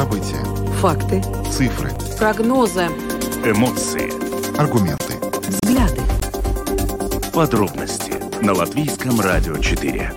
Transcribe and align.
События. 0.00 0.42
Факты. 0.80 1.22
Цифры. 1.50 1.90
Прогнозы. 2.16 2.86
Эмоции. 3.44 4.08
Аргументы. 4.58 5.12
Взгляды. 5.46 6.00
Подробности 7.34 8.14
на 8.42 8.54
Латвийском 8.54 9.20
радио 9.20 9.58
4. 9.58 10.10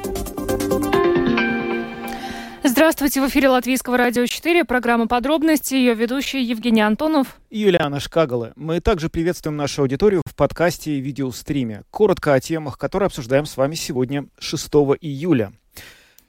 Здравствуйте, 2.63 3.21
в 3.21 3.27
эфире 3.27 3.49
Латвийского 3.49 3.97
радио 3.97 4.25
4, 4.25 4.63
программа 4.63 5.07
«Подробности», 5.07 5.73
ее 5.73 5.95
ведущий 5.95 6.41
Евгений 6.41 6.79
Антонов. 6.79 7.35
И 7.49 7.59
Юлиана 7.59 7.99
Шкагала. 7.99 8.53
Мы 8.55 8.79
также 8.79 9.09
приветствуем 9.09 9.57
нашу 9.57 9.81
аудиторию 9.81 10.21
в 10.25 10.33
подкасте 10.33 10.93
и 10.93 11.01
видеостриме. 11.01 11.83
Коротко 11.91 12.33
о 12.33 12.39
темах, 12.39 12.77
которые 12.77 13.07
обсуждаем 13.07 13.45
с 13.45 13.57
вами 13.57 13.75
сегодня, 13.75 14.27
6 14.39 14.65
июля. 15.01 15.51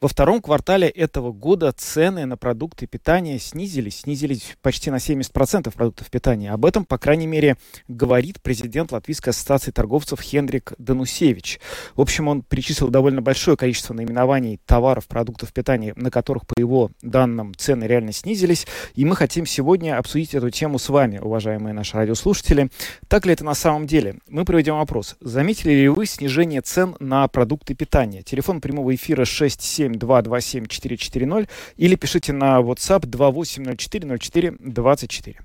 Во 0.05 0.09
втором 0.09 0.43
квартале 0.43 0.87
этого 0.87 1.33
года 1.33 1.73
цены 1.73 2.27
на 2.27 2.37
продукты 2.37 2.87
питания 2.87 3.39
снизились, 3.39 4.01
снизились 4.01 4.55
почти 4.61 4.91
на 4.91 4.97
70% 4.97 5.73
продуктов 5.75 6.11
питания. 6.11 6.51
Об 6.51 6.67
этом, 6.67 6.85
по 6.85 6.99
крайней 6.99 7.27
мере, 7.27 7.57
говорит 7.89 8.43
президент 8.43 8.93
Латвийской 8.93 9.31
ассоциации 9.31 9.71
торговцев 9.71 10.21
Хенрик 10.21 10.75
Данусевич. 10.77 11.59
В 11.97 12.03
общем, 12.03 12.29
он 12.29 12.43
перечислил 12.43 12.89
довольно 12.89 13.23
большое 13.23 13.57
количество 13.57 13.95
наименований 13.95 14.61
товаров, 14.67 15.07
продуктов 15.07 15.55
питания, 15.55 15.95
на 15.97 16.11
которых, 16.11 16.47
по 16.47 16.61
его 16.61 16.91
данным, 17.01 17.55
цены 17.57 17.85
реально 17.85 18.13
снизились. 18.13 18.67
И 18.95 19.07
мы 19.07 19.17
хотим 19.17 19.47
сегодня 19.47 19.97
обсудить 19.97 20.35
эту 20.35 20.51
тему 20.51 20.79
с 20.79 20.91
вами, 20.91 21.17
уважаемые 21.17 21.73
наши 21.73 21.97
радиослушатели. 21.97 22.69
Так 23.09 23.25
ли 23.25 23.33
это 23.33 23.43
на 23.43 23.55
самом 23.55 23.87
деле? 23.87 24.19
Мы 24.29 24.45
проведем 24.45 24.75
опрос. 24.75 25.17
Заметили 25.21 25.73
ли 25.73 25.89
вы 25.89 26.05
снижение 26.05 26.61
цен 26.61 26.95
на 27.01 27.27
продукты 27.27 27.73
питания? 27.73 28.21
Телефон 28.21 28.61
прямого 28.61 28.95
эфира 28.95 29.25
67 29.25 29.94
227-440 29.97 31.49
или 31.77 31.97
пишите 31.97 32.33
на 32.33 32.61
WhatsApp 32.61 33.07
28040424. 33.07 35.37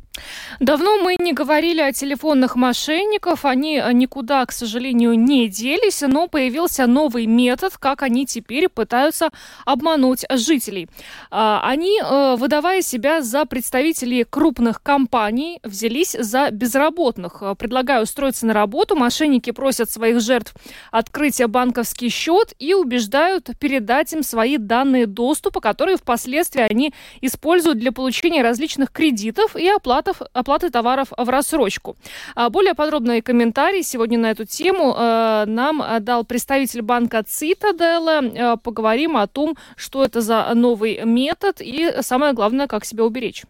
Давно 0.60 0.98
мы 0.98 1.16
не 1.18 1.34
говорили 1.34 1.82
о 1.82 1.94
телефонных 1.94 2.56
мошенников. 2.56 3.46
Они 3.46 3.78
э, 3.78 3.92
никуда, 3.94 4.46
к 4.46 4.52
сожалению, 4.52 5.14
не 5.14 5.48
делись, 5.48 6.02
но 6.02 6.28
появился 6.28 6.88
новый 6.88 7.26
метод, 7.26 7.78
как 7.78 8.04
они 8.04 8.26
теперь 8.26 8.68
пытаются 8.68 9.30
обмануть 9.66 10.26
жителей. 10.30 10.90
А, 11.32 11.62
они, 11.64 12.02
э, 12.02 12.36
выдавая 12.38 12.82
себя 12.82 13.22
за 13.22 13.46
представителей 13.46 14.24
крупных 14.24 14.84
компаний, 14.84 15.60
взялись 15.64 16.16
за 16.20 16.52
безработных. 16.52 17.42
Предлагая 17.58 18.04
устроиться 18.04 18.46
на 18.46 18.54
работу, 18.54 18.96
мошенники 18.96 19.52
просят 19.52 19.90
своих 19.90 20.20
жертв 20.20 20.54
открыть 20.92 21.44
банковский 21.46 22.10
счет 22.10 22.54
и 22.60 22.74
убеждают 22.74 23.50
передать 23.60 24.12
им 24.14 24.24
свои 24.30 24.58
данные 24.58 25.06
доступа, 25.08 25.60
которые 25.60 25.98
впоследствии 25.98 26.62
они 26.62 26.94
используют 27.22 27.80
для 27.80 27.92
получения 27.92 28.42
различных 28.42 28.92
кредитов 28.92 29.56
и 29.56 29.68
оплатов, 29.68 30.22
оплаты 30.34 30.70
товаров 30.70 31.08
в 31.18 31.30
рассрочку. 31.30 31.98
А 32.36 32.50
более 32.50 32.76
подробные 32.76 33.22
комментарии 33.22 33.82
сегодня 33.82 34.18
на 34.20 34.32
эту 34.32 34.46
тему 34.46 34.96
э, 34.96 35.46
нам 35.48 35.84
дал 36.02 36.24
представитель 36.24 36.82
банка 36.82 37.24
Цитадела. 37.24 38.22
Э, 38.24 38.58
поговорим 38.58 39.18
о 39.18 39.28
том, 39.28 39.58
что 39.76 40.04
это 40.04 40.22
за 40.22 40.52
новый 40.54 41.02
метод 41.04 41.62
и 41.62 42.02
самое 42.02 42.34
главное, 42.34 42.68
как 42.68 42.86
себя 42.86 43.04
уберечь. 43.04 43.44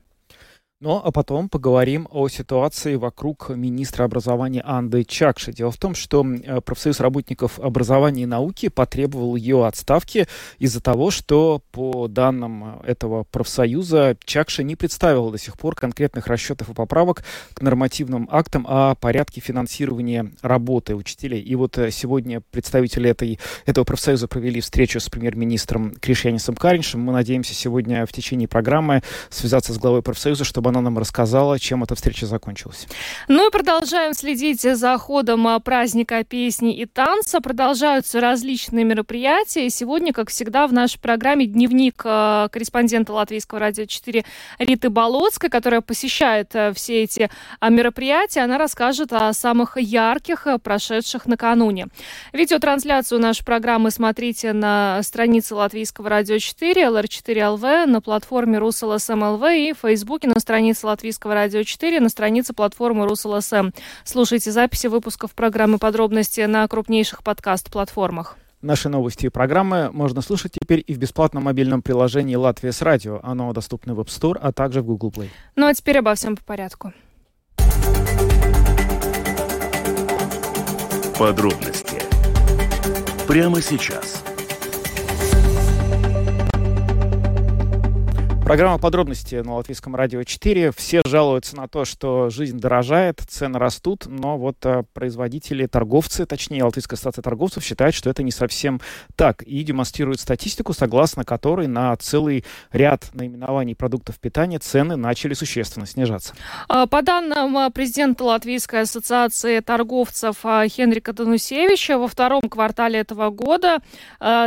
Ну, 0.81 1.01
а 1.03 1.11
потом 1.11 1.49
поговорим 1.49 2.07
о 2.09 2.29
ситуации 2.29 2.95
вокруг 2.95 3.49
министра 3.49 4.05
образования 4.05 4.63
Анды 4.65 5.03
Чакши. 5.03 5.51
Дело 5.51 5.71
в 5.71 5.77
том, 5.77 5.93
что 5.93 6.25
э, 6.25 6.61
профсоюз 6.61 7.01
работников 7.01 7.59
образования 7.59 8.23
и 8.23 8.25
науки 8.25 8.69
потребовал 8.69 9.35
ее 9.35 9.67
отставки 9.67 10.25
из-за 10.57 10.79
того, 10.79 11.11
что, 11.11 11.61
по 11.73 12.07
данным 12.07 12.79
этого 12.83 13.25
профсоюза, 13.25 14.15
Чакша 14.23 14.63
не 14.63 14.77
представила 14.77 15.29
до 15.33 15.37
сих 15.37 15.57
пор 15.57 15.75
конкретных 15.75 16.27
расчетов 16.27 16.69
и 16.69 16.73
поправок 16.73 17.25
к 17.53 17.61
нормативным 17.61 18.29
актам 18.31 18.65
о 18.65 18.95
порядке 18.95 19.41
финансирования 19.41 20.31
работы 20.41 20.95
учителей. 20.95 21.41
И 21.41 21.55
вот 21.55 21.77
э, 21.77 21.91
сегодня 21.91 22.41
представители 22.51 23.09
этой, 23.09 23.37
этого 23.65 23.83
профсоюза 23.83 24.29
провели 24.29 24.61
встречу 24.61 25.01
с 25.01 25.09
премьер-министром 25.09 25.91
Кришьянисом 25.99 26.55
Кариншем. 26.55 27.01
Мы 27.01 27.11
надеемся 27.11 27.53
сегодня 27.53 28.05
в 28.05 28.13
течение 28.13 28.47
программы 28.47 29.03
связаться 29.29 29.73
с 29.73 29.77
главой 29.77 30.03
профсоюза, 30.03 30.45
чтобы 30.45 30.68
она 30.69 30.81
нам 30.81 30.97
рассказала, 30.97 31.59
чем 31.59 31.83
эта 31.83 31.95
встреча 31.95 32.25
закончилась. 32.25 32.87
Ну 33.27 33.47
и 33.47 33.51
продолжаем 33.51 34.13
следить 34.13 34.61
за 34.61 34.97
ходом 34.97 35.47
а, 35.47 35.59
праздника 35.59 36.23
песни 36.23 36.77
и 36.77 36.85
танца. 36.85 37.41
Продолжаются 37.41 38.21
различные 38.21 38.85
мероприятия. 38.85 39.69
сегодня, 39.69 40.13
как 40.13 40.29
всегда, 40.29 40.67
в 40.67 40.73
нашей 40.73 40.99
программе 40.99 41.45
дневник 41.45 42.01
а, 42.05 42.47
корреспондента 42.49 43.13
Латвийского 43.13 43.59
радио 43.59 43.85
4 43.85 44.23
Риты 44.59 44.89
Болоцкой, 44.89 45.49
которая 45.49 45.81
посещает 45.81 46.55
а, 46.55 46.71
все 46.73 47.03
эти 47.03 47.29
мероприятия. 47.61 48.41
Она 48.41 48.57
расскажет 48.57 49.11
о 49.11 49.33
самых 49.33 49.77
ярких, 49.77 50.47
прошедших 50.63 51.25
накануне. 51.25 51.87
Видеотрансляцию 52.31 53.19
нашей 53.19 53.43
программы 53.43 53.91
смотрите 53.91 54.53
на 54.53 55.01
странице 55.03 55.55
Латвийского 55.55 56.09
радио 56.09 56.37
4, 56.37 56.83
LR4LV, 56.83 57.85
на 57.85 58.01
платформе 58.01 58.59
РусЛСМЛВ 58.59 59.43
и 59.51 59.73
в 59.73 59.79
Фейсбуке 59.81 60.27
на 60.27 60.39
странице 60.39 60.58
странице 60.59 60.87
Латвийского 60.87 61.33
радио 61.35 61.63
4, 61.63 62.01
на 62.01 62.09
странице 62.09 62.51
платформы 62.51 63.07
РусЛСМ. 63.07 63.69
Слушайте 64.03 64.51
записи 64.51 64.87
выпусков 64.87 65.33
программы 65.33 65.77
«Подробности» 65.77 66.41
на 66.41 66.67
крупнейших 66.67 67.23
подкаст-платформах. 67.23 68.35
Наши 68.61 68.89
новости 68.89 69.27
и 69.27 69.29
программы 69.29 69.89
можно 69.93 70.19
слушать 70.19 70.57
теперь 70.59 70.83
и 70.85 70.93
в 70.93 70.97
бесплатном 70.97 71.43
мобильном 71.43 71.81
приложении 71.81 72.35
«Латвия 72.35 72.73
с 72.73 72.81
радио». 72.81 73.21
Оно 73.23 73.53
доступно 73.53 73.95
в 73.95 74.01
App 74.01 74.07
Store, 74.07 74.37
а 74.37 74.51
также 74.51 74.81
в 74.81 74.85
Google 74.85 75.11
Play. 75.11 75.29
Ну 75.55 75.65
а 75.65 75.73
теперь 75.73 75.99
обо 75.99 76.13
всем 76.15 76.35
по 76.35 76.43
порядку. 76.43 76.91
Подробности 81.17 82.01
прямо 83.29 83.61
сейчас– 83.61 84.25
Программа 88.49 88.79
подробности 88.79 89.35
на 89.35 89.57
Латвийском 89.57 89.95
радио 89.95 90.23
4. 90.23 90.71
Все 90.71 91.03
жалуются 91.05 91.55
на 91.55 91.67
то, 91.67 91.85
что 91.85 92.31
жизнь 92.31 92.57
дорожает, 92.57 93.19
цены 93.29 93.59
растут, 93.59 94.07
но 94.07 94.39
вот 94.39 94.57
а, 94.65 94.81
производители, 94.91 95.67
торговцы, 95.67 96.25
точнее, 96.25 96.63
Латвийская 96.63 96.95
ассоциация 96.95 97.21
торговцев 97.21 97.63
считает, 97.63 97.93
что 97.93 98.09
это 98.09 98.23
не 98.23 98.31
совсем 98.31 98.81
так 99.15 99.43
и 99.43 99.61
демонстрирует 99.61 100.19
статистику, 100.19 100.73
согласно 100.73 101.23
которой 101.23 101.67
на 101.67 101.95
целый 101.97 102.43
ряд 102.71 103.11
наименований 103.13 103.75
продуктов 103.75 104.19
питания 104.19 104.57
цены 104.57 104.95
начали 104.95 105.35
существенно 105.35 105.85
снижаться. 105.85 106.33
А, 106.67 106.87
по 106.87 107.03
данным 107.03 107.55
а, 107.55 107.69
президента 107.69 108.23
Латвийской 108.23 108.81
ассоциации 108.81 109.59
торговцев 109.59 110.37
Хенрика 110.41 111.13
Данусевича, 111.13 111.99
во 111.99 112.07
втором 112.07 112.41
квартале 112.49 112.97
этого 112.97 113.29
года 113.29 113.77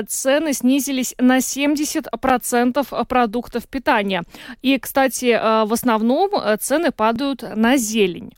цены 0.08 0.54
снизились 0.54 1.14
на 1.18 1.38
70% 1.38 3.06
продуктов 3.06 3.68
питания 3.68 3.91
питания. 3.92 4.22
И, 4.62 4.78
кстати, 4.78 5.26
э, 5.26 5.64
в 5.64 5.72
основном 5.72 6.30
э, 6.34 6.56
цены 6.56 6.90
падают 6.92 7.44
на 7.56 7.76
зелень. 7.76 8.32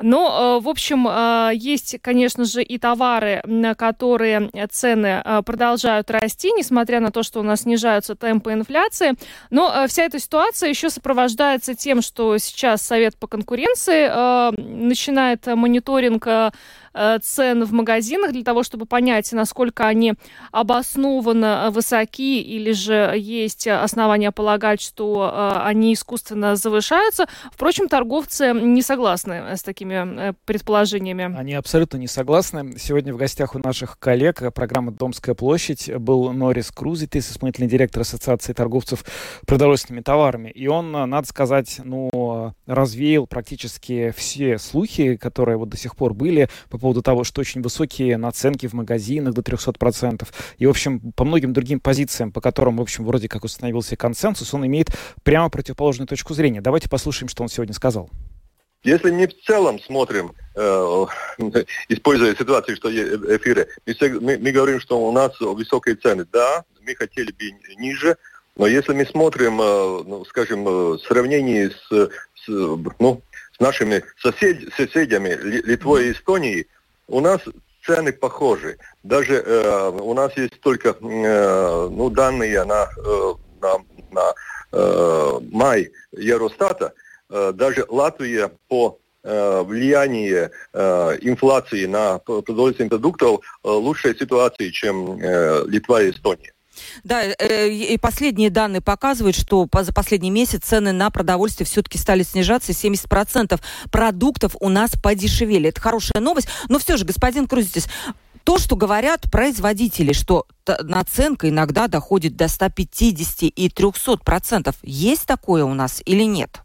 Но, 0.00 0.58
э, 0.58 0.64
в 0.64 0.68
общем, 0.68 1.06
есть, 1.52 1.98
конечно 2.00 2.44
же, 2.44 2.62
и 2.62 2.78
товары, 2.78 3.40
на 3.44 3.74
которые 3.74 4.50
цены 4.70 5.22
продолжают 5.44 6.10
расти, 6.10 6.52
несмотря 6.52 7.00
на 7.00 7.10
то, 7.10 7.22
что 7.22 7.40
у 7.40 7.42
нас 7.42 7.62
снижаются 7.62 8.14
темпы 8.14 8.52
инфляции. 8.52 9.14
Но 9.50 9.86
вся 9.88 10.04
эта 10.04 10.18
ситуация 10.18 10.68
еще 10.68 10.90
сопровождается 10.90 11.74
тем, 11.74 12.02
что 12.02 12.36
сейчас 12.38 12.82
Совет 12.82 13.16
по 13.16 13.26
конкуренции 13.26 14.06
начинает 14.56 15.46
мониторинг 15.46 16.26
Э, 16.98 17.18
цен 17.22 17.62
в 17.64 17.72
магазинах 17.72 18.32
для 18.32 18.42
того, 18.42 18.62
чтобы 18.62 18.86
понять, 18.86 19.30
насколько 19.32 19.86
они 19.86 20.14
обоснованно 20.50 21.68
высоки 21.70 22.40
или 22.40 22.72
же 22.72 23.12
есть 23.18 23.68
основания 23.68 24.32
полагать, 24.32 24.80
что 24.80 25.30
э, 25.30 25.58
они 25.62 25.92
искусственно 25.92 26.56
завышаются. 26.56 27.26
Впрочем, 27.52 27.88
торговцы 27.88 28.52
не 28.54 28.80
согласны 28.80 29.56
с 29.56 29.62
такими 29.62 29.85
э, 29.92 30.32
предположениями. 30.44 31.36
Они 31.36 31.54
абсолютно 31.54 31.96
не 31.96 32.06
согласны. 32.06 32.78
Сегодня 32.78 33.12
в 33.14 33.16
гостях 33.16 33.54
у 33.54 33.58
наших 33.58 33.98
коллег 33.98 34.42
программы 34.54 34.92
«Домская 34.92 35.34
площадь» 35.34 35.90
был 35.96 36.32
Норис 36.32 36.70
Крузитис, 36.70 37.30
исполнительный 37.30 37.68
директор 37.68 38.02
Ассоциации 38.02 38.52
торговцев 38.52 39.04
продовольственными 39.46 40.02
товарами. 40.02 40.50
И 40.50 40.66
он, 40.66 40.92
надо 40.92 41.26
сказать, 41.26 41.80
ну, 41.84 42.54
развеял 42.66 43.26
практически 43.26 44.12
все 44.16 44.58
слухи, 44.58 45.16
которые 45.16 45.56
вот 45.56 45.68
до 45.68 45.76
сих 45.76 45.96
пор 45.96 46.14
были 46.14 46.48
по 46.68 46.78
поводу 46.78 47.02
того, 47.02 47.24
что 47.24 47.40
очень 47.40 47.62
высокие 47.62 48.16
наценки 48.16 48.66
в 48.66 48.72
магазинах 48.72 49.34
до 49.34 49.42
300%. 49.42 50.26
И, 50.58 50.66
в 50.66 50.70
общем, 50.70 51.12
по 51.12 51.24
многим 51.24 51.52
другим 51.52 51.80
позициям, 51.80 52.32
по 52.32 52.40
которым, 52.40 52.76
в 52.78 52.82
общем, 52.82 53.04
вроде 53.04 53.28
как 53.28 53.44
установился 53.44 53.96
консенсус, 53.96 54.52
он 54.54 54.66
имеет 54.66 54.90
прямо 55.22 55.48
противоположную 55.50 56.08
точку 56.08 56.34
зрения. 56.34 56.60
Давайте 56.60 56.88
послушаем, 56.88 57.28
что 57.28 57.42
он 57.42 57.48
сегодня 57.48 57.74
сказал. 57.74 58.10
Если 58.84 59.10
мы 59.10 59.26
в 59.26 59.40
целом 59.44 59.80
смотрим, 59.80 60.32
э, 60.54 61.06
используя 61.88 62.36
ситуацию, 62.36 62.76
что 62.76 62.88
эфиры, 62.90 63.68
мы, 63.86 64.20
мы, 64.20 64.38
мы 64.38 64.52
говорим, 64.52 64.80
что 64.80 65.00
у 65.00 65.12
нас 65.12 65.38
высокие 65.40 65.96
цены. 65.96 66.24
Да, 66.32 66.64
мы 66.82 66.94
хотели 66.94 67.32
бы 67.32 67.50
ниже, 67.76 68.16
Но 68.56 68.66
если 68.66 68.94
мы 68.94 69.04
смотрим, 69.04 69.60
э, 69.60 70.02
ну, 70.06 70.24
скажем, 70.24 70.66
э, 70.66 70.70
в 70.70 70.98
сравнении 71.00 71.68
с, 71.68 71.88
с, 71.90 72.48
ну, 72.98 73.20
с 73.56 73.60
нашими 73.60 74.02
сосед, 74.18 74.72
соседями 74.76 75.36
Литвой 75.42 76.08
и 76.08 76.12
Эстонией, 76.12 76.66
у 77.08 77.20
нас 77.20 77.40
цены 77.84 78.12
похожи. 78.12 78.78
Даже 79.02 79.34
э, 79.34 79.88
у 79.90 80.14
нас 80.14 80.36
есть 80.36 80.60
только 80.60 80.90
э, 80.90 81.88
ну, 81.90 82.10
данные 82.10 82.64
на, 82.64 82.88
э, 82.96 83.34
на, 83.60 83.78
на 84.10 84.34
э, 84.72 85.40
май 85.52 85.90
Евростата. 86.12 86.92
Э, 87.28 87.52
даже 87.54 87.84
Латвия 87.88 88.50
по 88.68 88.98
э, 89.22 89.62
влиянию 89.62 90.50
э, 90.72 91.18
инфляции 91.22 91.86
на 91.86 92.18
продовольственных 92.18 92.90
продуктов 92.90 93.40
э, 93.64 93.68
лучшей 93.68 94.16
ситуации, 94.16 94.70
чем 94.70 95.18
Литва 95.68 96.02
и 96.02 96.10
Эстония. 96.10 96.52
Да, 97.04 97.22
и 97.24 97.96
последние 97.96 98.50
данные 98.50 98.82
показывают, 98.82 99.34
что 99.34 99.66
за 99.72 99.94
последний 99.94 100.30
месяц 100.30 100.60
цены 100.62 100.92
на 100.92 101.10
продовольствие 101.10 101.66
все-таки 101.66 101.96
стали 101.96 102.22
снижаться, 102.22 102.72
70% 102.72 103.58
продуктов 103.90 104.56
у 104.60 104.68
нас 104.68 104.92
подешевели. 105.02 105.70
Это 105.70 105.80
хорошая 105.80 106.20
новость, 106.20 106.48
но 106.68 106.78
все 106.78 106.98
же, 106.98 107.06
господин 107.06 107.46
Крузитис, 107.46 107.88
то, 108.46 108.58
что 108.58 108.76
говорят 108.76 109.22
производители, 109.30 110.12
что 110.12 110.46
наценка 110.84 111.48
иногда 111.48 111.88
доходит 111.88 112.36
до 112.36 112.46
150 112.46 113.52
и 113.54 113.68
300 113.68 114.18
процентов, 114.18 114.76
есть 114.82 115.26
такое 115.26 115.64
у 115.64 115.74
нас 115.74 116.00
или 116.06 116.22
нет? 116.22 116.60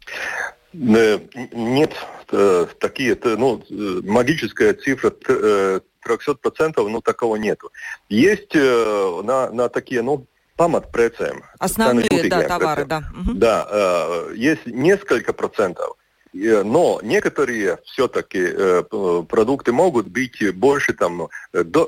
Э, 0.72 1.18
нет, 1.52 1.92
э, 2.30 2.66
такие, 2.78 3.18
ну, 3.24 3.62
магическая 4.04 4.74
цифра 4.74 5.10
300 5.10 6.34
процентов, 6.40 6.88
ну, 6.88 7.00
такого 7.00 7.34
нету. 7.34 7.72
Есть 8.08 8.54
э, 8.54 9.20
на, 9.24 9.50
на 9.50 9.68
такие, 9.68 10.02
ну, 10.02 10.24
памат 10.56 10.92
прецем. 10.92 11.42
Основные, 11.58 12.28
да, 12.30 12.42
товары, 12.42 12.84
да. 12.84 13.02
Да, 13.34 13.66
э, 13.68 14.34
есть 14.36 14.66
несколько 14.66 15.32
процентов. 15.32 15.96
Но 16.34 17.00
некоторые 17.02 17.78
все-таки 17.84 18.40
э, 18.40 18.82
продукты 19.28 19.72
могут 19.72 20.08
быть 20.08 20.54
больше 20.54 20.94
там, 20.94 21.28
э, 21.52 21.64
да, 21.64 21.84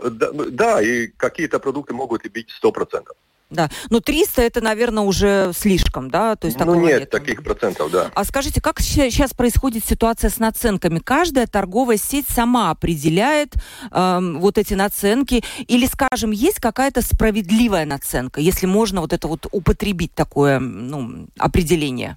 да, 0.51 0.83
и 0.83 1.07
какие-то 1.07 1.59
продукты 1.59 1.95
могут 1.95 2.27
и 2.27 2.29
быть 2.29 2.49
100%. 2.63 3.07
Да, 3.51 3.71
но 3.91 4.01
300 4.01 4.43
это, 4.43 4.61
наверное, 4.61 5.05
уже 5.05 5.53
слишком, 5.57 6.11
да? 6.11 6.35
То 6.35 6.47
есть 6.47 6.59
ну 6.59 6.75
нет, 6.75 7.01
нет 7.01 7.11
таких 7.11 7.45
процентов, 7.45 7.91
да. 7.91 8.11
А 8.15 8.25
скажите, 8.25 8.61
как 8.61 8.81
сейчас 8.81 9.33
происходит 9.33 9.85
ситуация 9.85 10.31
с 10.31 10.39
наценками? 10.39 10.99
Каждая 10.99 11.47
торговая 11.47 11.97
сеть 11.97 12.27
сама 12.29 12.71
определяет 12.71 13.55
э, 13.93 14.21
вот 14.37 14.59
эти 14.59 14.75
наценки, 14.75 15.45
или, 15.69 15.87
скажем, 15.87 16.33
есть 16.33 16.59
какая-то 16.59 17.01
справедливая 17.03 17.87
наценка, 17.87 18.41
если 18.41 18.67
можно 18.67 19.01
вот 19.01 19.13
это 19.13 19.29
вот 19.29 19.47
употребить 19.53 20.15
такое 20.15 20.59
ну, 20.59 21.27
определение? 21.39 22.17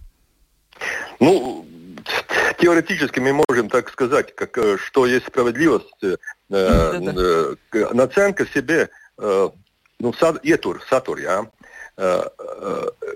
Ну, 1.19 1.65
теоретически 2.59 3.19
мы 3.19 3.43
можем 3.47 3.69
так 3.69 3.89
сказать, 3.89 4.35
как, 4.35 4.57
э, 4.57 4.77
что 4.77 5.05
есть 5.05 5.27
справедливость. 5.27 6.03
Э, 6.03 6.15
э, 6.49 7.55
наценка 7.93 8.45
себе 8.47 8.89
э, 9.17 9.49
ну, 9.99 10.11
ietur, 10.43 10.79
сатур, 10.89 11.17
ja, 11.17 11.49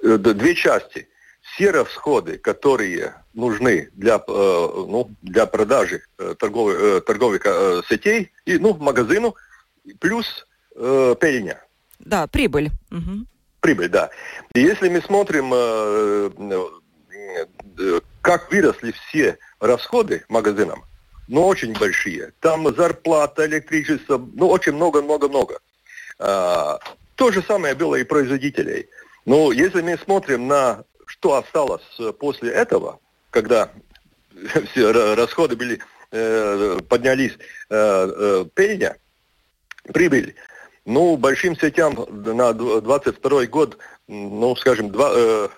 две 0.01 0.55
части. 0.55 1.07
Все 1.41 1.69
расходы, 1.69 2.39
которые 2.39 3.13
нужны 3.33 3.89
для, 3.93 4.23
ну, 4.27 5.11
для 5.21 5.45
продажи 5.45 6.01
торговых, 6.39 7.05
торговых 7.05 7.43
сетей, 7.87 8.31
и, 8.45 8.57
ну, 8.57 8.73
магазину, 8.75 9.35
плюс 9.99 10.47
э, 10.75 11.15
пельня. 11.19 11.61
Да, 11.99 12.27
прибыль. 12.27 12.71
Угу. 12.91 13.25
Прибыль, 13.59 13.89
да. 13.89 14.09
И 14.55 14.61
если 14.61 14.89
мы 14.89 15.01
смотрим, 15.01 15.53
э, 15.53 16.31
э, 16.37 16.65
как 18.21 18.51
выросли 18.51 18.91
все 18.91 19.37
расходы 19.59 20.23
магазинам, 20.29 20.85
ну, 21.27 21.45
очень 21.45 21.73
большие. 21.73 22.33
Там 22.39 22.73
зарплата, 22.75 23.45
электричество, 23.45 24.17
ну, 24.35 24.49
очень 24.49 24.73
много-много-много. 24.73 25.59
А, 26.19 26.79
то 27.15 27.31
же 27.31 27.41
самое 27.41 27.73
было 27.73 27.95
и 27.95 28.03
производителей. 28.03 28.89
Но 29.25 29.51
если 29.51 29.81
мы 29.81 29.97
смотрим 29.97 30.47
на 30.47 30.83
что 31.05 31.35
осталось 31.35 31.83
после 32.19 32.51
этого, 32.51 32.99
когда 33.29 33.71
все 34.71 34.91
расходы 35.15 35.55
были, 35.55 35.79
э, 36.11 36.79
поднялись 36.87 37.33
э, 37.33 37.37
э, 37.69 38.45
пельня, 38.53 38.97
прибыль, 39.93 40.35
ну, 40.85 41.17
большим 41.17 41.57
сетям 41.57 41.95
на 42.09 42.53
22 42.53 43.45
год, 43.47 43.77
ну, 44.07 44.55
скажем, 44.55 44.91
два, 44.91 45.11
э, 45.15 45.49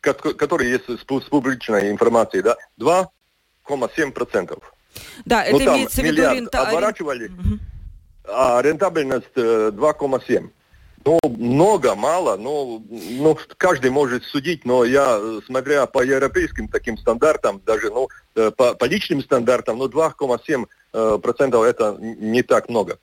которые 0.00 0.72
есть 0.72 0.88
с, 0.88 1.04
публичной 1.04 1.90
информацией, 1.90 2.42
да, 2.42 2.56
2,7%. 2.78 4.62
Да, 5.24 5.44
это 5.44 5.64
ну, 5.64 5.76
имеется 5.76 6.02
в 6.02 6.04
виду... 6.04 6.22
Рента... 6.22 6.68
оборачивали. 6.68 7.26
Угу 7.26 7.58
а 8.32 8.60
рентабельность 8.62 9.36
2,7. 9.36 10.36
Э, 10.36 10.48
ну, 11.02 11.18
много, 11.22 11.94
мало, 11.94 12.36
ну, 12.36 12.84
ну, 12.90 13.38
каждый 13.56 13.90
может 13.90 14.22
судить, 14.24 14.66
но 14.66 14.84
я, 14.84 15.18
смотря 15.46 15.86
по 15.86 16.04
европейским 16.04 16.68
таким 16.68 16.98
стандартам, 16.98 17.62
даже, 17.64 17.90
ну, 17.90 18.08
э, 18.36 18.50
по, 18.50 18.74
по 18.74 18.84
личным 18.84 19.22
стандартам, 19.22 19.78
ну, 19.78 19.86
2,7% 19.88 20.68
э, 20.92 21.18
процентов 21.22 21.64
это 21.64 21.96
не 21.98 22.42
так 22.42 22.68
много. 22.68 22.98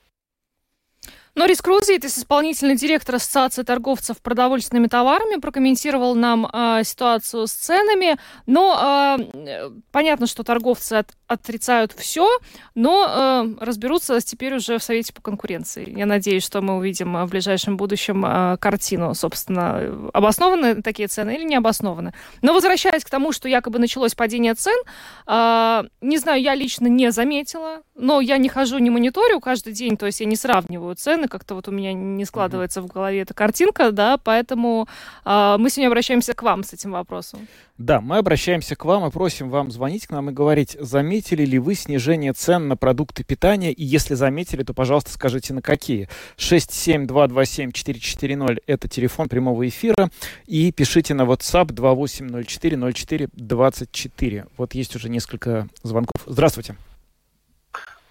Норис 1.38 1.62
Крузитис, 1.62 2.18
исполнительный 2.18 2.74
директор 2.74 3.14
Ассоциации 3.14 3.62
торговцев 3.62 4.20
продовольственными 4.20 4.88
товарами, 4.88 5.38
прокомментировал 5.38 6.16
нам 6.16 6.50
э, 6.52 6.82
ситуацию 6.82 7.46
с 7.46 7.52
ценами. 7.52 8.16
Но 8.46 9.16
э, 9.16 9.70
понятно, 9.92 10.26
что 10.26 10.42
торговцы 10.42 10.94
от, 10.94 11.12
отрицают 11.28 11.92
все, 11.92 12.28
но 12.74 13.54
э, 13.60 13.64
разберутся 13.64 14.20
теперь 14.20 14.56
уже 14.56 14.78
в 14.78 14.82
Совете 14.82 15.12
по 15.12 15.22
конкуренции. 15.22 15.96
Я 15.96 16.06
надеюсь, 16.06 16.42
что 16.42 16.60
мы 16.60 16.76
увидим 16.76 17.14
в 17.24 17.30
ближайшем 17.30 17.76
будущем 17.76 18.26
э, 18.26 18.56
картину, 18.56 19.14
собственно, 19.14 20.10
обоснованы 20.12 20.82
такие 20.82 21.06
цены 21.06 21.36
или 21.36 21.44
не 21.44 21.54
обоснованы. 21.54 22.14
Но 22.42 22.52
возвращаясь 22.52 23.04
к 23.04 23.10
тому, 23.10 23.30
что 23.30 23.48
якобы 23.48 23.78
началось 23.78 24.16
падение 24.16 24.54
цен, 24.54 24.80
э, 25.28 25.84
не 26.00 26.18
знаю, 26.18 26.42
я 26.42 26.56
лично 26.56 26.88
не 26.88 27.12
заметила, 27.12 27.82
но 27.94 28.20
я 28.20 28.38
не 28.38 28.48
хожу, 28.48 28.78
не 28.78 28.90
мониторю 28.90 29.38
каждый 29.38 29.72
день, 29.72 29.96
то 29.96 30.06
есть 30.06 30.18
я 30.18 30.26
не 30.26 30.34
сравниваю 30.34 30.96
цены, 30.96 31.27
как-то 31.28 31.54
вот 31.54 31.68
у 31.68 31.70
меня 31.70 31.92
не 31.92 32.24
складывается 32.24 32.80
mm-hmm. 32.80 32.84
в 32.84 32.86
голове 32.86 33.20
эта 33.20 33.34
картинка, 33.34 33.92
да, 33.92 34.18
поэтому 34.18 34.88
э, 35.24 35.56
мы 35.58 35.70
сегодня 35.70 35.88
обращаемся 35.88 36.34
к 36.34 36.42
вам 36.42 36.64
с 36.64 36.72
этим 36.72 36.92
вопросом. 36.92 37.46
Да, 37.78 38.00
мы 38.00 38.18
обращаемся 38.18 38.74
к 38.74 38.84
вам 38.84 39.06
и 39.06 39.10
просим 39.10 39.50
вам 39.50 39.70
звонить 39.70 40.08
к 40.08 40.10
нам 40.10 40.30
и 40.30 40.32
говорить, 40.32 40.76
заметили 40.80 41.44
ли 41.44 41.60
вы 41.60 41.76
снижение 41.76 42.32
цен 42.32 42.66
на 42.66 42.76
продукты 42.76 43.22
питания, 43.22 43.72
и 43.72 43.84
если 43.84 44.14
заметили, 44.14 44.64
то, 44.64 44.74
пожалуйста, 44.74 45.12
скажите, 45.12 45.54
на 45.54 45.62
какие. 45.62 46.08
67227-440— 46.38 48.62
это 48.66 48.88
телефон 48.88 49.28
прямого 49.28 49.68
эфира, 49.68 50.10
и 50.46 50.72
пишите 50.72 51.14
на 51.14 51.22
WhatsApp 51.22 51.68
28040424. 51.68 54.48
Вот 54.56 54.74
есть 54.74 54.96
уже 54.96 55.08
несколько 55.08 55.68
звонков. 55.84 56.20
Здравствуйте. 56.26 56.74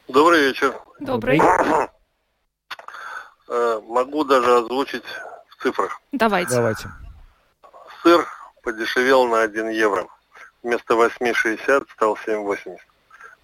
Добрый 0.08 0.48
вечер. 0.48 0.74
Добрый. 1.01 1.41
Э, 3.50 3.82
могу 3.88 4.24
даже 4.24 4.58
озвучить 4.58 5.06
в 5.50 5.63
цифрах. 5.63 6.01
Давайте. 6.12 6.56
Давайте. 6.56 6.89
Сыр 8.04 8.27
подешевел 8.62 9.25
на 9.27 9.42
1 9.42 9.70
евро. 9.70 10.08
Вместо 10.63 10.96
8,60 10.96 11.88
стал 11.94 12.18
7,80. 12.25 12.77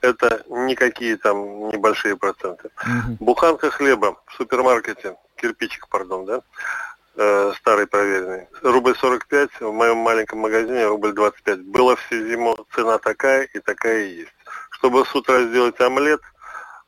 Это 0.01 0.43
никакие 0.50 1.15
там 1.15 1.69
небольшие 1.69 2.17
проценты. 2.17 2.69
Угу. 2.81 3.17
Буханка 3.22 3.72
хлеба 3.72 4.17
в 4.27 4.33
супермаркете, 4.33 5.15
кирпичик, 5.38 5.88
пардон, 5.88 6.25
да, 6.25 6.41
э, 7.15 7.53
старый 7.57 7.88
проверенный, 7.88 8.50
рубль 8.62 8.95
45, 8.98 9.62
в 9.62 9.72
моем 9.72 9.98
маленьком 9.98 10.39
магазине 10.39 10.86
рубль 10.88 11.13
25. 11.13 11.62
Было 11.62 11.95
всю 11.95 12.27
зиму 12.27 12.57
цена 12.75 12.98
такая 12.98 13.43
и 13.43 13.60
такая 13.60 14.03
и 14.03 14.15
есть. 14.17 14.36
Чтобы 14.72 15.05
с 15.05 15.15
утра 15.15 15.41
сделать 15.43 15.79
омлет, 15.79 16.22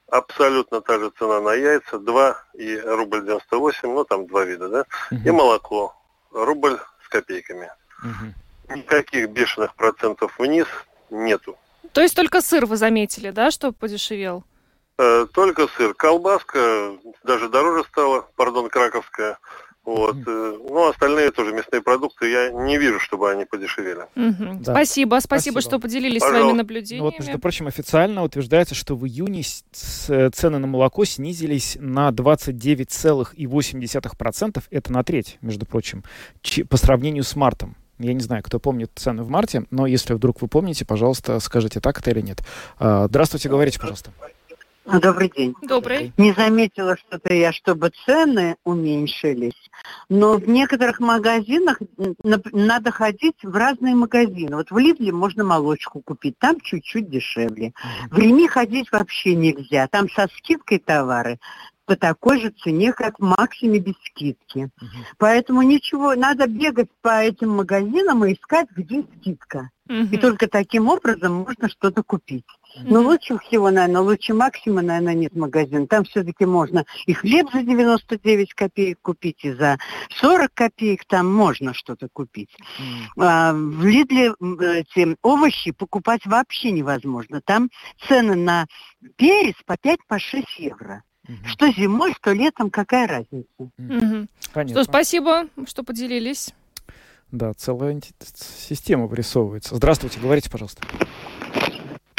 абсолютно 0.08 0.82
та 0.82 1.00
же 1.00 1.12
цена 1.20 1.42
на 1.42 1.54
яйца, 1.54 1.98
2 1.98 2.36
и 2.54 2.78
рубль 2.80 3.22
98, 3.22 3.94
ну 3.94 4.04
там 4.04 4.26
два 4.28 4.46
вида, 4.46 4.70
да, 4.70 4.86
угу. 5.12 5.22
и 5.26 5.32
молоко, 5.32 5.96
рубль 6.32 6.78
с 7.04 7.10
копейками. 7.10 7.72
Угу. 8.04 8.76
Никаких 8.78 9.30
бешеных 9.30 9.76
процентов 9.76 10.40
вниз 10.40 10.68
нету. 11.10 11.58
То 11.92 12.02
есть 12.02 12.16
только 12.16 12.42
сыр 12.42 12.66
вы 12.66 12.78
заметили, 12.78 13.32
да, 13.32 13.52
что 13.52 13.72
подешевел? 13.72 14.44
Э, 14.98 15.28
только 15.32 15.68
сыр. 15.68 15.94
Колбаска 15.94 16.98
даже 17.24 17.50
дороже 17.50 17.84
стала, 17.86 18.28
пардон, 18.36 18.70
краковская. 18.70 19.38
Вот. 19.86 20.16
Mm-hmm. 20.16 20.68
Ну, 20.70 20.90
остальные 20.90 21.32
тоже 21.32 21.54
мясные 21.54 21.82
продукты, 21.82 22.30
я 22.30 22.52
не 22.52 22.78
вижу, 22.78 23.00
чтобы 23.00 23.32
они 23.32 23.46
подешевели. 23.46 24.06
Mm-hmm. 24.16 24.64
Да. 24.64 24.74
Спасибо, 24.74 25.22
спасибо, 25.22 25.22
спасибо, 25.22 25.62
что 25.62 25.80
поделились 25.80 26.22
Пожалуйста. 26.22 26.42
своими 26.42 26.58
наблюдениями. 26.58 27.06
Ну, 27.06 27.12
вот, 27.12 27.20
между 27.20 27.40
прочим, 27.40 27.68
официально 27.68 28.24
утверждается, 28.24 28.74
что 28.74 28.96
в 28.96 29.06
июне 29.06 29.44
цены 29.72 30.58
на 30.58 30.68
молоко 30.68 31.06
снизились 31.06 31.78
на 31.80 32.10
29,8%. 32.10 34.64
Это 34.72 34.92
на 34.92 35.04
треть, 35.04 35.38
между 35.42 35.68
прочим, 35.68 36.04
по 36.70 36.78
сравнению 36.78 37.24
с 37.24 37.36
мартом. 37.36 37.76
Я 38.00 38.14
не 38.14 38.20
знаю, 38.20 38.44
кто 38.44 38.60
помнит 38.60 38.92
цены 38.96 39.24
в 39.24 39.30
марте, 39.30 39.64
но 39.72 39.88
если 39.88 40.14
вдруг 40.14 40.42
вы 40.42 40.50
помните, 40.50 40.84
пожалуйста, 40.84 41.40
скажите, 41.40 41.80
так 41.80 42.00
это 42.00 42.12
или 42.12 42.20
нет. 42.22 42.40
А, 42.78 43.08
здравствуйте, 43.08 43.48
говорите, 43.48 43.80
пожалуйста. 43.80 44.12
Добрый 44.86 45.32
день. 45.36 45.56
Добрый. 45.64 46.14
Не 46.18 46.34
заметила 46.34 46.96
что-то 46.96 47.34
я, 47.34 47.52
чтобы 47.52 47.92
цены 48.06 48.56
уменьшились, 48.64 49.70
но 50.10 50.38
в 50.38 50.48
некоторых 50.48 51.00
магазинах 51.00 51.80
надо 52.24 52.92
ходить 52.92 53.38
в 53.44 53.56
разные 53.56 53.96
магазины. 53.96 54.56
Вот 54.56 54.70
в 54.70 54.78
Лидле 54.78 55.12
можно 55.12 55.44
молочку 55.44 56.02
купить, 56.02 56.38
там 56.38 56.60
чуть-чуть 56.60 57.10
дешевле. 57.10 57.74
В 58.12 58.18
Реми 58.18 58.48
ходить 58.48 58.92
вообще 58.92 59.36
нельзя, 59.36 59.88
там 59.88 60.10
со 60.10 60.28
скидкой 60.38 60.80
товары 60.80 61.40
по 61.86 61.96
такой 61.96 62.42
же 62.42 62.50
цене, 62.50 62.94
как 62.94 63.20
в 63.20 63.24
Максиме 63.24 63.80
без 63.80 63.94
скидки. 64.06 64.70
Угу. 64.82 64.88
Поэтому 65.18 65.62
ничего, 65.62 66.16
надо 66.16 66.48
бегать 66.48 66.90
по 67.02 67.22
этим 67.22 67.52
магазинам 67.52 68.26
и 68.26 68.34
искать, 68.34 68.68
где 68.76 69.04
скидка. 69.18 69.70
Угу. 69.88 70.08
И 70.12 70.18
только 70.18 70.48
таким 70.48 70.88
образом 70.88 71.46
можно 71.48 71.70
что-то 71.70 72.02
купить. 72.02 72.46
Угу. 72.76 72.94
Но 72.94 73.02
лучше 73.02 73.38
всего, 73.40 73.70
наверное, 73.70 74.02
лучше 74.02 74.34
Максима, 74.34 74.82
наверное, 74.82 75.14
нет 75.14 75.36
магазина. 75.36 75.86
Там 75.88 76.06
все-таки 76.06 76.46
можно 76.46 76.86
и 77.06 77.14
хлеб 77.14 77.48
за 77.54 77.62
99 77.62 78.54
копеек 78.54 79.00
купить, 79.02 79.44
и 79.44 79.52
за 79.54 79.78
40 80.20 80.52
копеек 80.54 81.06
там 81.06 81.32
можно 81.32 81.74
что-то 81.74 82.08
купить. 82.12 82.50
Угу. 82.80 83.24
А, 83.24 83.54
в 83.54 83.86
Лидле 83.86 84.34
эти 84.40 85.16
овощи 85.22 85.72
покупать 85.72 86.26
вообще 86.26 86.72
невозможно. 86.72 87.42
Там 87.42 87.70
цены 88.08 88.36
на 88.36 88.66
перец 89.18 89.56
по 89.66 89.74
5-6 89.74 89.98
по 90.08 90.18
евро. 90.58 91.04
Угу. 91.28 91.48
Что 91.48 91.72
зимой, 91.72 92.14
что 92.14 92.34
летом, 92.34 92.70
какая 92.70 93.08
разница? 93.08 93.48
Угу. 93.58 94.28
Понятно. 94.54 94.84
Что, 94.84 94.84
спасибо, 94.84 95.48
что 95.68 95.84
поделились. 95.84 96.54
Да, 97.36 97.54
целая 97.54 98.00
система 98.34 99.08
вырисовывается. 99.08 99.76
Здравствуйте, 99.76 100.22
говорите, 100.22 100.50
пожалуйста. 100.50 100.82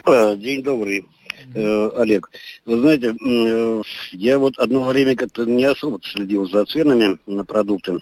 А, 0.04 0.37
день 0.37 0.62
добрый, 0.62 1.06
э, 1.54 1.88
Олег. 1.96 2.30
Вы 2.66 2.80
знаете, 2.80 3.16
э, 3.18 3.82
я 4.12 4.38
вот 4.38 4.58
одно 4.58 4.85
время 4.85 5.16
как-то 5.16 5.46
не 5.46 5.64
особо 5.64 6.00
следил 6.02 6.46
за 6.46 6.66
ценами 6.66 7.18
на 7.25 7.46
продукты. 7.46 7.99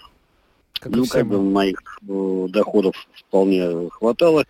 Как 0.73 0.91
ну, 0.91 1.05
как 1.05 1.25
бы 1.25 1.41
моих 1.41 1.79
э, 2.01 2.47
доходов 2.49 3.07
вполне 3.13 3.89
хватало. 3.91 4.45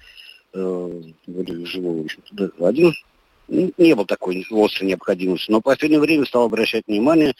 Э, 0.55 1.01
живу, 1.27 2.01
в 2.01 2.05
общем-то, 2.05 2.51
один 2.67 2.93
не 3.47 3.93
было 3.93 4.07
такой 4.07 4.43
острой 4.49 4.89
необходимости. 4.89 5.51
Но 5.51 5.59
в 5.59 5.63
последнее 5.63 5.99
время 6.01 6.25
стал 6.25 6.45
обращать 6.45 6.87
внимание, 6.87 7.35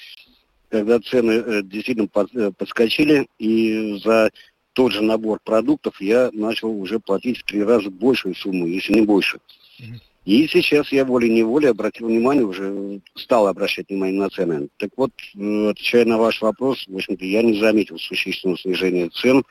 когда 0.70 1.00
цены 1.00 1.32
э, 1.32 1.62
действительно 1.64 2.10
э, 2.14 2.52
подскочили, 2.56 3.28
и 3.40 4.00
за 4.04 4.30
тот 4.76 4.92
же 4.92 5.02
набор 5.02 5.40
продуктов 5.42 6.02
я 6.02 6.30
начал 6.34 6.70
уже 6.70 7.00
платить 7.00 7.40
в 7.40 7.44
три 7.44 7.64
раза 7.64 7.90
большую 7.90 8.36
сумму, 8.36 8.68
если 8.68 8.94
не 8.94 9.02
больше. 9.02 9.40
И 10.26 10.48
сейчас 10.48 10.92
я 10.92 11.06
волей-неволей 11.06 11.70
обратил 11.70 12.08
внимание, 12.08 12.44
уже 12.44 13.00
стал 13.16 13.48
обращать 13.48 13.90
внимание 13.90 14.20
на 14.20 14.30
цены. 14.30 14.68
Так 14.78 14.90
вот, 14.98 15.12
отвечая 15.34 16.06
на 16.06 16.18
ваш 16.18 16.42
вопрос, 16.42 16.86
в 16.88 16.96
общем-то, 16.96 17.24
я 17.24 17.42
не 17.42 17.60
заметил 17.60 17.98
существенного 17.98 18.60
снижения 18.60 19.10
цен 19.10 19.44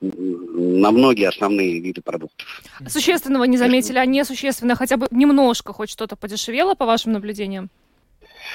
на 0.00 0.90
многие 0.90 1.28
основные 1.28 1.80
виды 1.80 2.02
продуктов. 2.02 2.62
Существенного 2.88 3.44
не 3.44 3.58
заметили, 3.58 3.98
а 3.98 4.06
несущественно 4.06 4.74
хотя 4.74 4.96
бы 4.96 5.06
немножко 5.10 5.72
хоть 5.72 5.90
что-то 5.90 6.16
подешевело, 6.16 6.74
по 6.74 6.86
вашим 6.86 7.12
наблюдениям? 7.12 7.70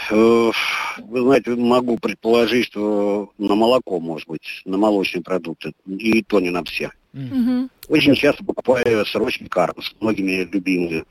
Э, 0.10 0.52
вы 0.98 1.22
знаете, 1.22 1.56
могу 1.56 1.98
предположить, 1.98 2.66
что 2.68 3.32
на 3.38 3.56
молоко, 3.56 4.00
может 4.00 4.28
быть, 4.28 4.62
на 4.66 4.78
молочные 4.78 5.22
продукты, 5.22 5.74
и 5.88 6.24
то 6.24 6.40
не 6.40 6.50
на 6.50 6.64
все. 6.64 6.92
Mm-hmm. 7.14 7.70
Очень 7.90 8.16
часто 8.16 8.44
покупаю 8.44 9.06
срочный 9.06 9.50
карпус, 9.50 9.94
многими 10.00 10.48
любимые. 10.52 11.04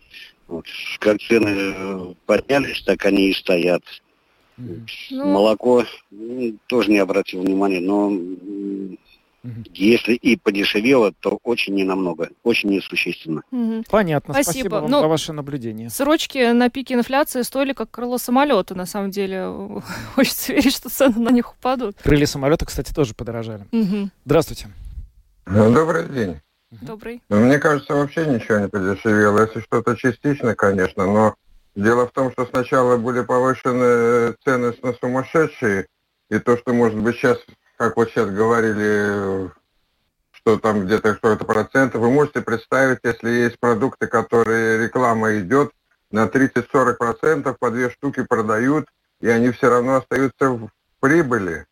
Вот. 0.48 0.64
Как 0.98 1.20
цены 1.20 2.16
поднялись, 2.26 2.82
так 2.82 3.04
они 3.04 3.30
и 3.30 3.34
стоят. 3.34 3.82
Mm-hmm. 4.58 5.24
Молоко 5.24 5.84
тоже 6.66 6.90
не 6.90 6.98
обратил 6.98 7.42
внимания, 7.42 7.80
но 7.80 8.10
Угу. 9.42 9.64
Если 9.72 10.14
и 10.14 10.36
подешевело, 10.36 11.12
то 11.20 11.38
очень 11.42 11.74
ненамного, 11.74 12.28
очень 12.42 12.70
несущественно. 12.70 13.42
Угу. 13.50 13.84
Понятно. 13.90 14.34
Спасибо, 14.34 14.52
Спасибо 14.52 14.74
вам 14.74 14.90
Но 14.90 15.00
за 15.00 15.08
ваше 15.08 15.32
наблюдение. 15.32 15.88
Срочки 15.88 16.52
на 16.52 16.68
пике 16.68 16.94
инфляции 16.94 17.42
стоили 17.42 17.72
как 17.72 17.90
крыло 17.90 18.18
самолета, 18.18 18.74
на 18.74 18.86
самом 18.86 19.10
деле. 19.10 19.82
Хочется 20.14 20.52
верить, 20.52 20.74
что 20.74 20.90
цены 20.90 21.18
на 21.18 21.30
них 21.30 21.52
упадут. 21.52 21.96
Крылья 22.02 22.26
самолета, 22.26 22.66
кстати, 22.66 22.92
тоже 22.92 23.14
подорожали. 23.14 23.66
Угу. 23.72 24.10
Здравствуйте. 24.26 24.68
Ну, 25.46 25.72
добрый 25.72 26.08
день. 26.08 26.40
Добрый. 26.70 27.22
Ну, 27.28 27.40
мне 27.40 27.58
кажется, 27.58 27.94
вообще 27.94 28.26
ничего 28.26 28.58
не 28.58 28.68
подешевело. 28.68 29.40
Если 29.40 29.60
что-то 29.60 29.96
частично, 29.96 30.54
конечно, 30.54 31.04
но 31.04 31.34
дело 31.74 32.06
в 32.06 32.12
том, 32.12 32.30
что 32.30 32.46
сначала 32.46 32.96
были 32.96 33.22
повышены 33.22 34.34
цены 34.44 34.72
на 34.82 34.92
сумасшедшие, 34.92 35.86
и 36.30 36.38
то, 36.38 36.56
что, 36.56 36.72
может 36.72 36.98
быть, 36.98 37.16
сейчас 37.16 37.38
как 37.80 37.96
вот 37.96 38.10
сейчас 38.10 38.28
говорили, 38.28 39.50
что 40.32 40.58
там 40.58 40.84
где-то 40.84 41.14
что-то 41.14 41.46
процентов, 41.46 42.02
вы 42.02 42.10
можете 42.10 42.42
представить, 42.42 42.98
если 43.02 43.30
есть 43.30 43.58
продукты, 43.58 44.06
которые 44.06 44.84
реклама 44.84 45.38
идет, 45.38 45.72
на 46.10 46.26
30-40 46.26 46.94
процентов 46.96 47.58
по 47.58 47.70
две 47.70 47.88
штуки 47.88 48.22
продают, 48.22 48.86
и 49.22 49.28
они 49.28 49.50
все 49.50 49.70
равно 49.70 49.96
остаются 49.96 50.50
в 50.50 50.68
прибыли. 51.00 51.64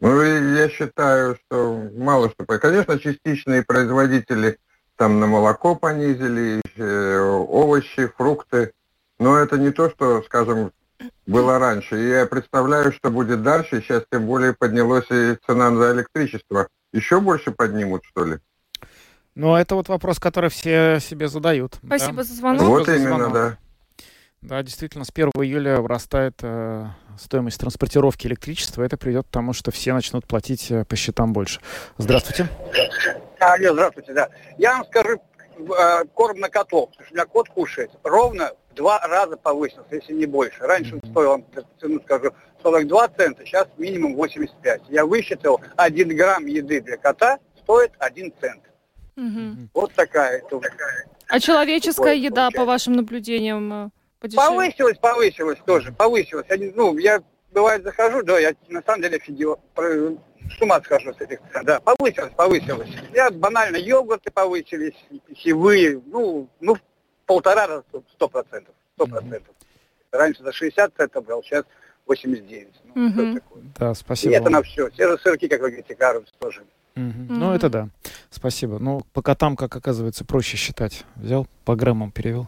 Ну, 0.00 0.22
я 0.22 0.70
считаю, 0.70 1.36
что 1.36 1.90
мало 1.94 2.30
что... 2.30 2.46
Конечно, 2.46 2.98
частичные 2.98 3.64
производители 3.64 4.56
там 4.96 5.20
на 5.20 5.26
молоко 5.26 5.74
понизили, 5.74 6.62
э, 6.76 7.18
овощи, 7.20 8.10
фрукты, 8.16 8.72
но 9.18 9.36
это 9.36 9.58
не 9.58 9.72
то, 9.72 9.90
что, 9.90 10.22
скажем, 10.22 10.72
было 11.26 11.58
раньше. 11.58 12.00
И 12.00 12.08
я 12.08 12.26
представляю, 12.26 12.92
что 12.92 13.10
будет 13.10 13.42
дальше. 13.42 13.80
Сейчас 13.80 14.04
тем 14.10 14.26
более 14.26 14.52
поднялась 14.52 15.10
и 15.10 15.36
цена 15.46 15.74
за 15.74 15.92
электричество. 15.92 16.68
Еще 16.92 17.20
больше 17.20 17.50
поднимут, 17.50 18.04
что 18.04 18.24
ли? 18.24 18.38
Ну, 19.34 19.56
это 19.56 19.74
вот 19.74 19.88
вопрос, 19.88 20.20
который 20.20 20.50
все 20.50 21.00
себе 21.00 21.28
задают. 21.28 21.78
Спасибо 21.84 22.18
да? 22.18 22.22
за 22.22 22.34
звонок. 22.34 22.62
Вот 22.62 22.86
за 22.86 22.96
именно, 22.96 23.30
да. 23.30 23.58
Да, 24.44 24.62
действительно, 24.62 25.04
с 25.04 25.10
1 25.10 25.30
июля 25.36 25.80
вырастает 25.80 26.34
э, 26.42 26.86
стоимость 27.18 27.58
транспортировки 27.58 28.26
электричества. 28.26 28.82
Это 28.82 28.98
приведет 28.98 29.26
к 29.26 29.30
тому, 29.30 29.54
что 29.54 29.70
все 29.70 29.94
начнут 29.94 30.26
платить 30.26 30.70
э, 30.70 30.84
по 30.84 30.96
счетам 30.96 31.32
больше. 31.32 31.60
Здравствуйте. 31.96 32.48
Алло, 33.40 33.72
здравствуйте, 33.72 34.12
да. 34.12 34.28
Я 34.58 34.74
вам 34.74 34.84
скажу, 34.84 35.18
э, 35.58 36.04
корм 36.12 36.40
на 36.40 36.48
потому 36.48 36.90
что 36.92 37.04
у 37.10 37.14
меня 37.14 37.24
кот 37.24 37.48
кушает 37.48 37.90
ровно 38.02 38.50
два 38.74 39.00
раза 39.00 39.36
повысился, 39.36 39.86
если 39.90 40.12
не 40.12 40.26
больше. 40.26 40.62
Раньше 40.62 40.94
он 40.96 41.10
стоил, 41.10 41.44
цену 41.80 42.00
скажу, 42.04 42.32
42 42.62 43.08
цента, 43.08 43.44
сейчас 43.44 43.68
минимум 43.76 44.14
85. 44.14 44.82
Я 44.88 45.06
высчитал, 45.06 45.60
1 45.76 46.16
грамм 46.16 46.46
еды 46.46 46.80
для 46.80 46.96
кота 46.96 47.38
стоит 47.62 47.92
1 47.98 48.32
цент. 48.40 48.62
Угу. 49.16 49.68
Вот 49.74 49.92
такая 49.94 50.38
это. 50.38 50.60
А 51.28 51.40
человеческая 51.40 52.14
еда, 52.14 52.50
по 52.50 52.64
вашим 52.64 52.94
наблюдениям, 52.94 53.86
э, 53.86 53.90
подешевле? 54.20 54.48
Повысилась, 54.48 54.98
повысилась 54.98 55.58
тоже, 55.64 55.92
повысилась. 55.92 56.46
Я, 56.48 56.72
ну, 56.74 56.96
я 56.98 57.22
бывает 57.52 57.84
захожу, 57.84 58.22
да, 58.22 58.38
я 58.38 58.54
на 58.68 58.82
самом 58.82 59.02
деле 59.02 59.16
офигел, 59.16 59.58
с 59.76 60.60
ума 60.60 60.80
схожу 60.82 61.14
с 61.14 61.20
этих 61.20 61.38
цен, 61.52 61.64
да, 61.64 61.80
повысилась, 61.80 62.32
повысилась. 62.36 62.88
Я 63.14 63.30
банально 63.30 63.76
йогурты 63.76 64.30
повысились, 64.30 64.96
питьевые, 65.26 66.02
ну, 66.06 66.48
ну, 66.60 66.76
полтора 67.26 67.66
раза, 67.66 67.84
сто 68.12 68.28
процентов. 68.28 68.74
Сто 68.94 69.06
процентов. 69.06 69.54
Раньше 70.12 70.42
за 70.42 70.52
60 70.52 70.94
центов 70.96 71.24
брал, 71.24 71.42
сейчас 71.42 71.64
89. 72.06 72.68
Ну, 72.94 73.06
угу. 73.06 73.34
такое? 73.40 73.62
Да, 73.78 73.94
спасибо. 73.94 74.34
И 74.34 74.36
это 74.36 74.50
на 74.50 74.62
все. 74.62 74.88
Те 74.90 75.08
же 75.08 75.18
сырки, 75.18 75.48
как 75.48 75.60
вы 75.60 75.70
говорите, 75.70 75.94
Карлс 75.94 76.32
тоже. 76.38 76.60
Угу. 76.96 77.04
Mm-hmm. 77.04 77.26
Ну, 77.28 77.52
это 77.52 77.68
да. 77.68 77.88
Спасибо. 78.30 78.78
Ну, 78.78 79.02
по 79.12 79.22
котам, 79.22 79.56
как 79.56 79.74
оказывается, 79.74 80.24
проще 80.24 80.56
считать. 80.56 81.04
Взял, 81.16 81.48
по 81.64 81.74
граммам 81.74 82.12
перевел. 82.12 82.46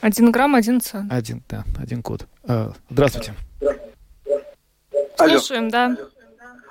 Один 0.00 0.30
грамм, 0.30 0.54
один 0.54 0.80
цен. 0.80 1.08
Один, 1.10 1.42
да, 1.48 1.64
один 1.78 2.02
код. 2.02 2.26
А, 2.44 2.72
здравствуйте. 2.90 3.34
Слушаем, 5.16 5.68
да. 5.68 5.96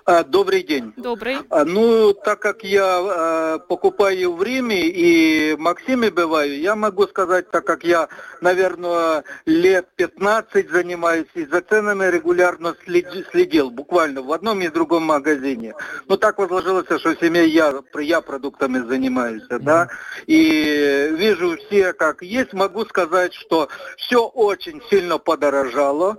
А, 0.06 0.24
добрый 0.24 0.64
день. 0.64 0.94
Добрый. 0.98 1.38
А, 1.50 1.64
ну, 1.64 2.14
так 2.14 2.40
как 2.40 2.64
я 2.64 3.00
а, 3.00 3.60
покупаю 3.60 4.34
в 4.34 4.42
Риме 4.42 4.88
и 4.88 5.54
в 5.54 5.60
Максиме 5.60 6.10
бываю, 6.10 6.60
я 6.60 6.76
могу 6.76 7.06
сказать, 7.08 7.52
так 7.52 7.66
как 7.66 7.84
я, 7.84 8.10
наверное, 8.42 9.24
лет 9.46 9.88
15 9.96 10.72
занимаюсь 10.72 11.28
и 11.36 11.46
за 11.46 11.62
ценами 11.62 12.06
регулярно 12.06 12.76
следил, 12.84 13.24
следил 13.32 13.70
буквально 13.70 14.24
в 14.24 14.32
одном 14.32 14.62
и 14.62 14.70
другом 14.70 15.04
магазине. 15.04 15.76
Ну, 16.08 16.18
так 16.18 16.40
возложилось, 16.40 16.86
что 16.86 16.98
в 17.16 17.20
семье 17.20 17.48
я, 17.48 17.74
я 18.00 18.22
продуктами 18.22 18.80
занимаюсь, 18.80 19.44
mm-hmm. 19.50 19.60
да, 19.60 19.88
и 20.26 21.12
вижу 21.12 21.58
все 21.58 21.94
как 21.94 22.24
есть, 22.24 22.54
могу 22.54 22.86
сказать, 22.86 23.34
что 23.34 23.70
все 23.98 24.26
очень 24.26 24.82
сильно 24.90 25.20
подорожало 25.20 26.18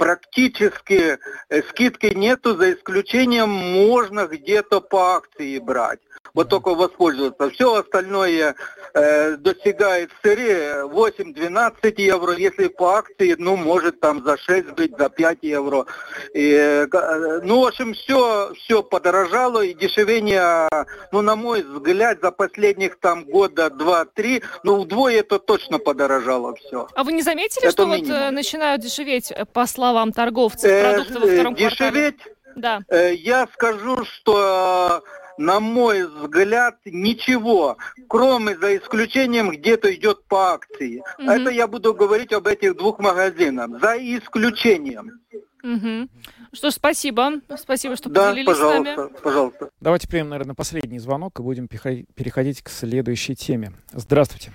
практически 0.00 1.18
э, 1.50 1.62
скидки 1.68 2.06
нету, 2.06 2.56
за 2.56 2.72
исключением 2.72 3.50
можно 3.50 4.26
где-то 4.26 4.80
по 4.80 5.16
акции 5.16 5.58
брать. 5.58 6.00
Вот 6.34 6.48
только 6.48 6.74
воспользоваться. 6.74 7.50
Все 7.50 7.74
остальное 7.74 8.54
э, 8.94 9.36
достигает 9.36 10.10
в 10.12 10.26
сыре 10.26 10.82
8-12 10.84 11.94
евро, 11.96 12.34
если 12.34 12.68
по 12.68 12.96
акции, 12.96 13.34
ну, 13.38 13.56
может 13.56 14.00
там 14.00 14.22
за 14.24 14.36
6 14.36 14.70
быть, 14.70 14.96
за 14.96 15.08
5 15.08 15.38
евро. 15.42 15.86
И, 16.34 16.52
э, 16.52 17.40
ну, 17.42 17.62
в 17.62 17.66
общем, 17.66 17.94
все, 17.94 18.52
все 18.54 18.82
подорожало 18.82 19.62
и 19.64 19.74
дешевение, 19.74 20.68
ну, 21.12 21.22
на 21.22 21.36
мой 21.36 21.62
взгляд, 21.62 22.18
за 22.22 22.30
последних 22.30 22.98
там 22.98 23.24
года 23.24 23.66
2-3, 23.66 24.42
ну, 24.62 24.82
вдвое 24.82 25.20
это 25.20 25.38
точно 25.38 25.78
подорожало 25.78 26.54
все. 26.56 26.88
А 26.94 27.04
вы 27.04 27.12
не 27.12 27.22
заметили, 27.22 27.64
это 27.64 27.72
что 27.72 27.86
минимум. 27.86 28.10
вот 28.10 28.16
э, 28.16 28.30
начинают 28.30 28.82
дешеветь, 28.82 29.30
э, 29.30 29.44
по 29.44 29.66
словам 29.66 30.12
торговцев, 30.12 30.70
продукты 30.70 31.18
во 31.18 31.26
втором 31.26 31.54
дешеветь? 31.54 32.16
квартале? 32.16 32.36
Да. 32.56 32.80
Я 32.90 33.46
скажу, 33.54 34.04
что 34.04 35.02
на 35.38 35.60
мой 35.60 36.06
взгляд, 36.06 36.76
ничего, 36.84 37.76
кроме 38.08 38.56
за 38.56 38.76
исключением 38.76 39.50
где-то 39.50 39.94
идет 39.94 40.24
по 40.24 40.54
акции. 40.54 41.02
Угу. 41.18 41.30
Это 41.30 41.50
я 41.50 41.66
буду 41.66 41.94
говорить 41.94 42.32
об 42.32 42.46
этих 42.46 42.76
двух 42.76 42.98
магазинах, 42.98 43.80
за 43.80 43.96
исключением. 43.96 45.20
Угу. 45.62 46.08
Что 46.52 46.70
ж, 46.70 46.74
спасибо. 46.74 47.32
Спасибо, 47.56 47.96
что 47.96 48.08
да, 48.08 48.30
поделились 48.30 48.46
пожалуйста, 48.46 48.94
с 48.94 48.96
нами. 48.96 49.10
пожалуйста. 49.22 49.70
Давайте 49.80 50.08
примем, 50.08 50.30
наверное, 50.30 50.54
последний 50.54 50.98
звонок 50.98 51.38
и 51.38 51.42
будем 51.42 51.68
переходить 51.68 52.62
к 52.62 52.68
следующей 52.70 53.36
теме. 53.36 53.72
Здравствуйте. 53.92 54.52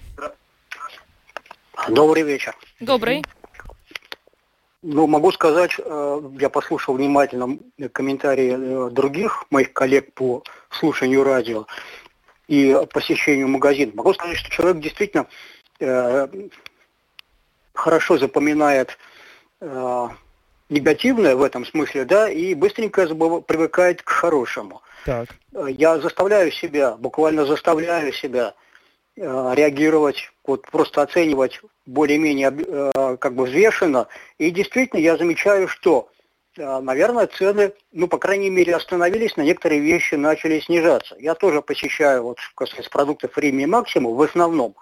Добрый 1.89 2.23
вечер. 2.23 2.55
Добрый. 2.79 3.23
Ну, 4.87 5.07
могу 5.07 5.31
сказать, 5.31 5.71
э, 5.79 6.21
я 6.39 6.47
послушал 6.47 6.93
внимательно 6.93 7.57
комментарии 7.91 8.55
э, 8.55 8.89
других 8.91 9.47
моих 9.49 9.73
коллег 9.73 10.13
по 10.13 10.43
слушанию 10.69 11.23
радио 11.23 11.65
и 12.47 12.79
посещению 12.93 13.47
магазина. 13.47 13.93
Могу 13.95 14.13
сказать, 14.13 14.37
что 14.37 14.51
человек 14.51 14.83
действительно 14.83 15.25
э, 15.79 16.27
хорошо 17.73 18.19
запоминает 18.19 18.97
негативное 20.69 21.35
в 21.35 21.41
этом 21.41 21.65
смысле, 21.65 22.05
да, 22.05 22.29
и 22.29 22.53
быстренько 22.53 23.07
привыкает 23.41 24.03
к 24.03 24.09
хорошему. 24.09 24.83
Так. 25.05 25.29
Я 25.69 25.97
заставляю 25.97 26.51
себя, 26.51 26.95
буквально 26.97 27.45
заставляю 27.45 28.13
себя 28.13 28.53
реагировать, 29.17 30.31
вот 30.45 30.69
просто 30.69 31.01
оценивать 31.01 31.61
более-менее 31.85 32.53
э, 32.53 33.17
как 33.17 33.33
бы 33.33 33.45
взвешенно. 33.45 34.07
И 34.37 34.51
действительно 34.51 34.99
я 34.99 35.15
замечаю, 35.15 35.67
что, 35.69 36.09
э, 36.57 36.79
наверное, 36.79 37.27
цены, 37.27 37.71
ну, 37.93 38.07
по 38.07 38.17
крайней 38.17 38.49
мере, 38.49 38.75
остановились, 38.75 39.37
на 39.37 39.43
некоторые 39.43 39.79
вещи 39.79 40.15
начали 40.15 40.59
снижаться. 40.59 41.15
Я 41.17 41.33
тоже 41.35 41.61
посещаю 41.61 42.23
вот 42.23 42.39
с 42.59 42.89
продуктов 42.89 43.37
Риме 43.37 43.67
Максимум 43.67 44.15
в 44.15 44.21
основном. 44.21 44.75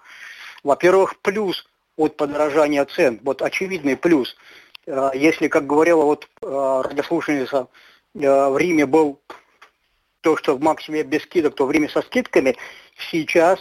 Во-первых, 0.64 1.16
плюс 1.20 1.68
от 1.96 2.16
подорожания 2.16 2.84
цен, 2.86 3.20
вот 3.22 3.40
очевидный 3.40 3.96
плюс. 3.96 4.36
Если, 5.14 5.48
как 5.48 5.66
говорила 5.66 6.02
вот 6.02 6.28
радиослушательница, 6.42 7.68
в 8.12 8.58
Риме 8.58 8.84
был 8.84 9.20
то, 10.22 10.36
что 10.36 10.56
в 10.56 10.60
Максиме 10.60 11.02
без 11.04 11.22
скидок, 11.22 11.54
то 11.54 11.66
в 11.66 11.70
Риме 11.70 11.88
со 11.88 12.02
скидками, 12.02 12.56
сейчас 13.10 13.60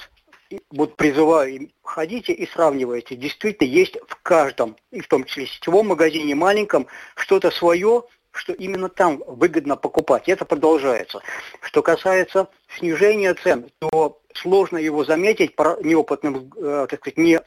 вот 0.71 0.95
призываю, 0.95 1.69
ходите 1.81 2.33
и 2.33 2.47
сравнивайте. 2.47 3.15
Действительно, 3.15 3.67
есть 3.67 3.97
в 4.07 4.15
каждом, 4.21 4.75
и 4.91 5.01
в 5.01 5.07
том 5.07 5.23
числе 5.25 5.47
сетевом 5.47 5.87
магазине 5.87 6.35
маленьком, 6.35 6.87
что-то 7.15 7.51
свое, 7.51 8.03
что 8.31 8.53
именно 8.53 8.89
там 8.89 9.23
выгодно 9.27 9.75
покупать. 9.75 10.27
Это 10.27 10.45
продолжается. 10.45 11.21
Что 11.61 11.81
касается 11.81 12.47
снижения 12.77 13.33
цен, 13.35 13.69
то 13.79 14.19
сложно 14.33 14.77
его 14.77 15.05
заметить 15.05 15.57
неопытным, 15.57 16.51
э, 16.57 16.87
так 16.89 16.99
сказать, 16.99 17.17
не 17.17 17.39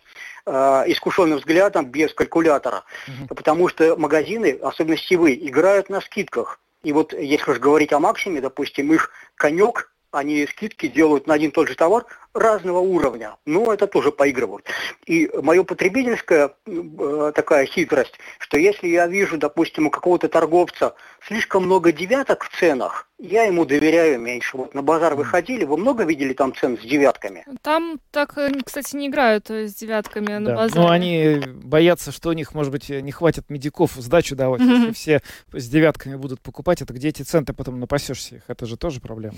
э, 0.47 0.85
искушенным 0.87 1.39
взглядом 1.39 1.87
без 1.87 2.15
калькулятора. 2.15 2.85
Угу. 3.09 3.35
Потому 3.35 3.69
что 3.69 3.97
магазины, 3.97 4.59
особенно 4.63 4.97
сетевые, 4.97 5.47
играют 5.49 5.91
на 5.91 6.01
скидках. 6.01 6.61
И 6.85 6.93
вот 6.93 7.13
если 7.13 7.51
уж 7.51 7.59
говорить 7.59 7.93
о 7.93 7.99
Максиме, 7.99 8.41
допустим, 8.41 8.93
их 8.93 9.11
конек 9.35 9.93
они 10.17 10.47
скидки 10.47 10.89
делают 10.89 11.27
на 11.27 11.35
один 11.35 11.51
и 11.51 11.53
тот 11.53 11.69
же 11.69 11.75
товар 11.75 12.07
разного 12.33 12.79
уровня. 12.79 13.37
Но 13.45 13.73
это 13.73 13.87
тоже 13.87 14.13
поигрывают. 14.13 14.67
И 15.07 15.31
мое 15.43 15.63
потребительская 15.63 16.53
э, 16.67 17.33
такая 17.35 17.67
хитрость, 17.67 18.15
что 18.39 18.59
если 18.59 18.89
я 18.89 19.07
вижу, 19.07 19.39
допустим, 19.39 19.87
у 19.87 19.91
какого-то 19.91 20.29
торговца 20.29 20.95
слишком 21.27 21.65
много 21.65 21.93
девяток 21.93 22.45
в 22.45 22.59
ценах, 22.59 23.09
я 23.19 23.45
ему 23.45 23.65
доверяю 23.65 24.21
меньше. 24.21 24.57
Вот 24.57 24.75
на 24.75 24.83
базар 24.83 25.15
выходили, 25.15 25.65
вы 25.65 25.77
много 25.77 26.05
видели 26.05 26.33
там 26.33 26.55
цен 26.55 26.79
с 26.79 26.83
девятками? 26.83 27.45
Там 27.63 27.99
так, 28.11 28.37
э, 28.39 28.53
кстати, 28.65 28.97
не 28.97 29.09
играют 29.09 29.51
э, 29.51 29.69
с 29.69 29.75
девятками 29.75 30.27
да. 30.27 30.41
на 30.41 30.55
базаре. 30.55 30.81
Ну, 30.81 30.89
они 30.89 31.43
боятся, 31.55 32.13
что 32.13 32.31
у 32.31 32.33
них, 32.33 32.55
может 32.55 32.73
быть, 32.73 32.89
не 32.89 33.13
хватит 33.13 33.51
медиков 33.51 33.93
сдачу 33.93 34.37
давать. 34.37 34.61
Если 34.61 34.93
все 34.93 35.23
с 35.53 35.69
девятками 35.69 36.17
будут 36.17 36.41
покупать, 36.41 36.83
это 36.83 36.93
где 36.93 37.09
эти 37.09 37.23
центы 37.23 37.53
потом 37.53 37.81
напасешься 37.81 38.37
их? 38.37 38.43
Это 38.49 38.67
же 38.67 38.77
тоже 38.77 39.01
проблема. 39.01 39.37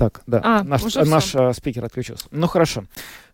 Так, 0.00 0.22
да, 0.26 0.40
а, 0.42 0.64
наш, 0.64 0.94
наш 0.94 1.34
а, 1.34 1.52
спикер 1.52 1.84
отключился. 1.84 2.24
Ну 2.30 2.46
хорошо. 2.46 2.84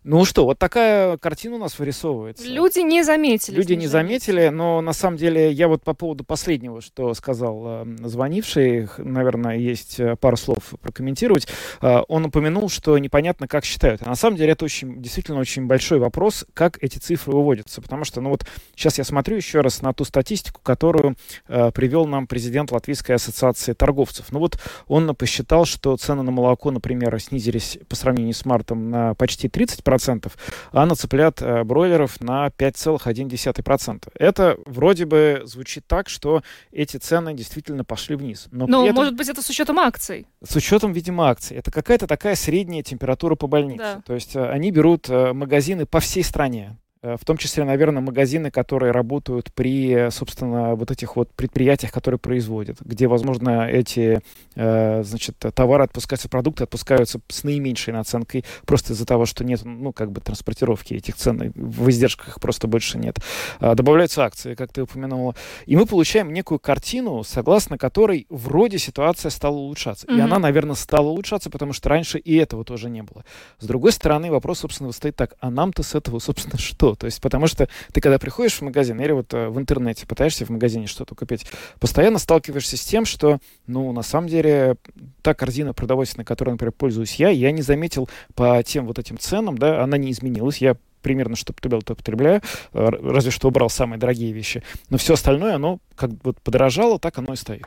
Ну 0.09 0.23
что, 0.23 0.45
вот 0.45 0.57
такая 0.57 1.17
картина 1.17 1.55
у 1.55 1.59
нас 1.59 1.77
вырисовывается. 1.77 2.47
Люди 2.47 2.79
не 2.79 3.03
заметили. 3.03 3.57
Люди 3.57 3.73
не 3.73 3.87
заметили, 3.87 4.47
но 4.47 4.79
на 4.79 4.93
самом 4.93 5.17
деле 5.17 5.51
я 5.51 5.67
вот 5.67 5.83
по 5.83 5.93
поводу 5.93 6.23
последнего, 6.23 6.79
что 6.79 7.13
сказал 7.13 7.83
э, 7.83 7.85
звонивший, 8.05 8.87
наверное, 8.99 9.57
есть 9.57 9.99
э, 9.99 10.15
пару 10.15 10.37
слов 10.37 10.75
прокомментировать. 10.79 11.49
Э, 11.81 12.03
он 12.07 12.23
упомянул, 12.23 12.69
что 12.69 12.97
непонятно, 12.97 13.49
как 13.49 13.65
считают. 13.65 14.01
А 14.01 14.07
на 14.07 14.15
самом 14.15 14.37
деле 14.37 14.53
это 14.53 14.63
очень, 14.63 15.01
действительно 15.01 15.39
очень 15.39 15.65
большой 15.65 15.99
вопрос, 15.99 16.45
как 16.53 16.81
эти 16.81 16.99
цифры 16.99 17.33
выводятся. 17.33 17.81
Потому 17.81 18.05
что, 18.05 18.21
ну 18.21 18.29
вот 18.29 18.45
сейчас 18.77 18.99
я 18.99 19.03
смотрю 19.03 19.35
еще 19.35 19.59
раз 19.59 19.81
на 19.81 19.91
ту 19.91 20.05
статистику, 20.05 20.61
которую 20.63 21.17
э, 21.49 21.69
привел 21.71 22.05
нам 22.07 22.27
президент 22.27 22.71
Латвийской 22.71 23.17
ассоциации 23.17 23.73
торговцев. 23.73 24.27
Ну 24.31 24.39
вот 24.39 24.57
он 24.87 25.13
посчитал, 25.17 25.65
что 25.65 25.97
цены 25.97 26.23
на 26.23 26.31
молоко, 26.31 26.71
например, 26.71 27.19
снизились 27.19 27.77
по 27.89 27.97
сравнению 27.97 28.35
с 28.35 28.45
мартом 28.45 28.89
на 28.89 29.13
почти 29.13 29.49
30%, 29.49 29.96
5%, 29.97 30.31
а 30.71 30.85
на 30.85 30.95
цыплят 30.95 31.41
э, 31.41 31.63
бройлеров 31.63 32.21
на 32.21 32.47
5,1%. 32.47 34.09
Это 34.15 34.57
вроде 34.65 35.05
бы 35.05 35.41
звучит 35.45 35.85
так, 35.87 36.09
что 36.09 36.43
эти 36.71 36.97
цены 36.97 37.33
действительно 37.33 37.83
пошли 37.83 38.15
вниз. 38.15 38.47
Но, 38.51 38.67
Но 38.67 38.83
этом, 38.85 38.95
может 38.95 39.15
быть, 39.15 39.29
это 39.29 39.41
с 39.41 39.49
учетом 39.49 39.79
акций? 39.79 40.27
С 40.43 40.55
учетом, 40.55 40.93
видимо, 40.93 41.29
акций. 41.29 41.57
Это 41.57 41.71
какая-то 41.71 42.07
такая 42.07 42.35
средняя 42.35 42.83
температура 42.83 43.35
по 43.35 43.47
больнице. 43.47 43.77
Да. 43.77 44.01
То 44.05 44.13
есть 44.13 44.35
э, 44.35 44.49
они 44.49 44.71
берут 44.71 45.09
э, 45.09 45.33
магазины 45.33 45.85
по 45.85 45.99
всей 45.99 46.23
стране. 46.23 46.77
Э, 47.01 47.15
в 47.19 47.25
том 47.25 47.37
числе, 47.37 47.63
наверное, 47.63 48.01
магазины, 48.01 48.51
которые 48.51 48.91
работают 48.91 49.51
при, 49.53 50.09
собственно, 50.09 50.75
вот 50.75 50.91
этих 50.91 51.15
вот 51.15 51.29
предприятиях, 51.33 51.91
которые 51.91 52.19
производят, 52.19 52.77
где, 52.81 53.07
возможно, 53.07 53.67
эти, 53.67 54.21
э, 54.55 55.03
значит, 55.03 55.37
товары 55.37 55.83
отпускаются, 55.83 56.29
продукты 56.29 56.63
отпускаются 56.63 57.19
с 57.27 57.43
наименьшей 57.43 57.93
наценкой, 57.93 58.45
просто 58.65 58.93
из-за 58.93 59.05
того, 59.05 59.25
что 59.25 59.43
нет, 59.43 59.61
ну, 59.63 59.93
как 59.93 60.11
бы 60.11 60.21
транспортировки 60.21 60.95
этих 60.95 61.15
цен, 61.15 61.51
в 61.55 61.89
издержках 61.89 62.29
их 62.29 62.39
просто 62.39 62.67
больше 62.67 62.97
нет. 62.97 63.17
А, 63.59 63.75
добавляются 63.75 64.23
акции, 64.23 64.55
как 64.55 64.71
ты 64.71 64.81
упомянула. 64.81 65.35
И 65.65 65.75
мы 65.75 65.85
получаем 65.85 66.33
некую 66.33 66.59
картину, 66.59 67.23
согласно 67.23 67.77
которой 67.77 68.25
вроде 68.29 68.79
ситуация 68.79 69.29
стала 69.29 69.55
улучшаться. 69.55 70.07
Mm-hmm. 70.07 70.17
И 70.17 70.21
она, 70.21 70.39
наверное, 70.39 70.75
стала 70.75 71.07
улучшаться, 71.07 71.49
потому 71.49 71.73
что 71.73 71.89
раньше 71.89 72.17
и 72.17 72.35
этого 72.35 72.63
тоже 72.63 72.89
не 72.89 73.03
было. 73.03 73.23
С 73.59 73.65
другой 73.65 73.91
стороны, 73.91 74.31
вопрос, 74.31 74.59
собственно, 74.59 74.91
стоит 74.91 75.15
так, 75.15 75.35
а 75.39 75.49
нам-то 75.49 75.83
с 75.83 75.95
этого, 75.95 76.19
собственно, 76.19 76.57
что? 76.57 76.86
То 76.95 77.05
есть, 77.05 77.21
потому 77.21 77.47
что 77.47 77.67
ты, 77.91 78.01
когда 78.01 78.19
приходишь 78.19 78.55
в 78.55 78.61
магазин 78.61 78.99
или 78.99 79.11
вот 79.11 79.33
э, 79.33 79.49
в 79.49 79.57
интернете 79.59 80.05
пытаешься 80.05 80.45
в 80.45 80.49
магазине 80.49 80.87
что-то 80.87 81.15
купить, 81.15 81.45
постоянно 81.79 82.19
сталкиваешься 82.19 82.77
с 82.77 82.81
тем, 82.81 83.05
что, 83.05 83.39
ну, 83.65 83.91
на 83.91 84.03
самом 84.03 84.27
деле, 84.27 84.75
та 85.21 85.33
корзина 85.33 85.73
продовольственная, 85.73 86.25
которой, 86.25 86.51
например, 86.51 86.71
пользуюсь 86.71 87.15
я, 87.15 87.29
я 87.29 87.51
не 87.51 87.61
заметил 87.61 88.09
по 88.35 88.61
тем 88.63 88.85
вот 88.85 88.99
этим 88.99 89.17
ценам, 89.17 89.57
да, 89.57 89.83
она 89.83 89.97
не 89.97 90.11
изменилась. 90.11 90.57
Я 90.57 90.77
примерно 91.01 91.35
что 91.35 91.53
потреблял, 91.53 91.81
то 91.81 91.95
потребляю, 91.95 92.41
разве 92.73 93.31
что 93.31 93.47
убрал 93.47 93.69
самые 93.69 93.99
дорогие 93.99 94.31
вещи. 94.33 94.63
Но 94.89 94.97
все 94.97 95.13
остальное, 95.13 95.55
оно 95.55 95.79
как 95.95 96.11
вот 96.23 96.41
подорожало, 96.41 96.99
так 96.99 97.17
оно 97.17 97.33
и 97.33 97.37
стоит. 97.37 97.65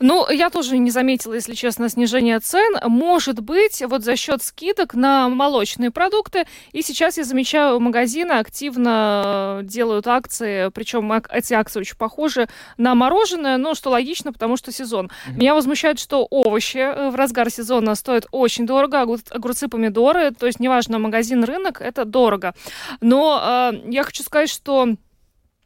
Ну, 0.00 0.28
я 0.30 0.50
тоже 0.50 0.78
не 0.78 0.90
заметила, 0.90 1.34
если 1.34 1.54
честно, 1.54 1.88
снижение 1.88 2.40
цен. 2.40 2.76
Может 2.84 3.40
быть, 3.40 3.82
вот 3.86 4.04
за 4.04 4.16
счет 4.16 4.42
скидок 4.42 4.94
на 4.94 5.28
молочные 5.28 5.90
продукты. 5.90 6.46
И 6.72 6.82
сейчас 6.82 7.18
я 7.18 7.24
замечаю, 7.24 7.80
магазины 7.80 8.32
активно 8.32 9.60
делают 9.62 10.06
акции, 10.06 10.70
причем 10.70 11.12
эти 11.12 11.54
акции 11.54 11.80
очень 11.80 11.96
похожи 11.96 12.48
на 12.76 12.94
мороженое, 12.94 13.56
но 13.56 13.74
что 13.74 13.90
логично, 13.90 14.32
потому 14.32 14.56
что 14.56 14.72
сезон. 14.72 15.06
Mm-hmm. 15.06 15.36
Меня 15.36 15.54
возмущает, 15.54 15.98
что 15.98 16.26
овощи 16.30 16.78
э, 16.78 17.10
в 17.10 17.14
разгар 17.14 17.50
сезона 17.50 17.94
стоят 17.94 18.26
очень 18.30 18.66
дорого, 18.66 19.02
огурцы, 19.02 19.68
помидоры, 19.68 20.30
то 20.32 20.46
есть 20.46 20.60
неважно, 20.60 20.98
магазин, 20.98 21.44
рынок, 21.44 21.80
это 21.80 22.04
дорого. 22.04 22.54
Но 23.00 23.72
э, 23.72 23.90
я 23.90 24.04
хочу 24.04 24.22
сказать, 24.22 24.50
что 24.50 24.96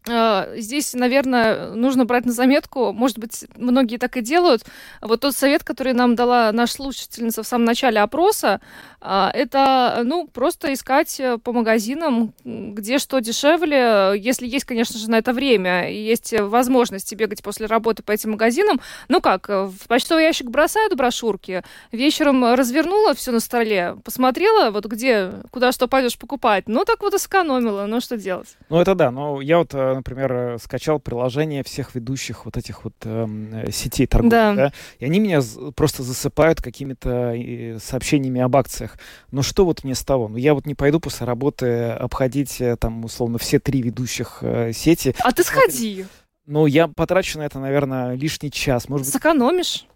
здесь, 0.07 0.95
наверное, 0.95 1.71
нужно 1.73 2.05
брать 2.05 2.25
на 2.25 2.33
заметку, 2.33 2.93
может 2.93 3.19
быть, 3.19 3.45
многие 3.57 3.99
так 3.99 4.17
и 4.17 4.21
делают. 4.21 4.65
Вот 5.01 5.21
тот 5.21 5.35
совет, 5.35 5.65
который 5.65 5.93
нам 5.93 6.15
дала 6.15 6.51
наша 6.53 6.75
слушательница 6.75 7.43
в 7.43 7.47
самом 7.47 7.65
начале 7.65 8.01
опроса, 8.01 8.61
а, 9.05 9.31
это, 9.35 10.03
ну, 10.05 10.29
просто 10.29 10.73
искать 10.73 11.19
э, 11.19 11.37
по 11.39 11.53
магазинам, 11.53 12.33
где 12.45 12.99
что 12.99 13.19
дешевле, 13.19 14.15
если 14.17 14.47
есть, 14.47 14.65
конечно 14.65 14.97
же, 14.97 15.11
на 15.11 15.19
это 15.19 15.33
время, 15.33 15.91
и 15.91 15.97
есть 15.97 16.33
возможность 16.39 17.13
бегать 17.17 17.43
после 17.43 17.67
работы 17.67 18.05
по 18.05 18.13
этим 18.13 18.33
магазинам. 18.33 18.81
Ну 19.09 19.21
как, 19.21 19.51
э, 19.51 19.65
в 19.65 19.89
почтовый 19.89 20.23
ящик 20.23 20.51
бросают 20.51 20.95
брошюрки, 20.95 21.65
вечером 21.91 22.55
развернула 22.55 23.15
все 23.15 23.33
на 23.33 23.41
столе, 23.41 23.97
посмотрела, 24.05 24.71
вот 24.71 24.87
где, 24.87 25.33
куда 25.51 25.73
что 25.73 25.89
пойдешь 25.89 26.17
покупать, 26.17 26.69
ну 26.69 26.85
так 26.85 27.03
вот 27.03 27.13
и 27.15 27.19
сэкономила, 27.19 27.87
ну 27.87 28.01
что 28.01 28.17
делать? 28.17 28.57
Ну 28.69 28.81
это 28.81 28.95
да, 28.95 29.11
но 29.11 29.41
я 29.41 29.59
вот 29.59 29.75
например, 29.95 30.33
э, 30.33 30.59
скачал 30.59 30.99
приложение 30.99 31.63
всех 31.63 31.95
ведущих 31.95 32.45
вот 32.45 32.57
этих 32.57 32.85
вот 32.85 32.95
эм, 33.05 33.55
э, 33.55 33.71
сетей 33.71 34.07
торговых, 34.07 34.31
да. 34.31 34.55
да, 34.55 34.73
и 34.99 35.05
они 35.05 35.21
меня 35.21 35.41
просто 35.75 36.03
засыпают 36.03 36.61
какими-то 36.61 37.35
э, 37.35 37.79
сообщениями 37.79 38.41
об 38.41 38.57
акциях. 38.57 38.99
Но 39.31 39.43
что 39.43 39.65
вот 39.65 39.85
мне 39.85 39.95
с 39.95 40.05
того? 40.05 40.29
Ну, 40.29 40.37
я 40.37 40.55
вот 40.55 40.67
не 40.67 40.75
пойду 40.75 41.01
после 41.01 41.27
работы 41.27 41.91
обходить 41.91 42.61
э, 42.61 42.77
там, 42.77 43.05
условно, 43.05 43.39
все 43.39 43.59
три 43.59 43.83
ведущих 43.83 44.39
э, 44.43 44.73
сети. 44.73 45.15
А 45.21 45.33
ты 45.33 45.45
сходи. 45.45 46.07
Ну, 46.47 46.67
я 46.67 46.89
потрачу 46.89 47.39
на 47.39 47.43
это, 47.43 47.59
наверное, 47.59 48.15
лишний 48.15 48.51
час. 48.51 48.89
Может 48.89 49.07
быть, 49.07 49.15
Сэкономишь? 49.15 49.87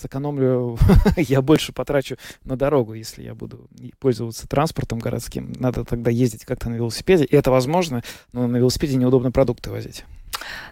Сэкономлю, 0.00 0.78
я 1.16 1.40
больше 1.42 1.72
потрачу 1.72 2.16
на 2.44 2.56
дорогу, 2.56 2.94
если 2.94 3.22
я 3.22 3.34
буду 3.34 3.68
пользоваться 3.98 4.46
транспортом 4.46 4.98
городским. 4.98 5.52
Надо 5.58 5.84
тогда 5.84 6.10
ездить 6.10 6.44
как-то 6.44 6.68
на 6.68 6.74
велосипеде. 6.74 7.24
И 7.24 7.34
это 7.34 7.50
возможно, 7.50 8.02
но 8.32 8.46
на 8.46 8.56
велосипеде 8.58 8.96
неудобно 8.96 9.32
продукты 9.32 9.70
возить. 9.70 10.04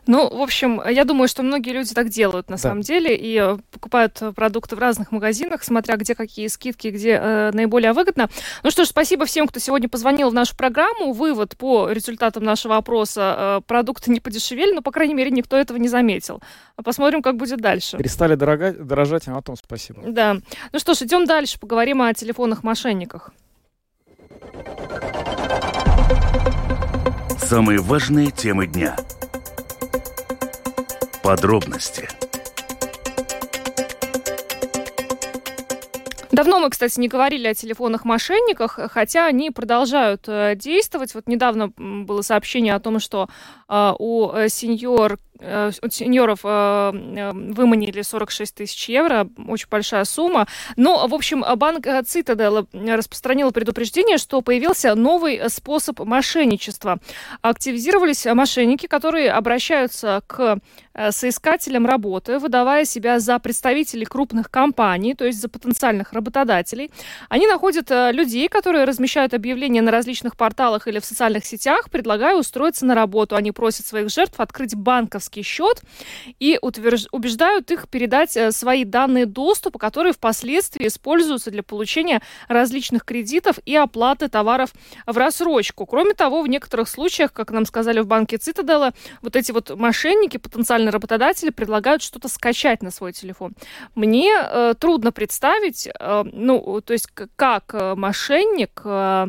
Ну, 0.07 0.29
в 0.29 0.41
общем, 0.41 0.81
я 0.89 1.05
думаю, 1.05 1.29
что 1.29 1.43
многие 1.43 1.71
люди 1.71 1.93
так 1.93 2.09
делают 2.09 2.49
на 2.49 2.57
да. 2.57 2.63
самом 2.63 2.83
деле 2.83 3.17
и 3.17 3.37
э, 3.37 3.59
покупают 3.73 4.23
продукты 4.37 4.77
в 4.77 4.79
разных 4.79 5.11
магазинах, 5.11 5.65
смотря 5.65 5.97
где 5.97 6.15
какие 6.15 6.47
скидки, 6.47 6.89
где 6.89 7.19
э, 7.21 7.51
наиболее 7.53 7.93
выгодно. 7.93 8.29
Ну 8.63 8.71
что 8.71 8.85
ж, 8.85 8.89
спасибо 8.89 9.27
всем, 9.27 9.49
кто 9.49 9.59
сегодня 9.59 9.89
позвонил 9.89 10.31
в 10.31 10.35
нашу 10.35 10.57
программу. 10.57 11.13
Вывод 11.13 11.57
по 11.57 11.91
результатам 11.91 12.45
нашего 12.45 12.77
опроса. 12.77 13.35
Э, 13.39 13.61
продукты 13.67 14.13
не 14.13 14.21
подешевели, 14.21 14.73
но, 14.73 14.83
по 14.83 14.93
крайней 14.93 15.15
мере, 15.15 15.31
никто 15.31 15.57
этого 15.57 15.77
не 15.77 15.89
заметил. 15.89 16.41
Посмотрим, 16.83 17.21
как 17.21 17.37
будет 17.37 17.61
дальше. 17.61 17.99
Перестали 17.99 18.37
дорога... 18.37 18.73
дорожать, 18.73 19.27
а 19.27 19.33
на 19.33 19.43
том 19.43 19.57
спасибо. 19.57 20.03
Да. 20.07 20.37
Ну 20.73 20.79
что 20.79 20.95
ж, 20.95 21.03
идем 21.03 21.27
дальше, 21.27 21.59
поговорим 21.59 22.03
о 22.03 22.15
телефонных 22.15 22.63
мошенниках. 22.63 23.33
Самые 27.39 27.81
важные 27.81 28.31
темы 28.31 28.67
дня– 28.67 28.97
Подробности. 31.27 32.09
Давно 36.31 36.61
мы, 36.61 36.71
кстати, 36.71 37.01
не 37.01 37.09
говорили 37.09 37.49
о 37.49 37.55
телефонных 37.55 38.05
мошенниках, 38.05 38.79
хотя 38.93 39.27
они 39.27 39.51
продолжают 39.51 40.29
э, 40.29 40.55
действовать. 40.55 41.15
Вот 41.15 41.27
недавно 41.27 41.73
было 41.77 42.23
сообщение 42.23 42.77
о 42.77 42.79
том, 42.79 43.01
что 43.01 43.29
э, 43.69 43.93
у 43.99 44.31
э, 44.31 44.49
сеньор 44.49 45.19
Э, 45.39 45.71
от 45.83 45.93
сеньоров 45.93 46.41
э, 46.45 46.49
э, 46.49 47.33
выманили 47.33 48.03
46 48.03 48.55
тысяч 48.55 48.89
евро, 48.89 49.29
очень 49.49 49.67
большая 49.71 50.05
сумма. 50.05 50.47
Но, 50.77 51.07
в 51.07 51.15
общем, 51.15 51.45
банк 51.57 51.87
Цитадел 52.07 52.67
распространил 52.73 53.53
предупреждение, 53.53 54.19
что 54.19 54.41
появился 54.41 54.95
новый 54.95 55.49
способ 55.51 56.01
мошенничества. 56.01 56.99
Активизировались 57.43 58.25
мошенники, 58.27 58.87
которые 58.87 59.31
обращаются 59.31 60.23
к 60.27 60.59
соискателям 61.11 61.87
работы, 61.87 62.39
выдавая 62.39 62.87
себя 62.87 63.21
за 63.21 63.39
представителей 63.39 64.07
крупных 64.07 64.51
компаний, 64.51 65.15
то 65.15 65.27
есть 65.27 65.41
за 65.41 65.51
потенциальных 65.51 66.15
работодателей. 66.15 66.91
Они 67.29 67.47
находят 67.47 67.91
людей, 67.91 68.49
которые 68.49 68.85
размещают 68.85 69.35
объявления 69.35 69.83
на 69.83 69.91
различных 69.91 70.37
порталах 70.37 70.89
или 70.89 70.99
в 70.99 71.05
социальных 71.05 71.45
сетях, 71.45 71.91
предлагая 71.91 72.37
устроиться 72.37 72.87
на 72.87 72.95
работу. 72.95 73.37
Они 73.37 73.53
просят 73.53 73.87
своих 73.87 74.09
жертв 74.09 74.41
открыть 74.41 74.75
банковские 74.75 75.26
банковский 75.27 75.43
счет 75.43 75.83
и 76.41 76.59
утвержд... 76.61 77.09
убеждают 77.13 77.71
их 77.71 77.89
передать 77.89 78.37
э, 78.37 78.53
свои 78.53 78.85
данные 78.85 79.27
доступа, 79.27 79.79
которые 79.79 80.13
впоследствии 80.13 80.87
используются 80.87 81.51
для 81.51 81.63
получения 81.63 82.23
различных 82.49 83.05
кредитов 83.05 83.59
и 83.67 83.75
оплаты 83.77 84.29
товаров 84.29 84.73
в 85.07 85.17
рассрочку. 85.17 85.87
Кроме 85.87 86.15
того, 86.15 86.43
в 86.43 86.49
некоторых 86.49 86.89
случаях, 86.89 87.33
как 87.33 87.51
нам 87.51 87.67
сказали 87.67 88.01
в 88.01 88.07
банке 88.07 88.39
Цитадела, 88.39 88.93
вот 89.23 89.37
эти 89.37 89.53
вот 89.53 89.71
мошенники, 89.71 90.37
потенциальные 90.37 90.91
работодатели 90.91 91.51
предлагают 91.51 92.03
что-то 92.03 92.29
скачать 92.29 92.83
на 92.83 92.91
свой 92.91 93.13
телефон. 93.13 93.55
Мне 93.95 94.33
э, 94.39 94.75
трудно 94.79 95.13
представить, 95.13 95.89
э, 95.89 96.25
ну, 96.33 96.81
то 96.81 96.93
есть 96.93 97.09
как 97.37 97.75
э, 97.75 97.95
мошенник 97.95 98.81
э, 98.85 99.27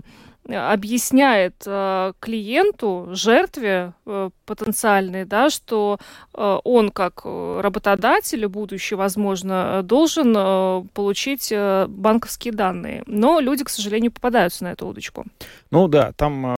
объясняет 0.56 1.56
э, 1.66 2.14
клиенту, 2.20 3.10
жертве 3.12 3.94
э, 4.06 4.30
потенциальной, 4.46 5.26
да, 5.26 5.50
что 5.50 6.00
э, 6.34 6.58
он 6.64 6.92
как 6.92 7.26
работодатель, 7.26 8.48
будущий, 8.48 8.96
возможно, 8.96 9.82
должен 9.84 10.88
получить 10.94 11.54
банковские 11.88 12.54
данные. 12.54 13.04
Но 13.08 13.40
люди, 13.40 13.64
к 13.64 13.70
сожалению, 13.70 14.12
попадаются 14.12 14.64
на 14.64 14.72
эту 14.72 14.88
удочку. 14.88 15.26
Ну 15.72 15.88
да, 15.88 16.14
там 16.14 16.56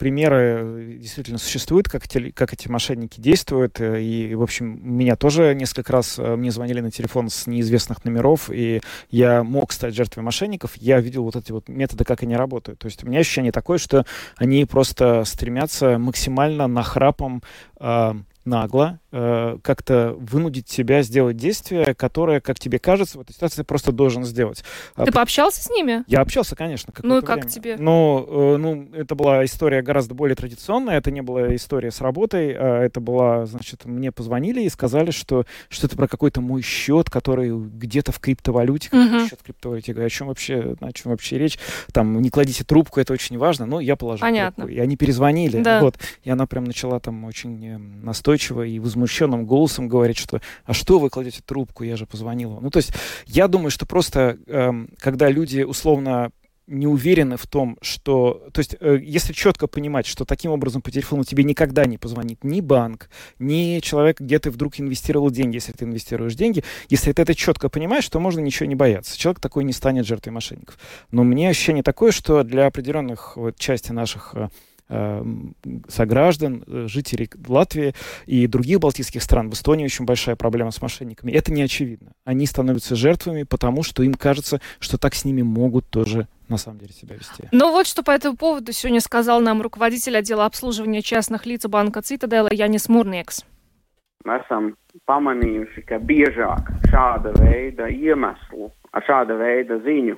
примеры 0.00 0.96
действительно 0.98 1.36
существуют, 1.36 1.90
как 1.90 2.06
эти, 2.06 2.30
как 2.30 2.54
эти 2.54 2.68
мошенники 2.68 3.20
действуют. 3.20 3.82
Э, 3.82 4.00
и, 4.00 4.34
в 4.34 4.42
общем, 4.42 4.80
меня 4.82 5.14
тоже 5.14 5.54
несколько 5.54 5.92
раз 5.92 6.18
э, 6.18 6.36
мне 6.36 6.50
звонили 6.50 6.80
на 6.80 6.90
телефон 6.90 7.28
с 7.28 7.46
неизвестных 7.46 8.02
номеров, 8.06 8.48
и 8.50 8.80
я 9.10 9.44
мог 9.44 9.72
стать 9.72 9.94
жертвой 9.94 10.22
мошенников. 10.22 10.72
Я 10.76 11.00
видел 11.00 11.24
вот 11.24 11.36
эти 11.36 11.52
вот 11.52 11.68
методы, 11.68 12.04
как 12.04 12.22
они 12.22 12.34
работают. 12.34 12.78
То 12.78 12.86
есть 12.86 13.04
у 13.04 13.08
меня 13.08 13.20
ощущение 13.20 13.52
такое, 13.52 13.76
что 13.76 14.06
они 14.36 14.64
просто 14.64 15.24
стремятся 15.24 15.98
максимально 15.98 16.66
нахрапом 16.66 17.42
э, 17.78 18.14
нагло 18.44 19.00
э, 19.12 19.58
как-то 19.62 20.16
вынудить 20.18 20.66
тебя 20.66 21.02
сделать 21.02 21.36
действие, 21.36 21.94
которое, 21.94 22.40
как 22.40 22.58
тебе 22.58 22.78
кажется, 22.78 23.18
в 23.18 23.20
этой 23.20 23.32
ситуации 23.32 23.62
просто 23.62 23.92
должен 23.92 24.24
сделать. 24.24 24.64
А 24.94 25.04
ты 25.04 25.12
пообщался 25.12 25.62
с 25.62 25.70
ними? 25.70 26.04
Я 26.06 26.20
общался, 26.20 26.56
конечно. 26.56 26.92
Ну 27.02 27.18
и 27.18 27.20
как 27.20 27.36
время. 27.36 27.50
тебе? 27.50 27.76
Ну, 27.78 28.26
э, 28.28 28.56
ну, 28.56 28.88
это 28.94 29.14
была 29.14 29.44
история 29.44 29.82
гораздо 29.82 30.14
более 30.14 30.36
традиционная. 30.36 30.96
Это 30.96 31.10
не 31.10 31.20
была 31.20 31.54
история 31.54 31.90
с 31.90 32.00
работой. 32.00 32.54
А 32.56 32.82
это 32.82 33.00
была, 33.00 33.46
значит, 33.46 33.84
мне 33.84 34.12
позвонили 34.12 34.62
и 34.62 34.68
сказали, 34.68 35.10
что 35.10 35.44
что 35.68 35.86
это 35.86 35.96
про 35.96 36.08
какой-то 36.08 36.40
мой 36.40 36.62
счет, 36.62 37.10
который 37.10 37.50
где-то 37.56 38.12
в 38.12 38.20
криптовалюте, 38.20 38.88
угу. 38.92 39.26
счет 39.28 39.38
в 39.40 39.44
криптовалюте. 39.44 39.92
Я 39.92 39.94
говорю, 39.94 40.06
о 40.06 40.10
чем 40.10 40.28
вообще, 40.28 40.76
о 40.80 40.92
чем 40.92 41.12
вообще 41.12 41.38
речь? 41.38 41.58
Там, 41.92 42.20
не 42.20 42.30
кладите 42.30 42.64
трубку, 42.64 43.00
это 43.00 43.12
очень 43.12 43.38
важно. 43.38 43.66
Но 43.66 43.80
я 43.80 43.96
положил 43.96 44.22
Понятно. 44.22 44.64
трубку. 44.64 44.74
И 44.74 44.78
они 44.78 44.96
перезвонили. 44.96 45.62
Да. 45.62 45.80
Вот. 45.80 45.98
И 46.24 46.30
она 46.30 46.46
прям 46.46 46.64
начала 46.64 47.00
там 47.00 47.24
очень 47.24 47.66
э, 47.66 47.78
настойчиво 48.30 48.62
и 48.62 48.78
возмущенным 48.78 49.44
голосом 49.44 49.88
говорить, 49.88 50.18
что 50.18 50.40
«А 50.64 50.72
что 50.72 50.98
вы 50.98 51.10
кладете 51.10 51.40
трубку? 51.44 51.84
Я 51.84 51.96
же 51.96 52.06
позвонила». 52.06 52.60
Ну, 52.60 52.70
то 52.70 52.78
есть 52.78 52.92
я 53.26 53.48
думаю, 53.48 53.70
что 53.70 53.86
просто, 53.86 54.38
эм, 54.46 54.88
когда 54.98 55.28
люди 55.28 55.62
условно 55.62 56.30
не 56.68 56.86
уверены 56.86 57.36
в 57.36 57.48
том, 57.48 57.76
что... 57.82 58.46
То 58.52 58.60
есть, 58.60 58.76
э, 58.78 58.98
если 59.02 59.32
четко 59.32 59.66
понимать, 59.66 60.06
что 60.06 60.24
таким 60.24 60.52
образом 60.52 60.82
по 60.82 60.92
телефону 60.92 61.24
тебе 61.24 61.42
никогда 61.42 61.84
не 61.84 61.98
позвонит 61.98 62.44
ни 62.44 62.60
банк, 62.60 63.10
ни 63.40 63.80
человек, 63.80 64.20
где 64.20 64.38
ты 64.38 64.52
вдруг 64.52 64.78
инвестировал 64.78 65.32
деньги, 65.32 65.56
если 65.56 65.72
ты 65.72 65.84
инвестируешь 65.84 66.36
деньги, 66.36 66.62
если 66.88 67.10
ты 67.10 67.22
это 67.22 67.34
четко 67.34 67.68
понимаешь, 67.68 68.08
то 68.08 68.20
можно 68.20 68.38
ничего 68.38 68.66
не 68.66 68.76
бояться. 68.76 69.18
Человек 69.18 69.40
такой 69.40 69.64
не 69.64 69.72
станет 69.72 70.06
жертвой 70.06 70.30
мошенников. 70.30 70.78
Но 71.10 71.24
мне 71.24 71.48
ощущение 71.48 71.82
такое, 71.82 72.12
что 72.12 72.44
для 72.44 72.66
определенных 72.66 73.36
вот, 73.36 73.58
части 73.58 73.90
наших 73.90 74.36
Э, 74.36 74.48
сограждан, 75.88 76.64
э, 76.66 76.86
жителей 76.88 77.30
Латвии 77.46 77.94
и 78.26 78.46
других 78.46 78.80
балтийских 78.80 79.22
стран. 79.22 79.50
В 79.50 79.54
Эстонии 79.54 79.84
очень 79.84 80.04
большая 80.04 80.36
проблема 80.36 80.70
с 80.70 80.82
мошенниками. 80.82 81.32
Это 81.32 81.52
не 81.52 81.62
очевидно. 81.62 82.12
Они 82.24 82.46
становятся 82.46 82.96
жертвами, 82.96 83.44
потому 83.44 83.82
что 83.82 84.02
им 84.02 84.14
кажется, 84.14 84.60
что 84.78 84.98
так 84.98 85.14
с 85.14 85.24
ними 85.24 85.42
могут 85.42 85.88
тоже 85.88 86.26
на 86.48 86.56
самом 86.56 86.78
деле 86.78 86.92
себя 86.92 87.14
вести. 87.14 87.48
Ну 87.52 87.70
вот 87.70 87.86
что 87.86 88.02
по 88.02 88.10
этому 88.10 88.36
поводу 88.36 88.72
сегодня 88.72 89.00
сказал 89.00 89.40
нам 89.40 89.62
руководитель 89.62 90.16
отдела 90.16 90.46
обслуживания 90.46 91.02
частных 91.02 91.46
лиц 91.46 91.64
банка 91.66 92.02
Цитадела 92.02 92.48
Янис 92.52 92.88
Мурнекс. 92.88 93.44
Мы 94.24 94.36
esam 94.36 94.74
pamanījuši, 95.08 95.80
ka 95.88 95.96
biežāk 95.96 96.66
šāda 96.90 97.32
veida 97.38 97.86
iemeslu 97.88 98.68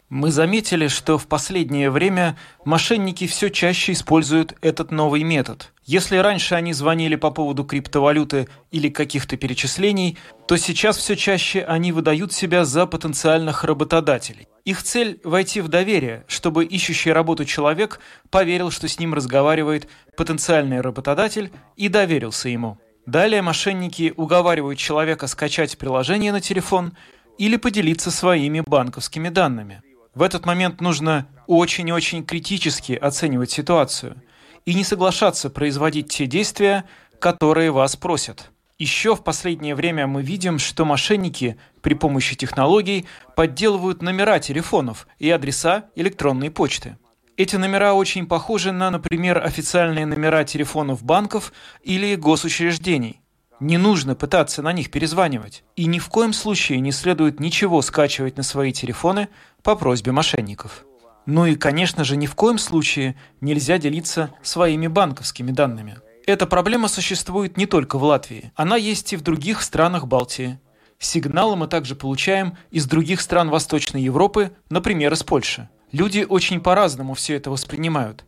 мы 0.08 0.30
заметили, 0.30 0.88
что 0.88 1.18
в 1.18 1.26
последнее 1.26 1.90
время 1.90 2.38
мошенники 2.64 3.26
все 3.26 3.50
чаще 3.50 3.92
используют 3.92 4.54
этот 4.62 4.90
новый 4.90 5.24
метод. 5.24 5.72
Если 5.84 6.16
раньше 6.16 6.54
они 6.54 6.72
звонили 6.72 7.16
по 7.16 7.30
поводу 7.30 7.64
криптовалюты 7.64 8.48
или 8.70 8.88
каких-то 8.88 9.36
перечислений, 9.36 10.16
то 10.48 10.56
сейчас 10.56 10.96
все 10.96 11.16
чаще 11.16 11.62
они 11.64 11.92
выдают 11.92 12.32
себя 12.32 12.64
за 12.64 12.86
потенциальных 12.86 13.64
работодателей. 13.64 14.48
Их 14.64 14.82
цель– 14.82 15.20
войти 15.24 15.60
в 15.60 15.68
доверие, 15.68 16.24
чтобы 16.26 16.64
ищущий 16.64 17.12
работу 17.12 17.44
человек 17.44 18.00
поверил, 18.30 18.70
что 18.70 18.88
с 18.88 18.98
ним 18.98 19.12
разговаривает 19.12 19.86
потенциальный 20.16 20.80
работодатель 20.80 21.52
и 21.76 21.88
доверился 21.90 22.48
ему. 22.48 22.78
Далее 23.04 23.42
мошенники 23.42 24.14
уговаривают 24.16 24.78
человека 24.78 25.26
скачать 25.26 25.76
приложение 25.76 26.32
на 26.32 26.40
телефон– 26.40 26.92
или 27.38 27.56
поделиться 27.56 28.10
своими 28.10 28.60
банковскими 28.60 29.28
данными. 29.28 29.82
В 30.14 30.22
этот 30.22 30.44
момент 30.44 30.80
нужно 30.80 31.26
очень-очень 31.46 32.24
критически 32.24 32.92
оценивать 32.92 33.50
ситуацию 33.50 34.22
и 34.66 34.74
не 34.74 34.84
соглашаться 34.84 35.50
производить 35.50 36.08
те 36.08 36.26
действия, 36.26 36.84
которые 37.18 37.70
вас 37.70 37.96
просят. 37.96 38.50
Еще 38.78 39.14
в 39.14 39.22
последнее 39.22 39.74
время 39.74 40.06
мы 40.06 40.22
видим, 40.22 40.58
что 40.58 40.84
мошенники 40.84 41.56
при 41.82 41.94
помощи 41.94 42.34
технологий 42.34 43.06
подделывают 43.36 44.02
номера 44.02 44.38
телефонов 44.38 45.06
и 45.18 45.30
адреса 45.30 45.86
электронной 45.94 46.50
почты. 46.50 46.98
Эти 47.36 47.56
номера 47.56 47.94
очень 47.94 48.26
похожи 48.26 48.72
на, 48.72 48.90
например, 48.90 49.38
официальные 49.42 50.04
номера 50.04 50.44
телефонов 50.44 51.02
банков 51.02 51.52
или 51.82 52.14
госучреждений. 52.16 53.21
Не 53.62 53.78
нужно 53.78 54.16
пытаться 54.16 54.60
на 54.60 54.72
них 54.72 54.90
перезванивать. 54.90 55.62
И 55.76 55.84
ни 55.84 56.00
в 56.00 56.08
коем 56.08 56.32
случае 56.32 56.80
не 56.80 56.90
следует 56.90 57.38
ничего 57.38 57.80
скачивать 57.80 58.36
на 58.36 58.42
свои 58.42 58.72
телефоны 58.72 59.28
по 59.62 59.76
просьбе 59.76 60.10
мошенников. 60.10 60.84
Ну 61.26 61.46
и, 61.46 61.54
конечно 61.54 62.02
же, 62.02 62.16
ни 62.16 62.26
в 62.26 62.34
коем 62.34 62.58
случае 62.58 63.14
нельзя 63.40 63.78
делиться 63.78 64.34
своими 64.42 64.88
банковскими 64.88 65.52
данными. 65.52 65.98
Эта 66.26 66.48
проблема 66.48 66.88
существует 66.88 67.56
не 67.56 67.66
только 67.66 67.98
в 67.98 68.02
Латвии. 68.02 68.50
Она 68.56 68.74
есть 68.74 69.12
и 69.12 69.16
в 69.16 69.22
других 69.22 69.62
странах 69.62 70.08
Балтии. 70.08 70.58
Сигналы 70.98 71.54
мы 71.54 71.68
также 71.68 71.94
получаем 71.94 72.56
из 72.72 72.86
других 72.86 73.20
стран 73.20 73.48
Восточной 73.48 74.02
Европы, 74.02 74.50
например, 74.70 75.12
из 75.12 75.22
Польши. 75.22 75.68
Люди 75.92 76.26
очень 76.28 76.60
по-разному 76.60 77.14
все 77.14 77.36
это 77.36 77.48
воспринимают. 77.52 78.24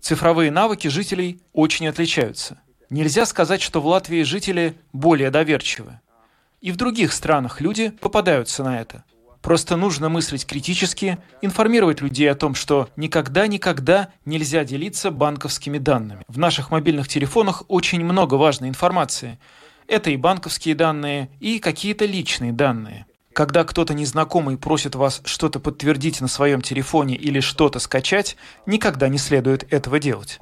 Цифровые 0.00 0.50
навыки 0.50 0.88
жителей 0.88 1.40
очень 1.52 1.86
отличаются. 1.86 2.58
Нельзя 2.94 3.26
сказать, 3.26 3.60
что 3.60 3.80
в 3.80 3.88
Латвии 3.88 4.22
жители 4.22 4.76
более 4.92 5.32
доверчивы. 5.32 5.98
И 6.60 6.70
в 6.70 6.76
других 6.76 7.12
странах 7.12 7.60
люди 7.60 7.90
попадаются 7.90 8.62
на 8.62 8.80
это. 8.80 9.02
Просто 9.42 9.74
нужно 9.74 10.08
мыслить 10.08 10.46
критически, 10.46 11.18
информировать 11.42 12.00
людей 12.00 12.30
о 12.30 12.36
том, 12.36 12.54
что 12.54 12.88
никогда-никогда 12.94 14.10
нельзя 14.24 14.62
делиться 14.62 15.10
банковскими 15.10 15.78
данными. 15.78 16.22
В 16.28 16.38
наших 16.38 16.70
мобильных 16.70 17.08
телефонах 17.08 17.64
очень 17.66 18.04
много 18.04 18.36
важной 18.36 18.68
информации. 18.68 19.40
Это 19.88 20.10
и 20.10 20.16
банковские 20.16 20.76
данные, 20.76 21.30
и 21.40 21.58
какие-то 21.58 22.04
личные 22.04 22.52
данные. 22.52 23.06
Когда 23.34 23.64
кто-то 23.64 23.94
незнакомый 23.94 24.56
просит 24.56 24.94
вас 24.94 25.20
что-то 25.26 25.58
подтвердить 25.58 26.20
на 26.20 26.28
своем 26.28 26.60
телефоне 26.60 27.16
или 27.16 27.40
что-то 27.40 27.80
скачать, 27.80 28.36
никогда 28.64 29.08
не 29.08 29.18
следует 29.18 29.72
этого 29.72 29.98
делать. 29.98 30.38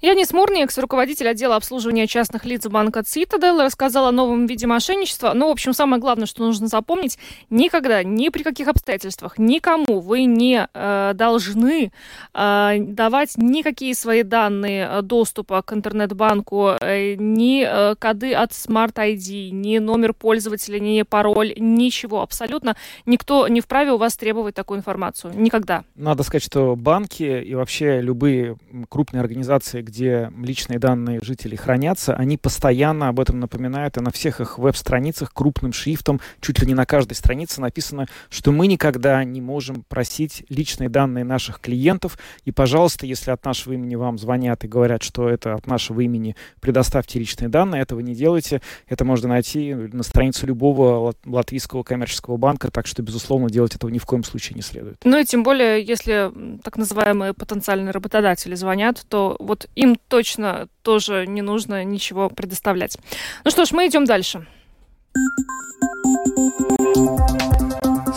Янис 0.00 0.32
Мурникс, 0.32 0.78
руководитель 0.78 1.26
отдела 1.26 1.56
обслуживания 1.56 2.06
частных 2.06 2.44
лиц 2.44 2.64
банка 2.68 3.02
Цитадель, 3.02 3.60
рассказал 3.60 4.06
о 4.06 4.12
новом 4.12 4.46
виде 4.46 4.64
мошенничества. 4.64 5.32
Но, 5.34 5.40
ну, 5.40 5.48
в 5.48 5.50
общем, 5.50 5.72
самое 5.72 6.00
главное, 6.00 6.26
что 6.26 6.44
нужно 6.44 6.68
запомнить, 6.68 7.18
никогда, 7.50 8.04
ни 8.04 8.28
при 8.28 8.44
каких 8.44 8.68
обстоятельствах, 8.68 9.38
никому 9.38 9.98
вы 9.98 10.22
не 10.22 10.68
э, 10.72 11.12
должны 11.14 11.90
э, 12.32 12.76
давать 12.78 13.36
никакие 13.38 13.92
свои 13.96 14.22
данные 14.22 14.88
э, 14.88 15.02
доступа 15.02 15.62
к 15.62 15.72
интернет-банку, 15.72 16.76
э, 16.80 17.16
ни 17.18 17.64
э, 17.66 17.96
коды 17.96 18.34
от 18.34 18.52
Smart 18.52 18.94
ID, 18.94 19.50
ни 19.50 19.78
номер 19.78 20.14
пользователя, 20.14 20.78
ни 20.78 21.02
пароль, 21.02 21.54
ничего 21.56 22.22
абсолютно. 22.22 22.76
Никто 23.04 23.48
не 23.48 23.60
вправе 23.60 23.90
у 23.90 23.96
вас 23.96 24.16
требовать 24.16 24.54
такую 24.54 24.78
информацию. 24.78 25.32
Никогда. 25.34 25.82
Надо 25.96 26.22
сказать, 26.22 26.44
что 26.44 26.76
банки 26.76 27.24
и 27.24 27.54
вообще 27.56 28.00
любые 28.00 28.58
крупные 28.88 29.22
организации, 29.22 29.87
где 29.88 30.30
личные 30.36 30.78
данные 30.78 31.20
жителей 31.22 31.56
хранятся, 31.56 32.14
они 32.14 32.36
постоянно 32.36 33.08
об 33.08 33.20
этом 33.20 33.40
напоминают, 33.40 33.96
и 33.96 34.00
на 34.00 34.10
всех 34.10 34.40
их 34.40 34.58
веб-страницах 34.58 35.32
крупным 35.32 35.72
шрифтом, 35.72 36.20
чуть 36.40 36.60
ли 36.60 36.66
не 36.66 36.74
на 36.74 36.84
каждой 36.84 37.14
странице 37.14 37.60
написано, 37.62 38.06
что 38.28 38.52
мы 38.52 38.66
никогда 38.66 39.24
не 39.24 39.40
можем 39.40 39.84
просить 39.88 40.44
личные 40.50 40.90
данные 40.90 41.24
наших 41.24 41.60
клиентов, 41.60 42.18
и, 42.44 42.52
пожалуйста, 42.52 43.06
если 43.06 43.30
от 43.30 43.42
нашего 43.44 43.72
имени 43.72 43.94
вам 43.94 44.18
звонят 44.18 44.62
и 44.64 44.68
говорят, 44.68 45.02
что 45.02 45.28
это 45.28 45.54
от 45.54 45.66
нашего 45.66 46.00
имени, 46.02 46.36
предоставьте 46.60 47.18
личные 47.18 47.48
данные, 47.48 47.80
этого 47.80 48.00
не 48.00 48.14
делайте, 48.14 48.60
это 48.88 49.06
можно 49.06 49.28
найти 49.28 49.74
на 49.74 50.02
странице 50.02 50.44
любого 50.44 51.14
латвийского 51.24 51.82
коммерческого 51.82 52.36
банка, 52.36 52.70
так 52.70 52.86
что, 52.86 53.02
безусловно, 53.02 53.48
делать 53.48 53.74
этого 53.74 53.90
ни 53.90 53.98
в 53.98 54.04
коем 54.04 54.22
случае 54.22 54.56
не 54.56 54.62
следует. 54.62 54.98
Ну 55.04 55.18
и 55.18 55.24
тем 55.24 55.42
более, 55.42 55.82
если 55.82 56.30
так 56.62 56.76
называемые 56.76 57.32
потенциальные 57.32 57.92
работодатели 57.92 58.54
звонят, 58.54 59.02
то 59.08 59.36
вот 59.38 59.68
им 59.78 59.96
точно 60.08 60.68
тоже 60.82 61.24
не 61.26 61.40
нужно 61.40 61.84
ничего 61.84 62.28
предоставлять. 62.28 62.98
Ну 63.44 63.50
что 63.50 63.64
ж, 63.64 63.70
мы 63.70 63.86
идем 63.86 64.04
дальше. 64.04 64.44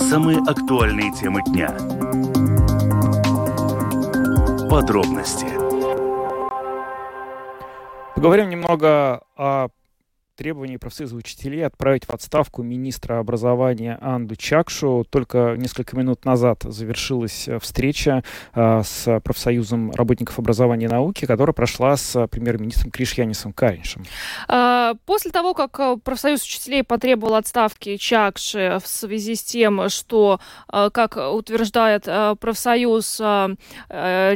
Самые 0.09 0.39
актуальные 0.39 1.13
темы 1.13 1.41
дня. 1.43 1.69
Подробности. 4.69 5.45
Поговорим 8.15 8.49
немного 8.49 9.21
о 9.37 9.67
требований 10.35 10.77
профсоюза 10.77 11.15
учителей 11.15 11.65
отправить 11.65 12.05
в 12.05 12.09
отставку 12.11 12.63
министра 12.63 13.19
образования 13.19 13.97
Анду 14.01 14.35
Чакшу. 14.35 15.05
Только 15.09 15.55
несколько 15.57 15.97
минут 15.97 16.25
назад 16.25 16.63
завершилась 16.63 17.47
э, 17.47 17.59
встреча 17.59 18.23
э, 18.53 18.81
с 18.83 19.19
профсоюзом 19.21 19.91
работников 19.91 20.39
образования 20.39 20.85
и 20.85 20.89
науки, 20.89 21.25
которая 21.25 21.53
прошла 21.53 21.97
с 21.97 22.27
премьер-министром 22.27 22.91
Кришьянисом 22.91 23.53
Кариншем. 23.53 24.03
А, 24.47 24.93
после 25.05 25.31
того, 25.31 25.53
как 25.53 25.79
э, 25.79 25.97
профсоюз 26.03 26.43
учителей 26.43 26.83
потребовал 26.83 27.35
отставки 27.35 27.97
Чакши 27.97 28.79
в 28.81 28.87
связи 28.87 29.35
с 29.35 29.43
тем, 29.43 29.89
что, 29.89 30.39
как 30.67 31.17
утверждает 31.17 32.07
профсоюз, 32.39 33.21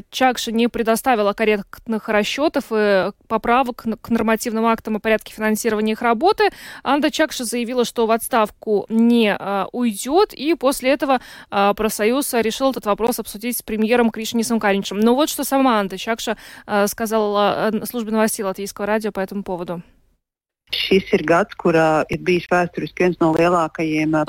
Чакши 0.09 0.51
не 0.51 0.67
предоставила 0.67 1.33
корректных 1.33 2.09
расчетов 2.09 2.65
и 2.71 3.11
поправок 3.27 3.85
к 4.01 4.09
нормативным 4.09 4.65
актам 4.65 4.97
о 4.97 4.99
порядке 4.99 5.33
финансирования 5.33 5.84
их 5.91 6.01
работы. 6.01 6.49
Анда 6.83 7.11
Чакша 7.11 7.45
заявила, 7.45 7.85
что 7.85 8.05
в 8.05 8.11
отставку 8.11 8.85
не 8.89 9.33
а, 9.33 9.67
уйдет, 9.71 10.33
и 10.33 10.55
после 10.55 10.91
этого 10.91 11.21
а, 11.49 11.73
профсоюз 11.73 12.33
решил 12.33 12.71
этот 12.71 12.85
вопрос 12.85 13.19
обсудить 13.19 13.57
с 13.57 13.61
премьером 13.61 14.11
Кришнисом 14.11 14.59
Каринчем. 14.59 14.99
Но 14.99 15.15
вот 15.15 15.29
что 15.29 15.43
сама 15.43 15.79
Анда 15.79 15.97
Чакша 15.97 16.37
а, 16.65 16.87
сказала 16.87 17.67
а, 17.67 17.85
службе 17.85 18.11
новостей 18.11 18.43
Латвийского 18.43 18.85
радио 18.85 19.11
по 19.11 19.19
этому 19.19 19.43
поводу. 19.43 19.81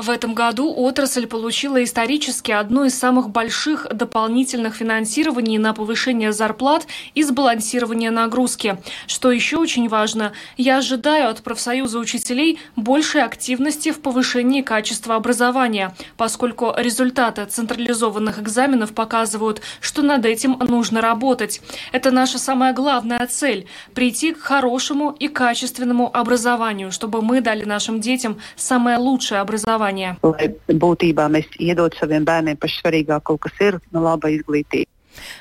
В 0.01 0.11
этом 0.11 0.35
году 0.35 0.73
отрасль 0.73 1.27
получила 1.27 1.83
исторически 1.83 2.53
одно 2.53 2.85
из 2.85 2.99
самых 2.99 3.31
больших 3.31 3.87
дополнительных 3.93 4.77
финансирований 4.77 5.59
на 5.59 5.75
повышение 5.75 6.33
зарплат 6.33 6.87
и 7.15 7.23
сбалансирование 7.23 8.11
нагрузки. 8.11 8.79
Что 9.07 9.33
еще 9.33 9.57
очень 9.57 9.89
важно, 9.89 10.33
я 10.57 10.79
ожидаю 10.79 11.31
от 11.31 11.43
профсоюза 11.43 11.99
учителей 11.99 12.59
большей 12.77 13.23
активности 13.23 13.93
в 13.93 14.01
повышении 14.01 14.63
качества 14.63 15.17
образования, 15.17 15.95
поскольку 16.17 16.73
результаты 16.77 17.45
централизованных 17.47 18.39
экзаменов 18.39 18.93
показывают, 18.93 19.63
что 19.81 20.03
над 20.03 20.25
этим 20.25 20.59
нужно 20.61 21.01
работать. 21.01 21.61
Это 21.93 22.11
наша 22.11 22.39
самая 22.39 22.73
главная 22.73 23.27
цель– 23.27 23.67
прийти 23.95 24.33
к 24.33 24.41
хорошему 24.41 25.11
и 25.11 25.29
качественному 25.29 26.11
образованию 26.15 26.36
образованию, 26.37 26.93
чтобы 26.93 27.23
мы 27.23 27.41
дали 27.41 27.65
нашим 27.65 28.01
детям 28.01 28.39
самое 28.57 28.99
лучшее 28.99 29.41
образование. 29.41 30.17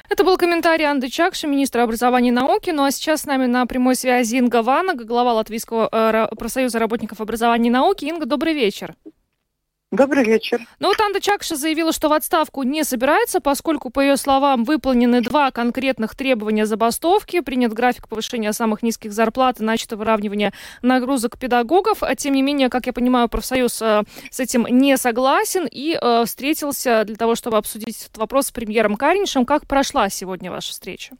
Это 0.10 0.24
был 0.24 0.38
комментарий 0.38 0.86
Анды 0.86 1.10
Чакши, 1.10 1.48
министра 1.48 1.84
образования 1.84 2.30
и 2.30 2.32
науки. 2.32 2.70
Ну 2.70 2.86
а 2.86 2.92
сейчас 2.92 3.22
с 3.22 3.26
нами 3.26 3.46
на 3.46 3.66
прямой 3.66 3.96
связи 3.96 4.38
Инга 4.38 4.62
Ванага, 4.62 5.04
глава 5.04 5.34
Латвийского 5.34 5.90
э, 5.92 6.36
профсоюза 6.38 6.80
работников 6.80 7.20
образования 7.20 7.68
и 7.68 7.72
науки. 7.72 8.06
Инга, 8.06 8.26
добрый 8.26 8.54
вечер. 8.54 8.96
Добрый 9.92 10.26
вечер. 10.26 10.62
Ну 10.80 10.88
вот 10.88 11.00
Анда 11.00 11.22
Чакша 11.22 11.56
заявила, 11.56 11.94
что 11.94 12.10
в 12.10 12.14
отставку 12.14 12.64
не 12.64 12.84
собирается, 12.84 13.40
поскольку, 13.40 13.92
по 13.92 14.00
ее 14.00 14.18
словам, 14.18 14.64
выполнены 14.64 15.22
два 15.22 15.52
конкретных 15.52 16.16
требования 16.16 16.66
забастовки. 16.66 17.40
Принят 17.42 17.72
график 17.72 18.08
повышения 18.08 18.52
самых 18.52 18.82
низких 18.82 19.14
зарплат 19.14 19.62
и 19.62 19.64
начато 19.64 19.96
выравнивание 19.96 20.54
нагрузок 20.82 21.38
педагогов. 21.38 22.02
А 22.02 22.16
тем 22.16 22.34
не 22.34 22.42
менее, 22.42 22.70
как 22.70 22.88
я 22.88 22.94
понимаю, 22.94 23.30
профсоюз 23.30 23.82
э, 23.82 24.04
с 24.32 24.40
этим 24.40 24.66
не 24.68 24.98
согласен 24.98 25.68
и 25.70 25.98
э, 26.02 26.24
встретился 26.26 27.04
для 27.06 27.16
того, 27.16 27.36
чтобы 27.36 27.58
обсудить 27.58 28.02
этот 28.02 28.18
вопрос 28.18 28.48
с 28.48 28.52
премьером 28.52 28.96
Кариншем. 28.96 29.46
Как 29.46 29.68
прошла 29.68 30.10
сегодня 30.10 30.52
ваша 30.52 30.72
встреча? 30.72 31.16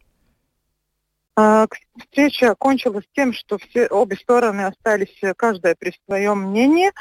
А, 1.38 1.68
встреча 2.00 2.56
кончилась 2.56 3.06
тем, 3.14 3.34
что 3.34 3.58
все 3.58 3.88
обе 3.88 4.16
стороны 4.16 4.62
остались 4.62 5.18
э, 5.22 5.34
каждая 5.34 5.76
при 5.76 5.94
своем 6.06 6.50
мнении. 6.50 6.92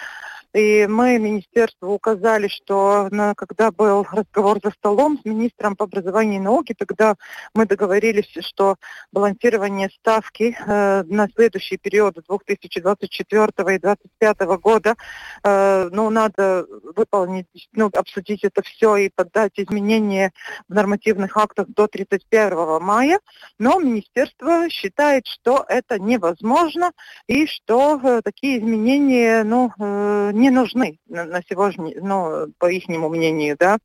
И 0.55 0.87
мы 0.87 1.19
министерству 1.19 1.93
указали, 1.93 2.47
что 2.47 3.09
на, 3.11 3.35
когда 3.35 3.73
был 3.73 4.07
разговор 4.13 4.61
за 4.63 4.71
столом 4.71 5.19
с 5.21 5.25
министром 5.25 5.75
по 5.75 5.85
образованию 5.85 6.37
и 6.37 6.45
науке, 6.45 6.75
тогда 6.79 7.17
мы 7.55 7.67
договорились, 7.67 8.31
что 8.41 8.77
балансирование 9.11 9.91
ставки 9.91 10.57
э, 10.57 11.03
на 11.09 11.29
следующий 11.35 11.77
период 11.77 12.15
2024 12.15 13.47
и 13.47 13.79
2025 13.79 14.41
года, 14.61 14.95
э, 15.43 15.89
ну, 15.91 16.09
надо 16.11 16.67
выполнить, 16.95 17.69
ну, 17.73 17.91
обсудить 17.93 18.45
это 18.45 18.63
все 18.63 18.97
и 18.97 19.11
подать 19.13 19.53
изменения 19.57 20.33
в 20.69 20.75
нормативных 20.75 21.37
актах 21.37 21.67
до 21.69 21.89
31 21.89 22.81
мая. 22.81 23.19
Но 23.59 23.81
министерство 23.81 24.71
считает, 24.71 25.27
что 25.27 25.65
это 25.67 25.99
невозможно 25.99 26.93
и 27.27 27.47
что 27.47 27.99
э, 28.01 28.21
такие 28.23 28.61
изменения, 28.61 29.43
ну, 29.43 29.73
э, 29.81 30.31
не 30.45 30.51
нужны 30.51 30.99
на, 31.07 31.41
сегодня, 31.49 31.95
ну, 32.03 32.53
по 32.59 32.71
их 32.71 32.87
мнению, 32.89 33.57
да, 33.59 33.79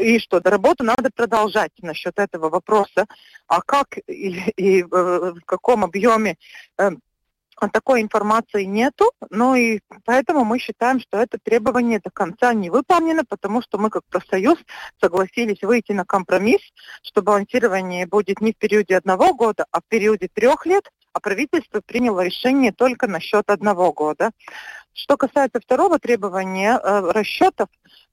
и 0.00 0.18
что 0.18 0.40
работу 0.42 0.82
надо 0.82 1.10
продолжать 1.14 1.72
насчет 1.82 2.18
этого 2.18 2.48
вопроса, 2.48 3.06
а 3.46 3.60
как 3.60 3.98
и, 4.06 4.50
и 4.56 4.82
в 4.82 5.40
каком 5.44 5.84
объеме 5.84 6.36
э, 6.78 6.90
такой 7.68 8.00
информации 8.00 8.64
нету, 8.64 9.12
но 9.28 9.54
и 9.54 9.80
поэтому 10.06 10.44
мы 10.44 10.58
считаем, 10.58 11.00
что 11.00 11.18
это 11.18 11.38
требование 11.42 12.00
до 12.00 12.10
конца 12.10 12.54
не 12.54 12.70
выполнено, 12.70 13.24
потому 13.28 13.60
что 13.60 13.76
мы 13.76 13.90
как 13.90 14.04
профсоюз 14.06 14.58
согласились 15.00 15.60
выйти 15.60 15.92
на 15.92 16.06
компромисс, 16.06 16.62
что 17.02 17.20
балансирование 17.20 18.06
будет 18.06 18.40
не 18.40 18.52
в 18.52 18.56
периоде 18.56 18.96
одного 18.96 19.34
года, 19.34 19.66
а 19.70 19.80
в 19.80 19.84
периоде 19.88 20.28
трех 20.32 20.64
лет, 20.64 20.90
а 21.12 21.20
правительство 21.20 21.80
приняло 21.84 22.24
решение 22.24 22.72
только 22.72 23.06
насчет 23.06 23.50
одного 23.50 23.92
года. 23.92 24.30
Что 24.92 25.16
касается 25.16 25.60
второго 25.60 25.98
требования 25.98 26.78
э, 26.78 27.10
расчетов, 27.12 27.68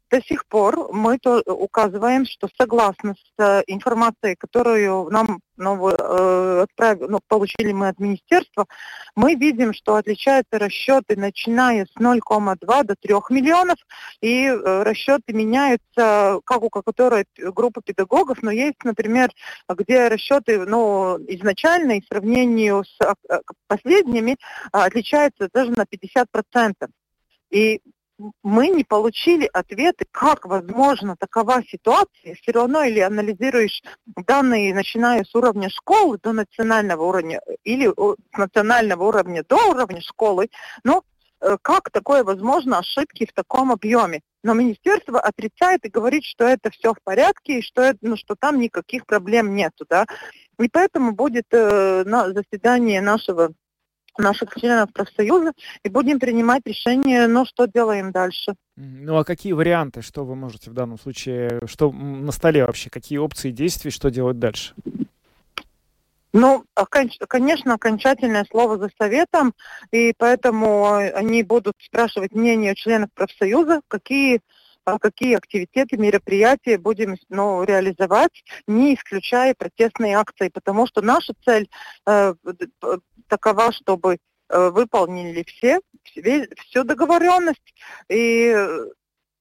до 0.09 0.21
сих 0.21 0.45
пор 0.45 0.93
мы 0.93 1.17
то 1.17 1.41
указываем, 1.45 2.25
что 2.25 2.47
согласно 2.57 3.13
с 3.15 3.43
э, 3.43 3.63
информацией, 3.67 4.35
которую 4.35 5.09
нам 5.09 5.39
ну, 5.57 5.89
э, 5.89 6.61
отправили, 6.63 7.07
ну, 7.09 7.19
получили 7.27 7.71
мы 7.73 7.89
от 7.89 7.99
министерства, 7.99 8.67
мы 9.15 9.35
видим, 9.35 9.73
что 9.73 9.95
отличаются 9.95 10.59
расчеты, 10.59 11.15
начиная 11.17 11.85
с 11.85 11.99
0,2 11.99 12.83
до 12.83 12.95
3 12.95 13.13
миллионов, 13.29 13.77
и 14.21 14.45
э, 14.45 14.83
расчеты 14.83 15.33
меняются, 15.33 16.39
как 16.45 16.63
у 16.63 16.69
которой 16.69 17.25
группы 17.37 17.81
педагогов, 17.81 18.37
но 18.41 18.51
есть, 18.51 18.83
например, 18.83 19.29
где 19.67 20.07
расчеты 20.07 20.65
ну, 20.65 21.17
изначально 21.27 21.93
и 21.93 22.01
в 22.01 22.05
сравнении 22.05 22.71
с 22.83 22.97
последними 23.67 24.37
отличаются 24.71 25.49
даже 25.51 25.71
на 25.71 25.83
50%. 25.83 26.73
И 27.49 27.81
мы 28.43 28.69
не 28.69 28.83
получили 28.83 29.49
ответы, 29.53 30.05
как 30.11 30.45
возможно 30.45 31.15
такова 31.17 31.63
ситуация. 31.63 32.35
Все 32.35 32.51
равно 32.51 32.83
или 32.83 32.99
анализируешь 32.99 33.81
данные, 34.05 34.73
начиная 34.73 35.23
с 35.23 35.33
уровня 35.35 35.69
школы 35.69 36.17
до 36.21 36.33
национального 36.33 37.03
уровня, 37.03 37.41
или 37.63 37.87
с 37.87 38.37
национального 38.37 39.03
уровня 39.03 39.43
до 39.47 39.57
уровня 39.69 40.01
школы, 40.01 40.49
но 40.83 41.03
э, 41.41 41.57
как 41.61 41.91
такое 41.91 42.23
возможно 42.23 42.79
ошибки 42.79 43.25
в 43.25 43.33
таком 43.33 43.71
объеме? 43.71 44.21
Но 44.43 44.53
министерство 44.53 45.19
отрицает 45.19 45.85
и 45.85 45.89
говорит, 45.89 46.23
что 46.23 46.45
это 46.45 46.69
все 46.69 46.93
в 46.93 46.97
порядке 47.03 47.59
и 47.59 47.61
что, 47.61 47.81
это, 47.81 47.99
ну, 48.01 48.15
что 48.15 48.35
там 48.35 48.59
никаких 48.59 49.05
проблем 49.05 49.55
нету. 49.55 49.85
Да? 49.89 50.05
И 50.59 50.69
поэтому 50.69 51.11
будет 51.11 51.47
э, 51.51 52.03
на 52.05 52.31
заседание 52.31 53.01
нашего 53.01 53.51
наших 54.17 54.55
членов 54.55 54.91
профсоюза 54.93 55.53
и 55.83 55.89
будем 55.89 56.19
принимать 56.19 56.61
решение, 56.65 57.27
ну, 57.27 57.45
что 57.45 57.65
делаем 57.67 58.11
дальше. 58.11 58.53
Ну, 58.75 59.17
а 59.17 59.23
какие 59.23 59.53
варианты, 59.53 60.01
что 60.01 60.23
вы 60.23 60.35
можете 60.35 60.69
в 60.69 60.73
данном 60.73 60.99
случае, 60.99 61.61
что 61.65 61.91
на 61.91 62.31
столе 62.31 62.65
вообще, 62.65 62.89
какие 62.89 63.17
опции 63.17 63.51
действий, 63.51 63.91
что 63.91 64.09
делать 64.09 64.39
дальше? 64.39 64.73
Ну, 66.33 66.65
конечно, 67.27 67.73
окончательное 67.73 68.45
слово 68.51 68.77
за 68.77 68.89
советом, 68.99 69.53
и 69.91 70.13
поэтому 70.15 70.93
они 70.93 71.41
будут 71.41 71.73
спрашивать 71.79 72.33
мнение 72.33 72.75
членов 72.75 73.09
профсоюза, 73.15 73.81
какие 73.87 74.41
какие 74.99 75.35
активитеты, 75.35 75.97
мероприятия 75.97 76.77
будем 76.77 77.17
ну, 77.29 77.63
реализовать, 77.63 78.43
не 78.67 78.95
исключая 78.95 79.53
протестные 79.53 80.17
акции, 80.17 80.49
потому 80.49 80.87
что 80.87 81.01
наша 81.01 81.33
цель 81.43 81.69
э, 82.05 82.33
такова, 83.27 83.71
чтобы 83.71 84.17
э, 84.49 84.69
выполнили 84.69 85.43
все, 85.43 85.81
все, 86.03 86.47
всю 86.57 86.83
договоренность 86.83 87.73
и, 88.09 88.55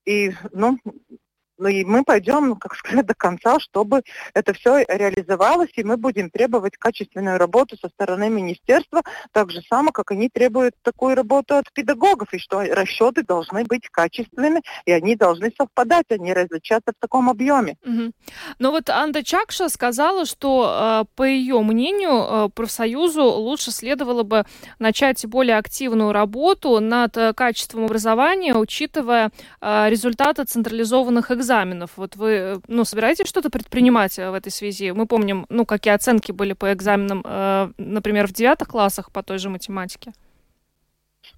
и 0.04 0.32
ну, 0.52 0.78
ну 1.59 1.69
и 1.69 1.85
мы 1.85 2.05
пойдем, 2.05 2.57
как 2.57 2.75
сказать, 2.75 3.07
до 3.07 3.14
конца, 3.14 3.59
чтобы 3.61 4.03
это 4.35 4.53
все 4.53 4.85
реализовалось, 4.88 5.71
и 5.75 5.85
мы 5.85 5.97
будем 5.97 6.31
требовать 6.31 6.77
качественную 6.77 7.38
работу 7.38 7.77
со 7.81 7.88
стороны 7.88 8.29
министерства, 8.29 9.03
так 9.33 9.51
же 9.51 9.62
само, 9.69 9.90
как 9.92 10.11
они 10.11 10.29
требуют 10.29 10.75
такую 10.83 11.14
работу 11.14 11.57
от 11.57 11.73
педагогов, 11.73 12.33
и 12.33 12.38
что 12.38 12.61
расчеты 12.61 13.23
должны 13.23 13.64
быть 13.64 13.88
качественными, 13.88 14.62
и 14.85 14.92
они 14.92 15.16
должны 15.16 15.53
совпадать, 15.57 16.07
а 16.11 16.19
не 16.19 16.33
различаться 16.33 16.92
в 16.92 17.01
таком 17.01 17.31
объеме. 17.31 17.77
Угу. 17.85 18.12
Но 18.59 18.71
вот 18.71 18.90
Анда 18.90 19.23
Чакша 19.23 19.69
сказала, 19.69 20.27
что, 20.27 21.03
э, 21.03 21.05
по 21.14 21.23
ее 21.23 21.61
мнению, 21.61 22.47
э, 22.47 22.49
профсоюзу 22.55 23.25
лучше 23.25 23.71
следовало 23.71 24.23
бы 24.23 24.45
начать 24.79 25.25
более 25.27 25.57
активную 25.57 26.12
работу 26.12 26.81
над 26.81 27.16
э, 27.16 27.33
качеством 27.33 27.85
образования, 27.85 28.55
учитывая 28.55 29.31
результаты 29.61 30.45
централизованных 30.45 31.31
экзаменов 31.31 31.45
экзаменов. 31.46 31.90
Вот 31.96 32.16
вы, 32.16 32.30
э, 32.30 32.56
ну, 32.68 32.85
собираетесь 32.85 33.28
что-то 33.28 33.50
предпринимать 33.50 34.18
э, 34.18 34.30
в 34.30 34.35
этой 34.35 34.50
связи? 34.50 34.90
Мы 34.90 35.06
помним, 35.06 35.46
ну, 35.48 35.64
какие 35.64 35.94
оценки 35.94 36.32
были 36.32 36.54
по 36.54 36.72
экзаменам, 36.72 37.22
э, 37.24 37.72
например, 37.78 38.26
в 38.26 38.32
девятых 38.32 38.68
классах 38.68 39.11
по 39.12 39.22
той 39.22 39.38
же 39.38 39.48
математике. 39.48 40.12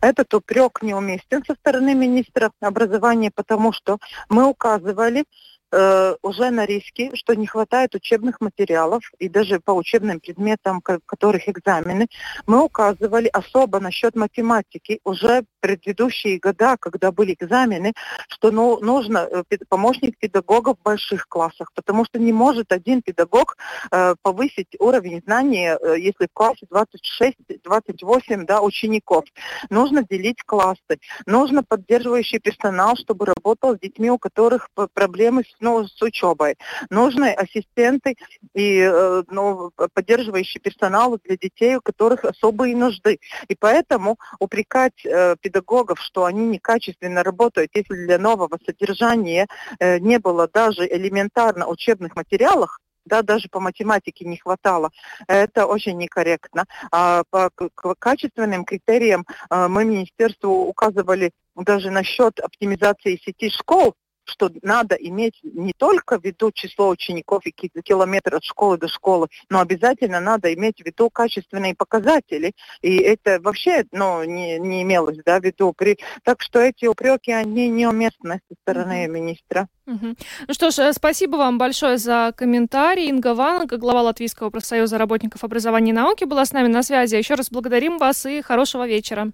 Этот 0.00 0.34
упрек 0.34 0.82
неуместен 0.82 1.42
со 1.44 1.54
стороны 1.54 1.94
министра 1.94 2.50
образования, 2.60 3.30
потому 3.34 3.72
что 3.72 3.98
мы 4.28 4.46
указывали 4.46 5.24
э, 5.72 6.14
уже 6.22 6.50
на 6.50 6.66
риски, 6.66 7.10
что 7.14 7.34
не 7.34 7.46
хватает 7.46 7.94
учебных 7.94 8.40
материалов, 8.40 9.02
и 9.18 9.28
даже 9.28 9.60
по 9.60 9.72
учебным 9.72 10.20
предметам, 10.20 10.80
которых 10.80 11.48
экзамены, 11.48 12.08
мы 12.46 12.64
указывали 12.64 13.28
особо 13.28 13.80
насчет 13.80 14.14
математики 14.16 15.00
уже 15.04 15.44
предыдущие 15.60 16.38
года, 16.38 16.76
когда 16.78 17.12
были 17.12 17.36
экзамены, 17.38 17.92
что 18.28 18.50
ну, 18.50 18.78
нужно 18.80 19.28
э, 19.30 19.42
помощник 19.68 20.18
педагога 20.18 20.74
в 20.74 20.82
больших 20.82 21.26
классах, 21.28 21.72
потому 21.74 22.04
что 22.04 22.18
не 22.18 22.32
может 22.32 22.72
один 22.72 23.02
педагог 23.02 23.56
э, 23.90 24.14
повысить 24.22 24.76
уровень 24.78 25.22
знания, 25.24 25.78
э, 25.80 25.98
если 25.98 26.26
в 26.26 26.32
классе 26.32 26.66
26-28 26.70 28.44
да, 28.44 28.60
учеников. 28.60 29.24
Нужно 29.70 30.04
делить 30.04 30.42
классы, 30.44 30.98
нужно 31.26 31.62
поддерживающий 31.62 32.38
персонал, 32.38 32.96
чтобы 32.96 33.26
работал 33.26 33.74
с 33.74 33.80
детьми, 33.80 34.10
у 34.10 34.18
которых 34.18 34.68
проблемы 34.94 35.44
с 35.44 35.57
ну, 35.60 35.86
с 35.86 36.00
учебой. 36.02 36.56
Нужны 36.90 37.32
ассистенты 37.32 38.16
и 38.54 38.80
э, 38.80 39.22
ну, 39.28 39.70
поддерживающий 39.94 40.60
персонал 40.60 41.18
для 41.24 41.36
детей, 41.36 41.76
у 41.76 41.80
которых 41.80 42.24
особые 42.24 42.76
нужды. 42.76 43.18
И 43.48 43.54
поэтому 43.54 44.18
упрекать 44.38 45.04
э, 45.04 45.36
педагогов, 45.40 46.00
что 46.00 46.24
они 46.24 46.46
некачественно 46.46 47.22
работают, 47.22 47.70
если 47.74 47.94
для 47.94 48.18
нового 48.18 48.58
содержания 48.64 49.46
э, 49.78 49.98
не 49.98 50.18
было 50.18 50.48
даже 50.48 50.86
элементарно 50.86 51.66
учебных 51.66 52.16
материалов, 52.16 52.78
да, 53.04 53.22
даже 53.22 53.48
по 53.48 53.58
математике 53.58 54.26
не 54.26 54.36
хватало. 54.36 54.90
Это 55.28 55.66
очень 55.66 55.96
некорректно. 55.96 56.66
А 56.92 57.22
по 57.30 57.50
качественным 57.98 58.66
критериям 58.66 59.24
мы 59.50 59.86
министерству 59.86 60.50
указывали 60.50 61.32
даже 61.54 61.90
насчет 61.90 62.38
оптимизации 62.38 63.18
сети 63.24 63.48
школ, 63.48 63.94
что 64.28 64.50
надо 64.62 64.94
иметь 64.94 65.40
не 65.42 65.72
только 65.76 66.18
в 66.18 66.24
виду 66.24 66.52
число 66.52 66.88
учеников 66.88 67.46
и 67.46 67.50
какие-то 67.50 67.82
километры 67.82 68.36
от 68.36 68.44
школы 68.44 68.78
до 68.78 68.88
школы, 68.88 69.28
но 69.48 69.60
обязательно 69.60 70.20
надо 70.20 70.52
иметь 70.54 70.80
в 70.80 70.86
виду 70.86 71.10
качественные 71.10 71.74
показатели. 71.74 72.52
И 72.82 72.96
это 72.96 73.40
вообще 73.40 73.84
ну, 73.92 74.24
не, 74.24 74.58
не 74.58 74.82
имелось 74.82 75.18
да, 75.24 75.40
в 75.40 75.44
виду. 75.44 75.72
При... 75.72 75.98
Так 76.22 76.42
что 76.42 76.60
эти 76.60 76.86
упреки, 76.86 77.32
они 77.32 77.68
неуместны 77.68 78.40
со 78.48 78.54
стороны 78.62 79.04
mm-hmm. 79.04 79.08
министра. 79.08 79.68
Угу. 79.86 80.16
Ну 80.48 80.54
что 80.54 80.70
ж, 80.70 80.78
э, 80.80 80.92
спасибо 80.92 81.36
вам 81.36 81.56
большое 81.56 81.96
за 81.96 82.32
комментарий. 82.36 83.08
Инга 83.08 83.34
Ванга, 83.34 83.78
глава 83.78 84.02
Латвийского 84.02 84.50
профсоюза 84.50 84.98
работников 84.98 85.44
образования 85.44 85.90
и 85.90 85.94
науки, 85.94 86.24
была 86.24 86.44
с 86.44 86.52
нами 86.52 86.68
на 86.68 86.82
связи. 86.82 87.16
Еще 87.16 87.34
раз 87.34 87.50
благодарим 87.50 87.96
вас 87.96 88.26
и 88.26 88.42
хорошего 88.42 88.86
вечера. 88.86 89.30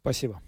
Спасибо. 0.00 0.40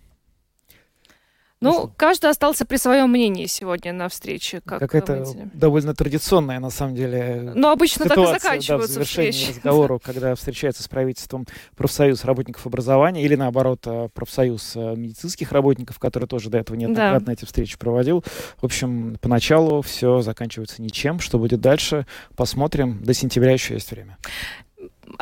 Ну, 1.61 1.73
ну 1.73 1.93
каждый 1.97 2.31
остался 2.31 2.65
при 2.65 2.77
своем 2.77 3.11
мнении 3.11 3.47
сегодня 3.47 3.93
на 3.93 4.09
встрече. 4.09 4.61
Как 4.65 4.79
Какая-то 4.79 5.25
довольно 5.55 5.95
традиционная, 5.95 6.61
на 6.61 6.71
самом 6.71 6.95
деле, 6.95 7.53
Но 7.55 7.71
обычно 7.71 8.05
ситуация, 8.05 8.27
так 8.27 8.37
и 8.37 8.41
заканчиваются 8.41 8.87
да, 8.87 8.91
в 8.91 8.95
завершении 8.95 9.31
встречи. 9.33 9.57
разговора, 9.57 9.99
когда 10.03 10.35
встречается 10.37 10.83
с 10.83 10.89
правительством 10.89 11.47
профсоюз 11.77 12.25
работников 12.25 12.67
образования 12.67 13.25
или, 13.25 13.35
наоборот, 13.35 13.81
э, 13.87 14.09
профсоюз 14.15 14.77
э, 14.77 14.95
медицинских 14.97 15.51
работников, 15.51 15.99
который 15.99 16.29
тоже 16.29 16.49
до 16.49 16.59
этого 16.59 16.77
неоднократно 16.77 17.27
да. 17.27 17.33
эти 17.33 17.45
встречи 17.45 17.77
проводил. 17.77 18.25
В 18.59 18.65
общем, 18.65 19.19
поначалу 19.21 19.83
все 19.83 20.21
заканчивается 20.21 20.81
ничем. 20.81 21.19
Что 21.19 21.39
будет 21.39 21.61
дальше, 21.61 22.07
посмотрим. 22.37 23.03
До 23.03 23.15
сентября 23.15 23.53
еще 23.53 23.75
есть 23.75 23.91
время. 23.91 24.17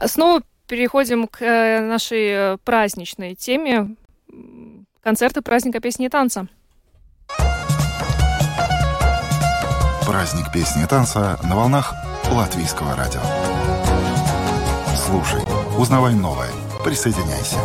Снова 0.04 0.42
переходим 0.68 1.28
к 1.28 1.40
э, 1.40 1.80
нашей 1.80 2.58
праздничной 2.58 3.34
теме 3.34 3.96
концерты 5.06 5.40
праздника 5.40 5.78
песни 5.78 6.06
и 6.06 6.08
танца. 6.08 6.48
Праздник 10.04 10.50
песни 10.52 10.82
и 10.82 10.86
танца 10.86 11.38
на 11.44 11.54
волнах 11.54 11.94
Латвийского 12.32 12.96
радио. 12.96 13.20
Слушай, 14.96 15.42
узнавай 15.78 16.12
новое, 16.12 16.50
присоединяйся. 16.82 17.56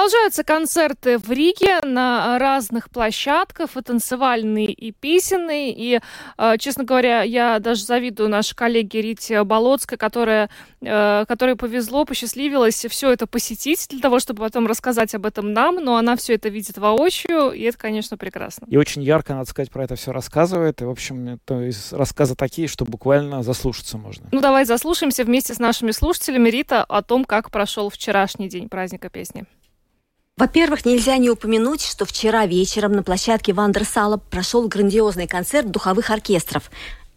Продолжаются 0.00 0.44
концерты 0.44 1.18
в 1.18 1.30
Риге 1.30 1.80
на 1.82 2.38
разных 2.38 2.88
площадках, 2.88 3.76
и 3.76 3.82
танцевальные, 3.82 4.72
и 4.72 4.92
песенные. 4.92 5.74
И, 5.76 6.00
э, 6.38 6.56
честно 6.58 6.84
говоря, 6.84 7.20
я 7.20 7.58
даже 7.58 7.84
завидую 7.84 8.30
нашей 8.30 8.54
коллеге 8.54 9.02
Рите 9.02 9.44
Болоцкой, 9.44 9.98
которая, 9.98 10.48
э, 10.80 11.26
которой 11.28 11.54
повезло, 11.54 12.06
посчастливилось 12.06 12.82
все 12.86 13.12
это 13.12 13.26
посетить 13.26 13.88
для 13.90 14.00
того, 14.00 14.20
чтобы 14.20 14.40
потом 14.40 14.66
рассказать 14.66 15.14
об 15.14 15.26
этом 15.26 15.52
нам. 15.52 15.76
Но 15.84 15.96
она 15.96 16.16
все 16.16 16.36
это 16.36 16.48
видит 16.48 16.78
воочию, 16.78 17.50
и 17.50 17.60
это, 17.64 17.76
конечно, 17.76 18.16
прекрасно. 18.16 18.64
И 18.70 18.78
очень 18.78 19.02
ярко, 19.02 19.34
надо 19.34 19.50
сказать, 19.50 19.70
про 19.70 19.84
это 19.84 19.96
все 19.96 20.12
рассказывает. 20.12 20.80
И, 20.80 20.84
в 20.86 20.90
общем, 20.90 21.38
то 21.44 21.60
есть 21.60 21.92
рассказы 21.92 22.36
такие, 22.36 22.68
что 22.68 22.86
буквально 22.86 23.42
заслушаться 23.42 23.98
можно. 23.98 24.26
Ну, 24.32 24.40
давай 24.40 24.64
заслушаемся 24.64 25.24
вместе 25.24 25.52
с 25.52 25.58
нашими 25.58 25.90
слушателями, 25.90 26.48
Рита, 26.48 26.84
о 26.84 27.02
том, 27.02 27.26
как 27.26 27.50
прошел 27.50 27.90
вчерашний 27.90 28.48
день 28.48 28.70
праздника 28.70 29.10
песни. 29.10 29.44
Во-первых, 30.40 30.86
нельзя 30.86 31.18
не 31.18 31.28
упомянуть, 31.28 31.82
что 31.82 32.06
вчера 32.06 32.46
вечером 32.46 32.92
на 32.92 33.02
площадке 33.02 33.52
Вандерсала 33.52 34.16
прошел 34.16 34.66
грандиозный 34.68 35.26
концерт 35.26 35.70
духовых 35.70 36.08
оркестров, 36.08 36.70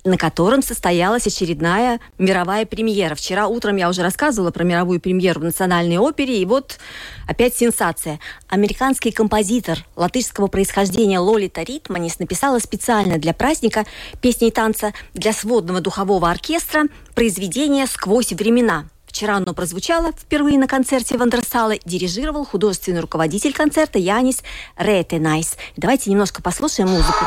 на 0.04 0.18
котором 0.18 0.62
состоялась 0.62 1.26
очередная 1.26 2.02
мировая 2.18 2.66
премьера. 2.66 3.16
Вчера 3.16 3.48
утром 3.48 3.78
я 3.78 3.88
уже 3.88 4.02
рассказывала 4.02 4.52
про 4.52 4.66
мировую 4.66 5.00
премьеру 5.00 5.40
в 5.40 5.46
Национальной 5.46 6.00
опере, 6.00 6.42
и 6.42 6.46
вот 6.46 6.80
опять 7.26 7.56
сенсация. 7.56 8.20
Американский 8.50 9.12
композитор 9.12 9.86
латышского 9.96 10.48
происхождения 10.48 11.20
Лолита 11.20 11.64
Ритманис 11.64 12.20
написала 12.20 12.60
специально 12.60 13.18
для 13.20 13.34
праздника 13.34 13.86
песни 14.20 14.50
и 14.50 14.52
танца 14.52 14.94
для 15.14 15.32
сводного 15.32 15.80
духового 15.80 16.30
оркестра 16.30 16.88
произведение 17.16 17.88
«Сквозь 17.88 18.34
времена». 18.34 18.84
Вчера 19.14 19.36
оно 19.38 19.54
прозвучало 19.54 20.12
впервые 20.12 20.58
на 20.58 20.68
концерте 20.68 21.20
Вандерсала. 21.20 21.76
Дирижировал 21.86 22.46
художественный 22.46 23.00
руководитель 23.00 23.54
концерта 23.54 24.00
Янис 24.00 24.42
Ретенайс. 24.76 25.56
Давайте 25.78 26.10
немножко 26.10 26.42
послушаем 26.42 26.90
музыку. 26.90 27.26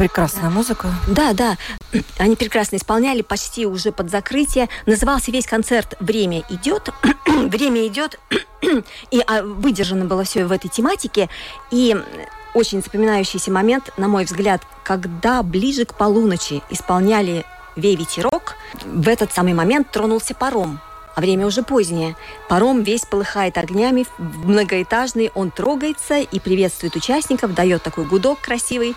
Прекрасная 0.00 0.48
музыка. 0.48 0.88
Да, 1.08 1.34
да. 1.34 1.58
Они 2.18 2.34
прекрасно 2.34 2.76
исполняли 2.76 3.20
почти 3.20 3.66
уже 3.66 3.92
под 3.92 4.10
закрытие. 4.10 4.70
Назывался 4.86 5.30
весь 5.30 5.44
концерт 5.44 5.94
«Время 6.00 6.42
идет». 6.48 6.88
«Время 7.26 7.86
идет». 7.86 8.18
и 9.10 9.22
а, 9.26 9.42
выдержано 9.42 10.06
было 10.06 10.24
все 10.24 10.46
в 10.46 10.52
этой 10.52 10.68
тематике. 10.68 11.28
И 11.70 11.94
очень 12.54 12.82
запоминающийся 12.82 13.50
момент, 13.50 13.92
на 13.98 14.08
мой 14.08 14.24
взгляд, 14.24 14.62
когда 14.84 15.42
ближе 15.42 15.84
к 15.84 15.92
полуночи 15.92 16.62
исполняли 16.70 17.44
«Вей 17.76 17.94
ветерок», 17.94 18.54
в 18.82 19.06
этот 19.06 19.34
самый 19.34 19.52
момент 19.52 19.90
тронулся 19.90 20.34
паром 20.34 20.80
а 21.14 21.20
время 21.20 21.46
уже 21.46 21.62
позднее. 21.62 22.16
Паром 22.48 22.82
весь 22.82 23.04
полыхает 23.04 23.58
огнями, 23.58 24.06
многоэтажный, 24.18 25.30
он 25.34 25.50
трогается 25.50 26.18
и 26.18 26.38
приветствует 26.38 26.96
участников, 26.96 27.52
дает 27.54 27.82
такой 27.82 28.04
гудок 28.04 28.40
красивый. 28.40 28.94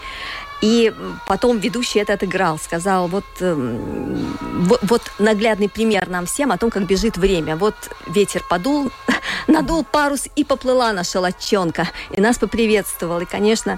И 0.63 0.93
потом 1.27 1.57
ведущий 1.57 1.99
это 1.99 2.13
отыграл, 2.13 2.57
сказал, 2.57 3.09
вот, 3.09 3.25
э, 3.41 3.53
вот, 3.53 4.79
вот 4.83 5.01
наглядный 5.19 5.67
пример 5.67 6.07
нам 6.07 6.25
всем 6.25 6.53
о 6.53 6.57
том, 6.57 6.71
как 6.71 6.85
бежит 6.85 7.17
время. 7.17 7.57
Вот 7.57 7.75
ветер 8.07 8.41
подул, 8.49 8.89
надул 9.47 9.83
парус 9.83 10.29
и 10.37 10.45
поплыла 10.45 10.93
наша 10.93 11.19
лодчонка. 11.19 11.89
И 12.11 12.21
нас 12.21 12.37
поприветствовал. 12.37 13.19
И, 13.19 13.25
конечно, 13.25 13.77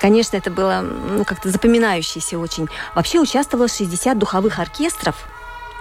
конечно, 0.00 0.36
это 0.36 0.52
было 0.52 0.82
ну, 0.82 1.24
как-то 1.24 1.50
запоминающееся 1.50 2.38
очень. 2.38 2.68
Вообще 2.94 3.18
участвовало 3.18 3.66
60 3.66 4.16
духовых 4.16 4.60
оркестров 4.60 5.16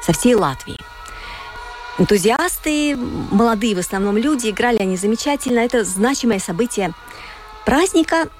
со 0.01 0.13
всей 0.13 0.33
Латвии. 0.33 0.79
Энтузиасты, 1.99 2.95
молодые 2.95 3.75
в 3.75 3.79
основном 3.79 4.17
люди, 4.17 4.49
играли 4.49 4.79
они 4.79 4.97
замечательно. 4.97 5.59
Это 5.59 5.83
значимое 5.83 6.39
событие 6.39 6.91
праздника– 7.65 8.29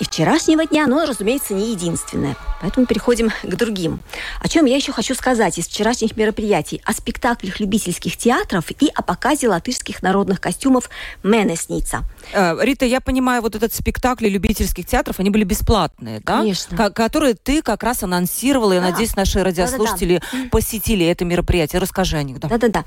и 0.00 0.04
вчерашнего 0.04 0.66
дня, 0.66 0.86
но, 0.86 1.04
разумеется, 1.04 1.54
не 1.54 1.70
единственное. 1.72 2.36
Поэтому 2.60 2.86
переходим 2.86 3.30
к 3.42 3.54
другим. 3.54 4.00
О 4.40 4.48
чем 4.48 4.64
я 4.64 4.76
еще 4.76 4.92
хочу 4.92 5.14
сказать 5.14 5.58
из 5.58 5.66
вчерашних 5.66 6.16
мероприятий? 6.16 6.80
О 6.84 6.92
спектаклях 6.92 7.60
любительских 7.60 8.16
театров 8.16 8.70
и 8.80 8.90
о 8.94 9.02
показе 9.02 9.48
латышских 9.48 10.02
народных 10.02 10.40
костюмов 10.40 10.88
«Менесница». 11.22 12.04
Э, 12.32 12.56
Рита, 12.60 12.86
я 12.86 13.00
понимаю, 13.00 13.42
вот 13.42 13.54
этот 13.54 13.72
спектакль 13.74 14.26
любительских 14.28 14.86
театров, 14.86 15.20
они 15.20 15.30
были 15.30 15.44
бесплатные, 15.44 16.20
да? 16.20 16.38
Конечно. 16.38 16.76
К- 16.76 16.90
которые 16.90 17.34
ты 17.34 17.62
как 17.62 17.82
раз 17.82 18.02
анонсировала. 18.02 18.72
Я 18.72 18.80
надеюсь, 18.80 19.14
наши 19.16 19.42
радиослушатели 19.42 20.20
Да-да-да. 20.32 20.48
посетили 20.50 21.06
это 21.06 21.24
мероприятие. 21.24 21.80
Расскажи 21.80 22.16
о 22.16 22.22
них. 22.22 22.40
Да-да-да. 22.40 22.84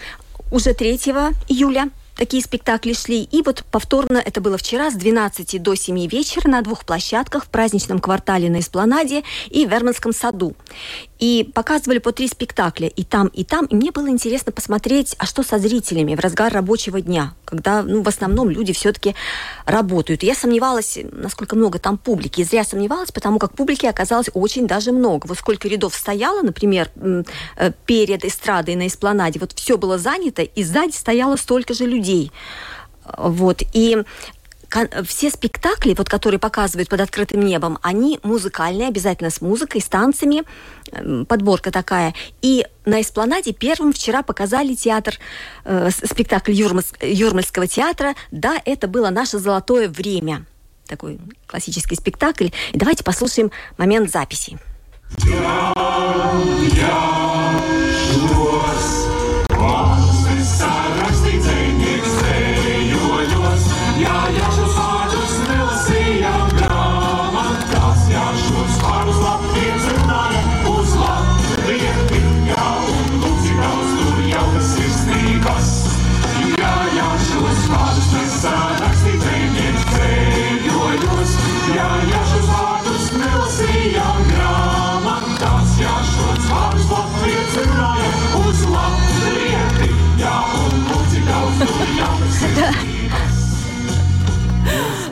Уже 0.52 0.74
3 0.74 0.96
июля 1.50 1.90
такие 2.18 2.44
спектакли 2.44 2.94
шли. 2.94 3.24
И 3.24 3.42
вот 3.42 3.64
повторно 3.72 4.18
это 4.18 4.42
было 4.42 4.58
вчера 4.58 4.92
с 4.92 4.96
12 4.96 5.62
до 5.62 5.76
7 5.76 6.08
вечера 6.08 6.50
на 6.50 6.62
двух 6.62 6.86
площадках 6.86 7.46
в 7.46 7.50
праздничном 7.50 8.00
квартале 8.00 8.50
на 8.50 8.60
Эспланаде 8.60 9.24
и 9.50 9.66
в 9.66 9.72
Верманском 9.72 10.14
саду. 10.14 10.56
И 11.20 11.50
показывали 11.54 11.98
по 12.00 12.12
три 12.12 12.28
спектакля 12.28 12.88
и 12.88 13.04
там, 13.04 13.28
и 13.28 13.44
там. 13.44 13.66
И 13.66 13.76
мне 13.76 13.92
было 13.92 14.10
интересно 14.10 14.52
посмотреть, 14.52 15.16
а 15.18 15.26
что 15.26 15.44
со 15.44 15.58
зрителями 15.58 16.16
в 16.16 16.20
разгар 16.20 16.54
рабочего 16.54 17.02
дня, 17.02 17.34
когда 17.46 17.82
ну, 17.84 18.02
в 18.02 18.08
основном 18.08 18.50
люди 18.50 18.74
все-таки 18.74 19.16
работают. 19.66 20.24
я 20.24 20.36
сомневалась, 20.36 21.00
насколько 21.12 21.56
много 21.56 21.80
там 21.80 21.98
публики. 21.98 22.42
И 22.42 22.44
зря 22.44 22.64
сомневалась, 22.64 23.12
потому 23.12 23.40
как 23.40 23.54
публики 23.54 23.86
оказалось 23.86 24.30
очень 24.34 24.68
даже 24.68 24.92
много. 24.92 25.28
Вот 25.28 25.38
сколько 25.38 25.68
рядов 25.68 25.96
стояло, 25.96 26.42
например, 26.42 26.90
э, 26.96 27.72
перед 27.86 28.26
эстрадой 28.26 28.76
на 28.76 28.88
Эспланаде, 28.88 29.40
вот 29.40 29.54
все 29.54 29.78
было 29.78 29.98
занято, 29.98 30.44
и 30.44 30.64
сзади 30.64 30.96
стояло 30.96 31.36
столько 31.36 31.74
же 31.74 31.86
людей. 31.86 32.07
Вот. 33.18 33.62
И 33.74 33.98
все 35.06 35.30
спектакли, 35.30 35.94
вот, 35.98 36.10
которые 36.10 36.40
показывают 36.40 36.90
под 36.90 37.02
открытым 37.02 37.42
небом, 37.42 37.80
они 37.82 38.20
музыкальные, 38.24 38.90
обязательно 38.90 39.30
с 39.30 39.42
музыкой, 39.42 39.82
с 39.82 39.86
танцами, 39.86 40.44
эм, 40.92 41.26
подборка 41.26 41.72
такая. 41.72 42.14
И 42.42 42.66
на 42.86 43.02
Эспланаде 43.02 43.54
первым 43.54 43.94
вчера 43.94 44.24
показали 44.24 44.76
театр, 44.76 45.16
э, 45.64 45.90
спектакль 45.92 46.52
Юрмальс, 46.52 46.94
Юрмальского 47.02 47.68
театра. 47.68 48.16
Да, 48.32 48.62
это 48.66 48.88
было 48.88 49.10
наше 49.10 49.40
золотое 49.40 49.88
время. 49.88 50.46
Такой 50.86 51.20
классический 51.46 51.96
спектакль. 51.96 52.48
И 52.74 52.78
давайте 52.78 53.04
послушаем 53.04 53.52
момент 53.78 54.12
записи. 54.12 54.58
Я, 55.24 55.74
я, 56.74 57.37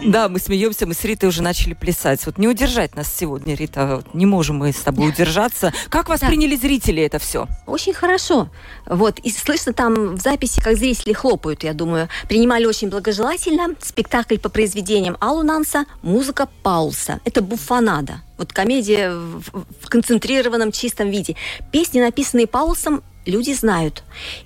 Да, 0.05 0.29
мы 0.29 0.39
смеемся, 0.39 0.85
мы 0.85 0.93
с 0.93 1.03
Ритой 1.03 1.29
уже 1.29 1.41
начали 1.41 1.73
плясать. 1.73 2.25
Вот 2.27 2.37
не 2.37 2.47
удержать 2.47 2.95
нас 2.95 3.11
сегодня, 3.11 3.55
Рита, 3.55 4.03
не 4.13 4.27
можем 4.27 4.57
мы 4.57 4.71
с 4.71 4.77
тобой 4.77 5.09
удержаться. 5.09 5.73
Как 5.89 6.09
восприняли 6.09 6.55
да. 6.55 6.61
зрители 6.61 7.01
это 7.01 7.17
все? 7.17 7.47
Очень 7.65 7.93
хорошо. 7.93 8.49
Вот, 8.85 9.19
и 9.19 9.31
слышно 9.31 9.73
там 9.73 10.15
в 10.15 10.21
записи, 10.21 10.61
как 10.61 10.77
зрители 10.77 11.13
хлопают, 11.13 11.63
я 11.63 11.73
думаю. 11.73 12.07
Принимали 12.29 12.65
очень 12.65 12.89
благожелательно. 12.89 13.69
Спектакль 13.81 14.37
по 14.37 14.49
произведениям 14.49 15.17
Алунанса, 15.19 15.85
музыка 16.03 16.47
Паулса. 16.61 17.19
Это 17.25 17.41
буфанада. 17.41 18.21
Вот 18.37 18.53
комедия 18.53 19.11
в, 19.11 19.41
в 19.81 19.89
концентрированном 19.89 20.71
чистом 20.71 21.09
виде. 21.09 21.35
Песни, 21.71 21.99
написанные 21.99 22.47
Паулсом, 22.47 23.01
люди 23.25 23.53
знают 23.53 24.03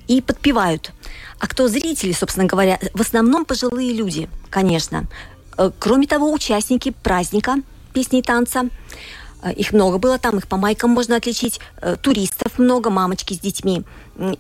и 0.08 0.22
подпевают. 0.22 0.92
А 1.40 1.48
кто 1.48 1.68
зрители, 1.68 2.12
собственно 2.12 2.46
говоря, 2.46 2.80
в 2.94 3.02
основном 3.02 3.46
пожилые 3.46 3.94
люди, 3.94 4.30
конечно. 4.50 5.08
Э, 5.58 5.72
кроме 5.78 6.08
того, 6.08 6.32
участники 6.32 6.92
праздника 6.92 7.58
песни 7.94 8.20
и 8.20 8.22
танца, 8.22 8.70
их 9.56 9.72
много 9.72 9.98
было 9.98 10.20
там, 10.20 10.38
их 10.38 10.48
по 10.48 10.58
майкам 10.58 10.92
можно 10.92 11.16
отличить, 11.16 11.60
э, 11.82 11.96
туристов 12.02 12.60
много, 12.60 12.90
мамочки 12.90 13.34
с 13.34 13.40
детьми. 13.40 13.84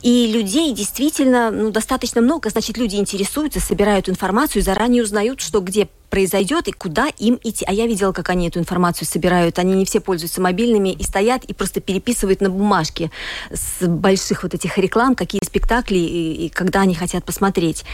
И 0.02 0.32
людей 0.34 0.74
действительно 0.74 1.52
ну, 1.52 1.72
достаточно 1.72 2.20
много, 2.22 2.50
значит, 2.50 2.78
люди 2.78 2.97
интересуются, 2.97 3.62
собирают 3.62 4.10
информацию, 4.10 4.62
заранее 4.62 5.04
узнают, 5.04 5.39
что 5.39 5.62
где 5.62 5.88
произойдет 6.10 6.68
и 6.68 6.74
куда 6.74 7.08
им 7.18 7.39
идти. 7.43 7.64
А 7.66 7.72
я 7.72 7.88
видела, 7.88 8.12
как 8.12 8.30
они 8.30 8.50
эту 8.50 8.60
информацию 8.60 9.08
собирают. 9.08 9.58
Они 9.58 9.74
не 9.74 9.86
все 9.86 10.02
пользуются 10.02 10.41
мобильными 10.41 10.89
и 10.89 11.04
стоят 11.04 11.45
и 11.45 11.54
просто 11.54 11.80
переписывают 11.80 12.41
на 12.41 12.50
бумажке 12.50 13.10
с 13.52 13.88
больших 13.88 14.43
вот 14.43 14.54
этих 14.54 14.78
реклам, 14.78 15.16
какие 15.16 15.41
спектакли 15.45 15.97
и, 15.97 16.47
и 16.47 16.50
когда 16.50 16.82
они 16.82 16.95
хотят 16.95 17.24
посмотреть. 17.24 17.86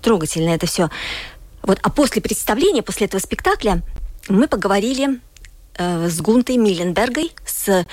Трогательно 0.00 0.50
это 0.50 0.66
все. 0.66 0.90
Вот, 1.62 1.78
а 1.82 1.90
после 1.90 2.22
представления, 2.22 2.82
после 2.82 3.06
этого 3.06 3.20
спектакля, 3.20 3.82
мы 4.28 4.46
поговорили 4.46 5.20
э, 5.76 6.08
с 6.08 6.20
Гунтой 6.20 6.56
Милленбергой, 6.56 7.32
с 7.46 7.86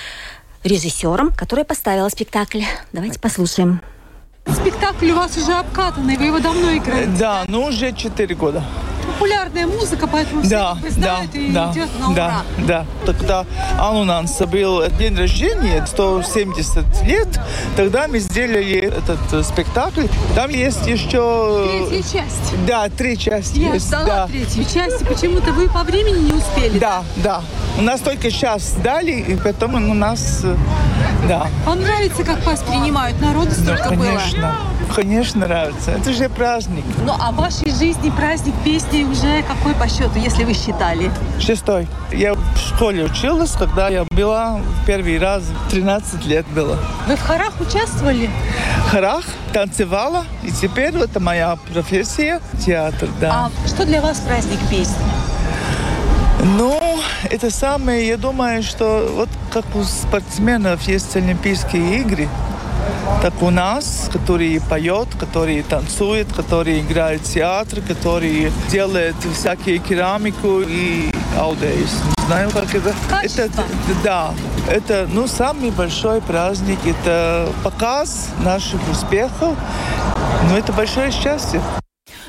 режиссером, 0.63 1.32
которая 1.32 1.65
поставила 1.65 2.09
спектакль. 2.09 2.61
Давайте 2.91 3.19
послушаем. 3.19 3.82
Спектакль 4.47 5.11
у 5.11 5.15
вас 5.15 5.38
уже 5.38 5.53
обкатанный, 5.53 6.17
вы 6.17 6.25
его 6.25 6.39
давно 6.39 6.75
играете? 6.75 7.11
Да, 7.19 7.45
ну 7.47 7.65
уже 7.65 7.93
четыре 7.93 8.36
года 8.36 8.63
популярная 9.12 9.68
музыка, 9.68 10.07
поэтому 10.07 10.41
да, 10.43 10.76
все 10.76 10.91
знают 10.91 11.32
да, 11.32 11.39
и 11.39 11.51
да, 11.51 11.72
идет 11.72 11.89
на 11.99 12.14
да, 12.14 12.43
ура. 12.57 12.68
Да, 12.68 12.86
Тогда 13.05 13.45
Анунанса 13.80 14.45
был 14.45 14.84
день 14.99 15.16
рождения, 15.16 15.86
170 15.86 17.03
лет, 17.03 17.28
тогда 17.76 18.07
мы 18.07 18.20
сделали 18.20 18.80
этот 18.80 19.20
э, 19.32 19.43
спектакль. 19.43 20.07
Там 20.36 20.49
есть 20.49 20.86
еще... 20.86 21.88
Третья 21.89 22.20
часть. 22.20 22.66
Да, 22.68 22.89
три 22.89 23.18
части 23.18 23.60
Я 23.60 23.74
есть. 23.74 23.88
ждала 23.88 24.05
да. 24.05 24.28
третью 24.28 24.66
часть, 24.66 25.07
почему-то 25.07 25.51
вы 25.53 25.70
по 25.70 25.84
времени 25.84 26.32
не 26.32 26.34
успели. 26.34 26.78
Да, 26.78 27.03
да. 27.18 27.41
У 27.78 27.82
нас 27.82 28.01
только 28.01 28.32
час 28.32 28.76
дали, 28.84 29.12
и 29.12 29.36
потом 29.36 29.76
у 29.89 29.93
нас... 29.93 30.41
Э, 30.43 30.55
да. 31.28 31.47
Вам 31.66 31.82
нравится, 31.82 32.24
как 32.24 32.45
вас 32.45 32.62
принимают? 32.62 33.20
Народу 33.22 33.51
столько 33.51 33.89
да, 33.89 33.95
конечно. 33.95 34.39
было? 34.39 34.95
Конечно, 34.95 35.41
нравится. 35.41 35.91
Это 35.91 36.14
же 36.14 36.30
праздник. 36.30 36.84
Ну, 37.05 37.14
а 37.20 37.32
в 37.32 37.36
вашей 37.36 37.72
жизни 37.72 38.10
праздник 38.10 38.53
песни 38.64 38.98
уже 39.03 39.43
какой 39.43 39.73
по 39.75 39.87
счету, 39.87 40.17
если 40.19 40.43
вы 40.43 40.53
считали? 40.53 41.11
Шестой. 41.39 41.87
Я 42.11 42.33
в 42.33 42.57
школе 42.57 43.05
училась, 43.05 43.51
когда 43.51 43.89
я 43.89 44.05
была 44.11 44.59
первый 44.85 45.19
раз, 45.19 45.43
13 45.71 46.25
лет 46.25 46.45
было. 46.47 46.77
Вы 47.07 47.15
в 47.15 47.21
хорах 47.21 47.53
участвовали? 47.59 48.29
В 48.85 48.89
хорах 48.89 49.23
танцевала, 49.53 50.25
и 50.43 50.51
теперь 50.51 50.95
это 50.95 51.19
моя 51.19 51.57
профессия, 51.73 52.41
театр, 52.65 53.09
да. 53.19 53.49
А 53.65 53.67
что 53.67 53.85
для 53.85 54.01
вас 54.01 54.19
праздник 54.19 54.59
песни? 54.69 55.05
Ну, 56.57 56.99
это 57.29 57.51
самое, 57.51 58.07
я 58.07 58.17
думаю, 58.17 58.63
что 58.63 59.11
вот 59.13 59.29
как 59.51 59.65
у 59.75 59.83
спортсменов 59.83 60.81
есть 60.83 61.15
Олимпийские 61.15 61.99
игры, 61.99 62.29
так 63.21 63.41
у 63.41 63.49
нас, 63.49 64.09
который 64.11 64.61
поет, 64.61 65.07
который 65.19 65.61
танцует, 65.63 66.31
который 66.33 66.79
играет 66.79 67.21
в 67.21 67.33
театр, 67.33 67.81
который 67.81 68.51
делает 68.69 69.15
всякие 69.33 69.79
керамику 69.79 70.61
и 70.61 71.11
аудейс. 71.37 72.01
Не 72.19 72.25
знаю, 72.25 72.51
как 72.51 72.73
это. 72.73 72.93
Это, 73.21 73.49
да, 74.03 74.33
это 74.69 75.07
ну, 75.11 75.27
самый 75.27 75.71
большой 75.71 76.21
праздник, 76.21 76.79
это 76.85 77.49
показ 77.63 78.29
наших 78.43 78.79
успехов. 78.89 79.55
Но 80.49 80.57
это 80.57 80.71
большое 80.71 81.11
счастье. 81.11 81.61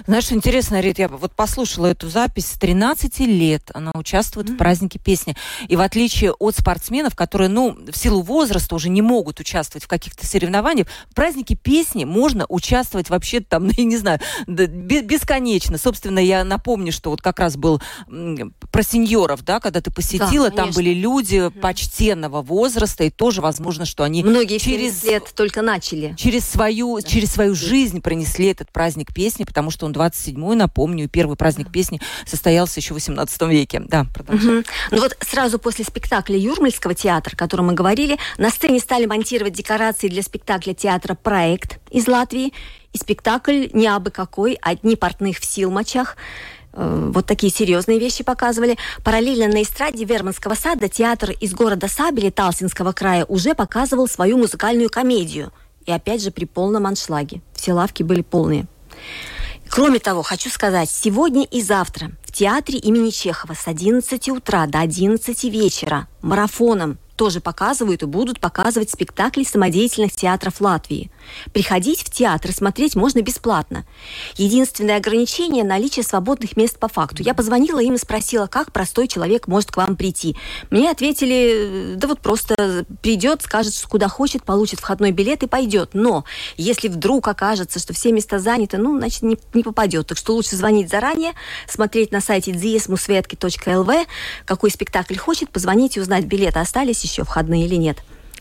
Знаешь, 0.06 0.30
интересно, 0.32 0.80
Рит, 0.80 0.98
я 0.98 1.08
вот 1.08 1.32
послушала 1.34 1.86
эту 1.86 2.08
запись. 2.08 2.46
С 2.46 2.58
13 2.58 3.20
лет 3.20 3.70
она 3.74 3.92
участвует 3.94 4.48
mm-hmm. 4.48 4.54
в 4.54 4.58
празднике 4.58 4.98
песни. 4.98 5.36
И 5.68 5.76
в 5.76 5.80
отличие 5.80 6.32
от 6.32 6.56
спортсменов, 6.56 7.14
которые, 7.14 7.48
ну, 7.48 7.76
в 7.90 7.96
силу 7.96 8.22
возраста 8.22 8.74
уже 8.74 8.88
не 8.88 9.02
могут 9.02 9.40
участвовать 9.40 9.84
в 9.84 9.88
каких-то 9.88 10.26
соревнованиях, 10.26 10.86
в 11.10 11.14
празднике 11.14 11.54
песни 11.54 12.04
можно 12.04 12.46
участвовать 12.48 13.10
вообще 13.10 13.40
там, 13.40 13.68
я 13.76 13.84
не 13.84 13.96
знаю, 13.96 14.20
бесконечно. 14.46 15.78
Собственно, 15.78 16.18
я 16.18 16.44
напомню, 16.44 16.92
что 16.92 17.10
вот 17.10 17.22
как 17.22 17.38
раз 17.38 17.56
был 17.56 17.80
про 18.70 18.82
сеньоров, 18.82 19.44
да, 19.44 19.60
когда 19.60 19.80
ты 19.80 19.90
посетила, 19.90 20.50
да, 20.50 20.56
там 20.56 20.70
были 20.70 20.90
люди 20.90 21.36
mm-hmm. 21.36 21.60
почтенного 21.60 22.42
возраста, 22.42 23.04
и 23.04 23.10
тоже 23.10 23.40
возможно, 23.40 23.84
что 23.84 24.04
они 24.04 24.22
Многие 24.22 24.58
через 24.58 25.02
лет 25.04 25.32
только 25.34 25.62
начали. 25.62 26.14
Через 26.16 26.44
свою, 26.44 27.00
да. 27.00 27.06
через 27.06 27.32
свою 27.32 27.54
жизнь 27.54 28.00
пронесли 28.00 28.46
этот 28.46 28.70
праздник 28.72 29.14
песни, 29.14 29.44
потому 29.44 29.70
что 29.70 29.86
он 29.86 29.89
27-й, 29.92 30.56
напомню, 30.56 31.08
первый 31.08 31.36
праздник 31.36 31.70
песни 31.70 32.00
состоялся 32.26 32.80
еще 32.80 32.94
в 32.94 32.96
18 32.96 33.42
веке. 33.42 33.80
Да, 33.80 34.06
продолжай. 34.12 34.58
Угу. 34.58 34.64
Ну 34.92 35.00
вот 35.00 35.16
сразу 35.20 35.58
после 35.58 35.84
спектакля 35.84 36.36
Юрмальского 36.36 36.94
театра, 36.94 37.34
о 37.34 37.36
котором 37.36 37.66
мы 37.66 37.74
говорили, 37.74 38.18
на 38.38 38.50
сцене 38.50 38.80
стали 38.80 39.06
монтировать 39.06 39.52
декорации 39.52 40.08
для 40.08 40.22
спектакля 40.22 40.74
театра 40.74 41.14
«Проект» 41.14 41.78
из 41.90 42.08
Латвии. 42.08 42.52
И 42.92 42.98
спектакль 42.98 43.68
не 43.72 43.86
абы 43.86 44.10
какой, 44.10 44.58
одни 44.60 44.96
портных 44.96 45.38
в 45.38 45.44
Силмачах 45.44 46.16
э, 46.72 47.10
вот 47.14 47.24
такие 47.26 47.52
серьезные 47.52 48.00
вещи 48.00 48.24
показывали. 48.24 48.78
Параллельно 49.04 49.46
на 49.46 49.62
эстраде 49.62 50.04
Верманского 50.04 50.54
сада 50.54 50.88
театр 50.88 51.30
из 51.40 51.54
города 51.54 51.86
Сабели 51.86 52.30
Талсинского 52.30 52.92
края 52.92 53.24
уже 53.26 53.54
показывал 53.54 54.08
свою 54.08 54.38
музыкальную 54.38 54.90
комедию. 54.90 55.52
И 55.86 55.92
опять 55.92 56.22
же 56.22 56.30
при 56.30 56.44
полном 56.44 56.86
аншлаге. 56.86 57.42
Все 57.54 57.72
лавки 57.72 58.02
были 58.02 58.22
полные. 58.22 58.66
Кроме 59.70 60.00
того, 60.00 60.22
хочу 60.24 60.50
сказать, 60.50 60.90
сегодня 60.90 61.44
и 61.44 61.62
завтра 61.62 62.10
в 62.24 62.32
театре 62.32 62.78
имени 62.78 63.10
Чехова 63.10 63.54
с 63.54 63.68
11 63.68 64.28
утра 64.30 64.66
до 64.66 64.80
11 64.80 65.44
вечера 65.44 66.08
марафоном 66.22 66.98
тоже 67.20 67.42
показывают 67.42 68.02
и 68.02 68.06
будут 68.06 68.40
показывать 68.40 68.88
спектакли 68.88 69.44
самодеятельных 69.44 70.12
театров 70.12 70.58
Латвии. 70.58 71.10
Приходить 71.52 72.00
в 72.00 72.08
театр 72.08 72.50
и 72.50 72.54
смотреть 72.54 72.96
можно 72.96 73.20
бесплатно. 73.20 73.84
Единственное 74.36 74.96
ограничение– 74.96 75.62
наличие 75.64 76.02
свободных 76.02 76.56
мест 76.56 76.78
по 76.78 76.88
факту. 76.88 77.22
Я 77.22 77.34
позвонила 77.34 77.78
им 77.78 77.96
и 77.96 77.98
спросила, 77.98 78.46
как 78.46 78.72
простой 78.72 79.06
человек 79.06 79.48
может 79.48 79.70
к 79.70 79.76
вам 79.76 79.96
прийти. 79.96 80.34
Мне 80.70 80.90
ответили, 80.90 81.92
да 81.96 82.08
вот 82.08 82.20
просто 82.20 82.86
придет, 83.02 83.42
скажет, 83.42 83.74
куда 83.86 84.08
хочет, 84.08 84.42
получит 84.42 84.80
входной 84.80 85.10
билет 85.10 85.42
и 85.42 85.46
пойдет. 85.46 85.90
Но 85.92 86.24
если 86.56 86.88
вдруг 86.88 87.28
окажется, 87.28 87.80
что 87.80 87.92
все 87.92 88.12
места 88.12 88.38
заняты, 88.38 88.78
ну, 88.78 88.96
значит, 88.96 89.20
не, 89.20 89.38
не 89.52 89.62
попадет. 89.62 90.06
Так 90.06 90.16
что 90.16 90.32
лучше 90.32 90.56
звонить 90.56 90.88
заранее, 90.88 91.32
смотреть 91.68 92.12
на 92.12 92.22
сайте 92.22 92.52
dziesmusvetki.lv, 92.52 94.06
какой 94.46 94.70
спектакль 94.70 95.16
хочет, 95.18 95.50
позвонить 95.50 95.98
и 95.98 96.00
узнать, 96.00 96.24
билеты 96.24 96.60
остались 96.60 97.04
еще 97.04 97.09
входные 97.18 97.66
или 97.66 97.76
нет. 97.76 97.98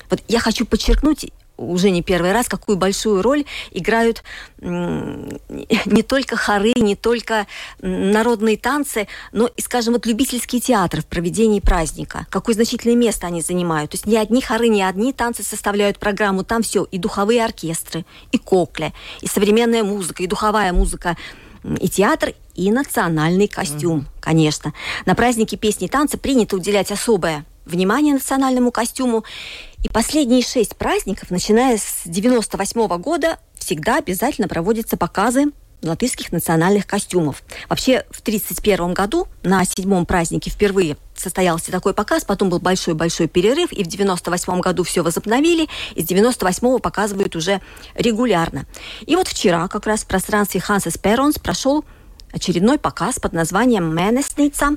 Вот 0.10 0.22
я 0.28 0.40
хочу 0.40 0.66
подчеркнуть, 0.66 1.28
уже 1.60 1.90
не 1.90 2.02
первый 2.02 2.32
раз, 2.32 2.48
какую 2.48 2.78
большую 2.78 3.22
роль 3.22 3.46
играют 3.72 4.24
не 4.60 6.04
только 6.04 6.38
хоры, 6.38 6.74
не 6.76 6.96
только 6.96 7.48
народные 7.82 8.58
танцы, 8.58 9.08
но 9.32 9.48
и, 9.48 9.62
скажем, 9.62 9.94
вот 9.94 10.06
любительские 10.06 10.62
театры 10.62 11.02
в 11.02 11.06
проведении 11.06 11.60
праздника. 11.60 12.26
Какое 12.30 12.56
значительное 12.56 12.96
место 12.96 13.28
они 13.28 13.42
занимают. 13.42 13.92
То 13.92 13.96
есть 13.96 14.06
ни 14.06 14.16
одни 14.16 14.42
хоры, 14.42 14.70
ни 14.70 14.82
одни 14.82 15.14
танцы 15.14 15.44
составляют 15.44 16.00
программу. 16.00 16.44
Там 16.44 16.64
все, 16.64 16.86
и 16.86 16.98
духовые 16.98 17.44
оркестры, 17.44 18.06
и 18.32 18.38
кокля, 18.38 18.94
и 19.22 19.28
современная 19.28 19.84
музыка, 19.84 20.24
и 20.24 20.28
духовая 20.28 20.72
музыка, 20.74 21.18
и 21.80 21.90
театр, 21.90 22.34
и 22.56 22.72
национальный 22.72 23.48
костюм, 23.48 24.08
конечно. 24.22 24.74
На 25.06 25.14
празднике 25.14 25.58
песни 25.58 25.88
и 25.88 25.90
танцы 25.90 26.18
принято 26.18 26.56
уделять 26.56 26.92
особое 26.92 27.46
внимание 27.70 28.14
национальному 28.14 28.72
костюму. 28.72 29.24
И 29.84 29.90
последние 29.90 30.44
шесть 30.44 30.76
праздников, 30.76 31.32
начиная 31.32 31.78
с 31.78 32.02
98 32.06 32.88
-го 32.88 32.98
года, 32.98 33.40
всегда 33.58 33.98
обязательно 33.98 34.48
проводятся 34.48 34.98
показы 34.98 35.52
латышских 35.82 36.32
национальных 36.32 36.86
костюмов. 36.86 37.44
Вообще, 37.70 38.06
в 38.12 38.22
1931 38.22 38.94
году 38.94 39.28
на 39.44 39.64
седьмом 39.66 40.06
празднике 40.06 40.50
впервые 40.50 40.98
состоялся 41.16 41.72
такой 41.72 41.94
показ, 41.94 42.26
потом 42.26 42.50
был 42.50 42.60
большой-большой 42.60 43.28
перерыв, 43.28 43.72
и 43.72 43.84
в 43.84 43.88
98 43.88 44.60
году 44.60 44.84
все 44.84 45.04
возобновили, 45.04 45.68
и 45.96 46.02
с 46.02 46.06
98 46.06 46.80
показывают 46.80 47.36
уже 47.36 47.62
регулярно. 47.96 48.66
И 49.06 49.16
вот 49.16 49.28
вчера 49.28 49.68
как 49.68 49.86
раз 49.86 50.04
в 50.04 50.08
пространстве 50.08 50.60
Хансес 50.60 50.98
Перонс 50.98 51.40
прошел 51.40 51.86
очередной 52.32 52.78
показ 52.78 53.20
под 53.20 53.34
названием 53.34 53.96
«Менесница». 53.96 54.76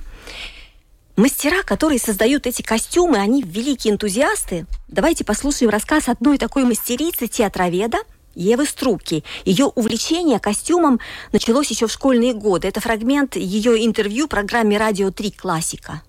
Мастера, 1.16 1.62
которые 1.62 1.98
создают 1.98 2.46
эти 2.46 2.62
костюмы, 2.62 3.18
они 3.18 3.42
великие 3.42 3.92
энтузиасты. 3.92 4.66
Давайте 4.88 5.24
послушаем 5.24 5.70
рассказ 5.70 6.08
одной 6.08 6.38
такой 6.38 6.64
мастерицы, 6.64 7.26
театроведа– 7.26 7.98
Евы 8.34 8.64
Струбки. 8.64 9.24
Ее 9.44 9.66
увлечение 9.66 10.38
костюмом 10.38 11.00
началось 11.32 11.70
еще 11.70 11.86
в 11.86 11.92
школьные 11.92 12.32
годы. 12.32 12.68
Это 12.68 12.80
фрагмент 12.80 13.36
ее 13.36 13.84
интервью 13.84 14.26
программе 14.26 14.78
«Радио 14.78 15.10
3 15.10 15.30
Классика». 15.32 16.02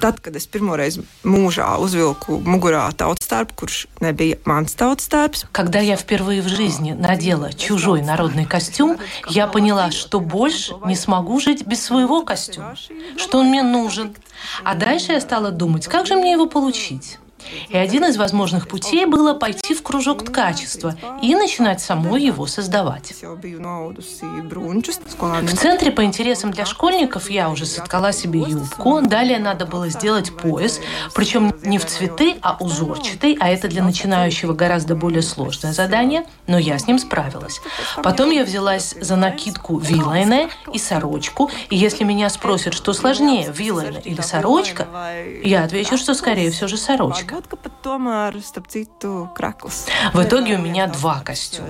Tad, 0.00 0.20
kad 0.20 0.36
es 0.38 0.46
pirmoreiz 0.46 0.98
mūžā 1.26 1.66
uzvilku 1.82 2.36
mugurā 2.44 2.84
tautstārpu, 2.98 3.56
kurš 3.62 3.78
nebija 4.04 4.36
mans 4.44 4.76
tautstārps. 4.78 5.46
Когда 5.52 5.80
я 5.80 5.96
впервые 5.96 6.42
в 6.42 6.48
жизни 6.48 6.92
надела 6.92 7.52
чужой 7.52 8.02
народный 8.02 8.44
костюм, 8.44 8.98
я 9.28 9.46
поняла, 9.46 9.90
что 9.90 10.20
больше 10.20 10.74
не 10.84 10.96
смогу 10.96 11.40
жить 11.40 11.66
без 11.66 11.82
своего 11.82 12.22
костюма, 12.22 12.76
что 13.16 13.38
он 13.38 13.48
мне 13.48 13.62
нужен. 13.62 14.14
А 14.64 14.74
дальше 14.74 15.12
я 15.12 15.20
стала 15.20 15.50
думать, 15.50 15.86
как 15.86 16.06
же 16.06 16.14
мне 16.14 16.32
его 16.32 16.46
получить. 16.46 17.18
И 17.68 17.76
один 17.76 18.04
из 18.04 18.16
возможных 18.16 18.68
путей 18.68 19.06
было 19.06 19.34
пойти 19.34 19.74
в 19.74 19.82
кружок 19.82 20.24
ткачества 20.24 20.96
и 21.22 21.34
начинать 21.34 21.80
самой 21.80 22.22
его 22.22 22.46
создавать. 22.46 23.14
В 23.22 23.96
центре 25.56 25.90
по 25.90 26.04
интересам 26.04 26.50
для 26.50 26.64
школьников 26.64 27.30
я 27.30 27.50
уже 27.50 27.66
соткала 27.66 28.12
себе 28.12 28.40
юбку. 28.40 29.00
Далее 29.02 29.38
надо 29.38 29.66
было 29.66 29.88
сделать 29.88 30.34
пояс, 30.36 30.80
причем 31.14 31.54
не 31.62 31.78
в 31.78 31.86
цветы, 31.86 32.36
а 32.42 32.56
узорчатый, 32.60 33.36
а 33.40 33.48
это 33.48 33.68
для 33.68 33.82
начинающего 33.82 34.52
гораздо 34.52 34.94
более 34.94 35.22
сложное 35.22 35.72
задание, 35.72 36.24
но 36.46 36.58
я 36.58 36.78
с 36.78 36.86
ним 36.86 36.98
справилась. 36.98 37.60
Потом 38.02 38.30
я 38.30 38.44
взялась 38.44 38.94
за 39.00 39.16
накидку 39.16 39.78
вилайне 39.78 40.48
и 40.72 40.78
сорочку, 40.78 41.50
и 41.70 41.76
если 41.76 42.04
меня 42.04 42.28
спросят, 42.30 42.74
что 42.74 42.92
сложнее, 42.92 43.52
вилайне 43.52 44.00
или 44.04 44.20
сорочка, 44.20 44.86
я 45.42 45.64
отвечу, 45.64 45.96
что 45.96 46.14
скорее 46.14 46.50
все 46.50 46.68
же 46.68 46.76
сорочка. 46.76 47.35
В 50.12 50.22
итоге 50.22 50.54
у 50.56 50.58
меня 50.58 50.86
два 50.86 51.20
костюма. 51.20 51.68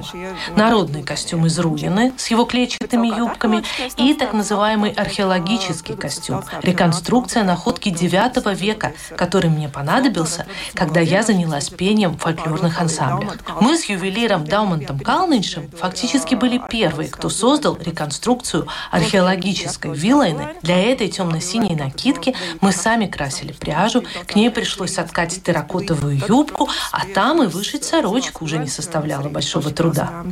Народный 0.55 1.03
костюм 1.03 1.47
из 1.47 1.59
Руины 1.59 2.13
с 2.17 2.29
его 2.29 2.45
клетчатыми 2.45 3.09
юбками 3.09 3.63
и 3.97 4.15
так 4.15 4.33
называемый 4.33 4.93
археологический 4.93 5.97
костюм, 5.97 6.45
реконструкция 6.63 7.45
находки 7.45 7.89
IX 7.89 8.55
века, 8.55 8.93
который 9.17 9.51
мне 9.51 9.69
понадобился, 9.69 10.47
когда 10.75 11.01
я 11.01 11.23
занялась 11.23 11.69
пением 11.69 12.17
в 12.17 12.19
фольклорных 12.19 12.81
ансамблях. 12.81 13.37
Мы 13.61 13.77
с 13.77 13.87
ювелиром 13.87 14.45
Даумантом 14.45 15.01
Калниншем 15.01 15.71
фактически 15.71 16.35
были 16.35 16.61
первые, 16.71 17.09
кто 17.09 17.29
создал 17.29 17.77
реконструкцию 17.77 18.69
археологической 18.91 19.93
вилайны. 19.93 20.55
Для 20.63 20.79
этой 20.79 21.09
темно-синей 21.09 21.75
накидки 21.75 22.35
мы 22.61 22.73
сами 22.73 23.07
красили 23.07 23.53
пряжу, 23.53 24.05
к 24.27 24.35
ней 24.35 24.51
пришлось 24.51 24.99
откать 24.99 25.43
терракотовую 25.57 26.21
юбку, 26.29 26.69
а 26.93 27.07
там 27.15 27.43
и 27.43 27.47
вышить 27.47 27.85
сорочку 27.85 28.45
уже 28.45 28.59
не 28.59 28.69
составляло 28.69 29.29
большого 29.29 29.71
труда. 29.71 30.25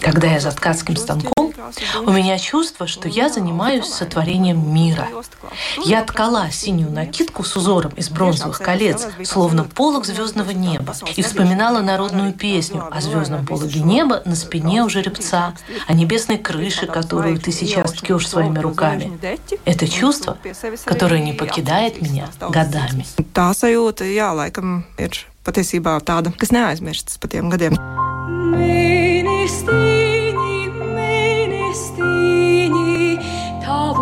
Когда 0.00 0.28
я 0.28 0.40
за 0.40 0.52
ткацким 0.52 0.96
станком, 0.96 1.35
у 2.04 2.10
меня 2.10 2.38
чувство, 2.38 2.86
что 2.86 3.08
я 3.08 3.28
занимаюсь 3.28 3.86
сотворением 3.86 4.72
мира. 4.72 5.08
Я 5.84 6.02
ткала 6.02 6.50
синюю 6.50 6.90
накидку 6.90 7.44
с 7.44 7.56
узором 7.56 7.92
из 7.92 8.08
бронзовых 8.08 8.58
колец, 8.58 9.06
словно 9.24 9.64
полог 9.64 10.06
звездного 10.06 10.50
неба, 10.50 10.94
и 11.14 11.22
вспоминала 11.22 11.80
народную 11.80 12.32
песню 12.32 12.84
о 12.90 13.00
звездном 13.00 13.46
пологе 13.46 13.80
неба 13.80 14.22
на 14.24 14.36
спине 14.36 14.82
у 14.82 14.88
жеребца, 14.88 15.54
о 15.86 15.92
небесной 15.92 16.38
крыше, 16.38 16.86
которую 16.86 17.38
ты 17.38 17.52
сейчас 17.52 17.92
ткешь 17.92 18.28
своими 18.28 18.58
руками. 18.58 19.18
Это 19.64 19.88
чувство, 19.88 20.38
которое 20.84 21.20
не 21.20 21.32
покидает 21.32 22.00
меня 22.00 22.28
годами. 22.40 23.04
Tā 23.36 23.50
sajūta, 23.52 24.06
jā, 24.08 24.30
laikam 24.32 24.86
ir 24.96 25.12
patiesībā 25.44 25.98
tāda, 26.08 26.32
kas 26.32 26.52
neaizmirstas 26.56 27.20
pa 27.20 27.28
tiem 27.28 27.52
gadiem. 27.52 27.76
Mēnestīņi, 28.56 30.05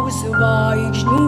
tavu 0.04 0.10
zvaigžņu 0.10 1.24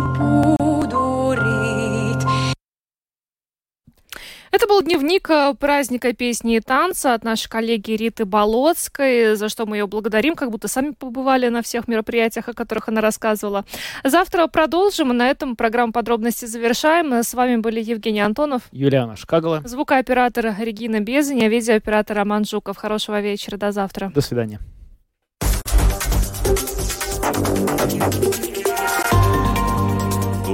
Это 4.53 4.69
был 4.69 4.81
дневник 4.81 5.29
э, 5.29 5.55
праздника 5.59 6.15
песни 6.15 6.57
и 6.57 6.61
танца 6.61 7.13
от 7.13 7.25
нашей 7.25 7.49
коллеги 7.51 7.91
Риты 7.93 8.25
Болоцкой, 8.25 9.37
за 9.37 9.51
что 9.51 9.67
мы 9.67 9.77
ее 9.77 9.87
благодарим, 9.87 10.35
как 10.35 10.51
будто 10.51 10.67
сами 10.67 10.93
побывали 10.93 11.49
на 11.49 11.61
всех 11.61 11.89
мероприятиях, 11.89 12.49
о 12.49 12.55
которых 12.55 12.89
она 12.89 13.03
рассказывала. 13.03 13.67
Завтра 14.03 14.47
продолжим, 14.47 15.15
на 15.15 15.29
этом 15.29 15.57
программу 15.57 15.93
подробности 15.93 16.47
завершаем. 16.47 17.13
С 17.13 17.35
вами 17.35 17.57
были 17.57 17.83
Евгений 17.83 18.21
Антонов, 18.21 18.63
Юлиана 18.73 19.17
Шкагала, 19.17 19.61
звукооператор 19.65 20.55
Регина 20.59 21.01
Безаня, 21.01 21.49
видеооператор 21.49 22.17
Роман 22.17 22.47
Жуков. 22.47 22.79
Хорошего 22.79 23.21
вечера, 23.21 23.59
до 23.59 23.73
завтра. 23.73 24.11
До 24.15 24.23
свидания. 24.23 24.61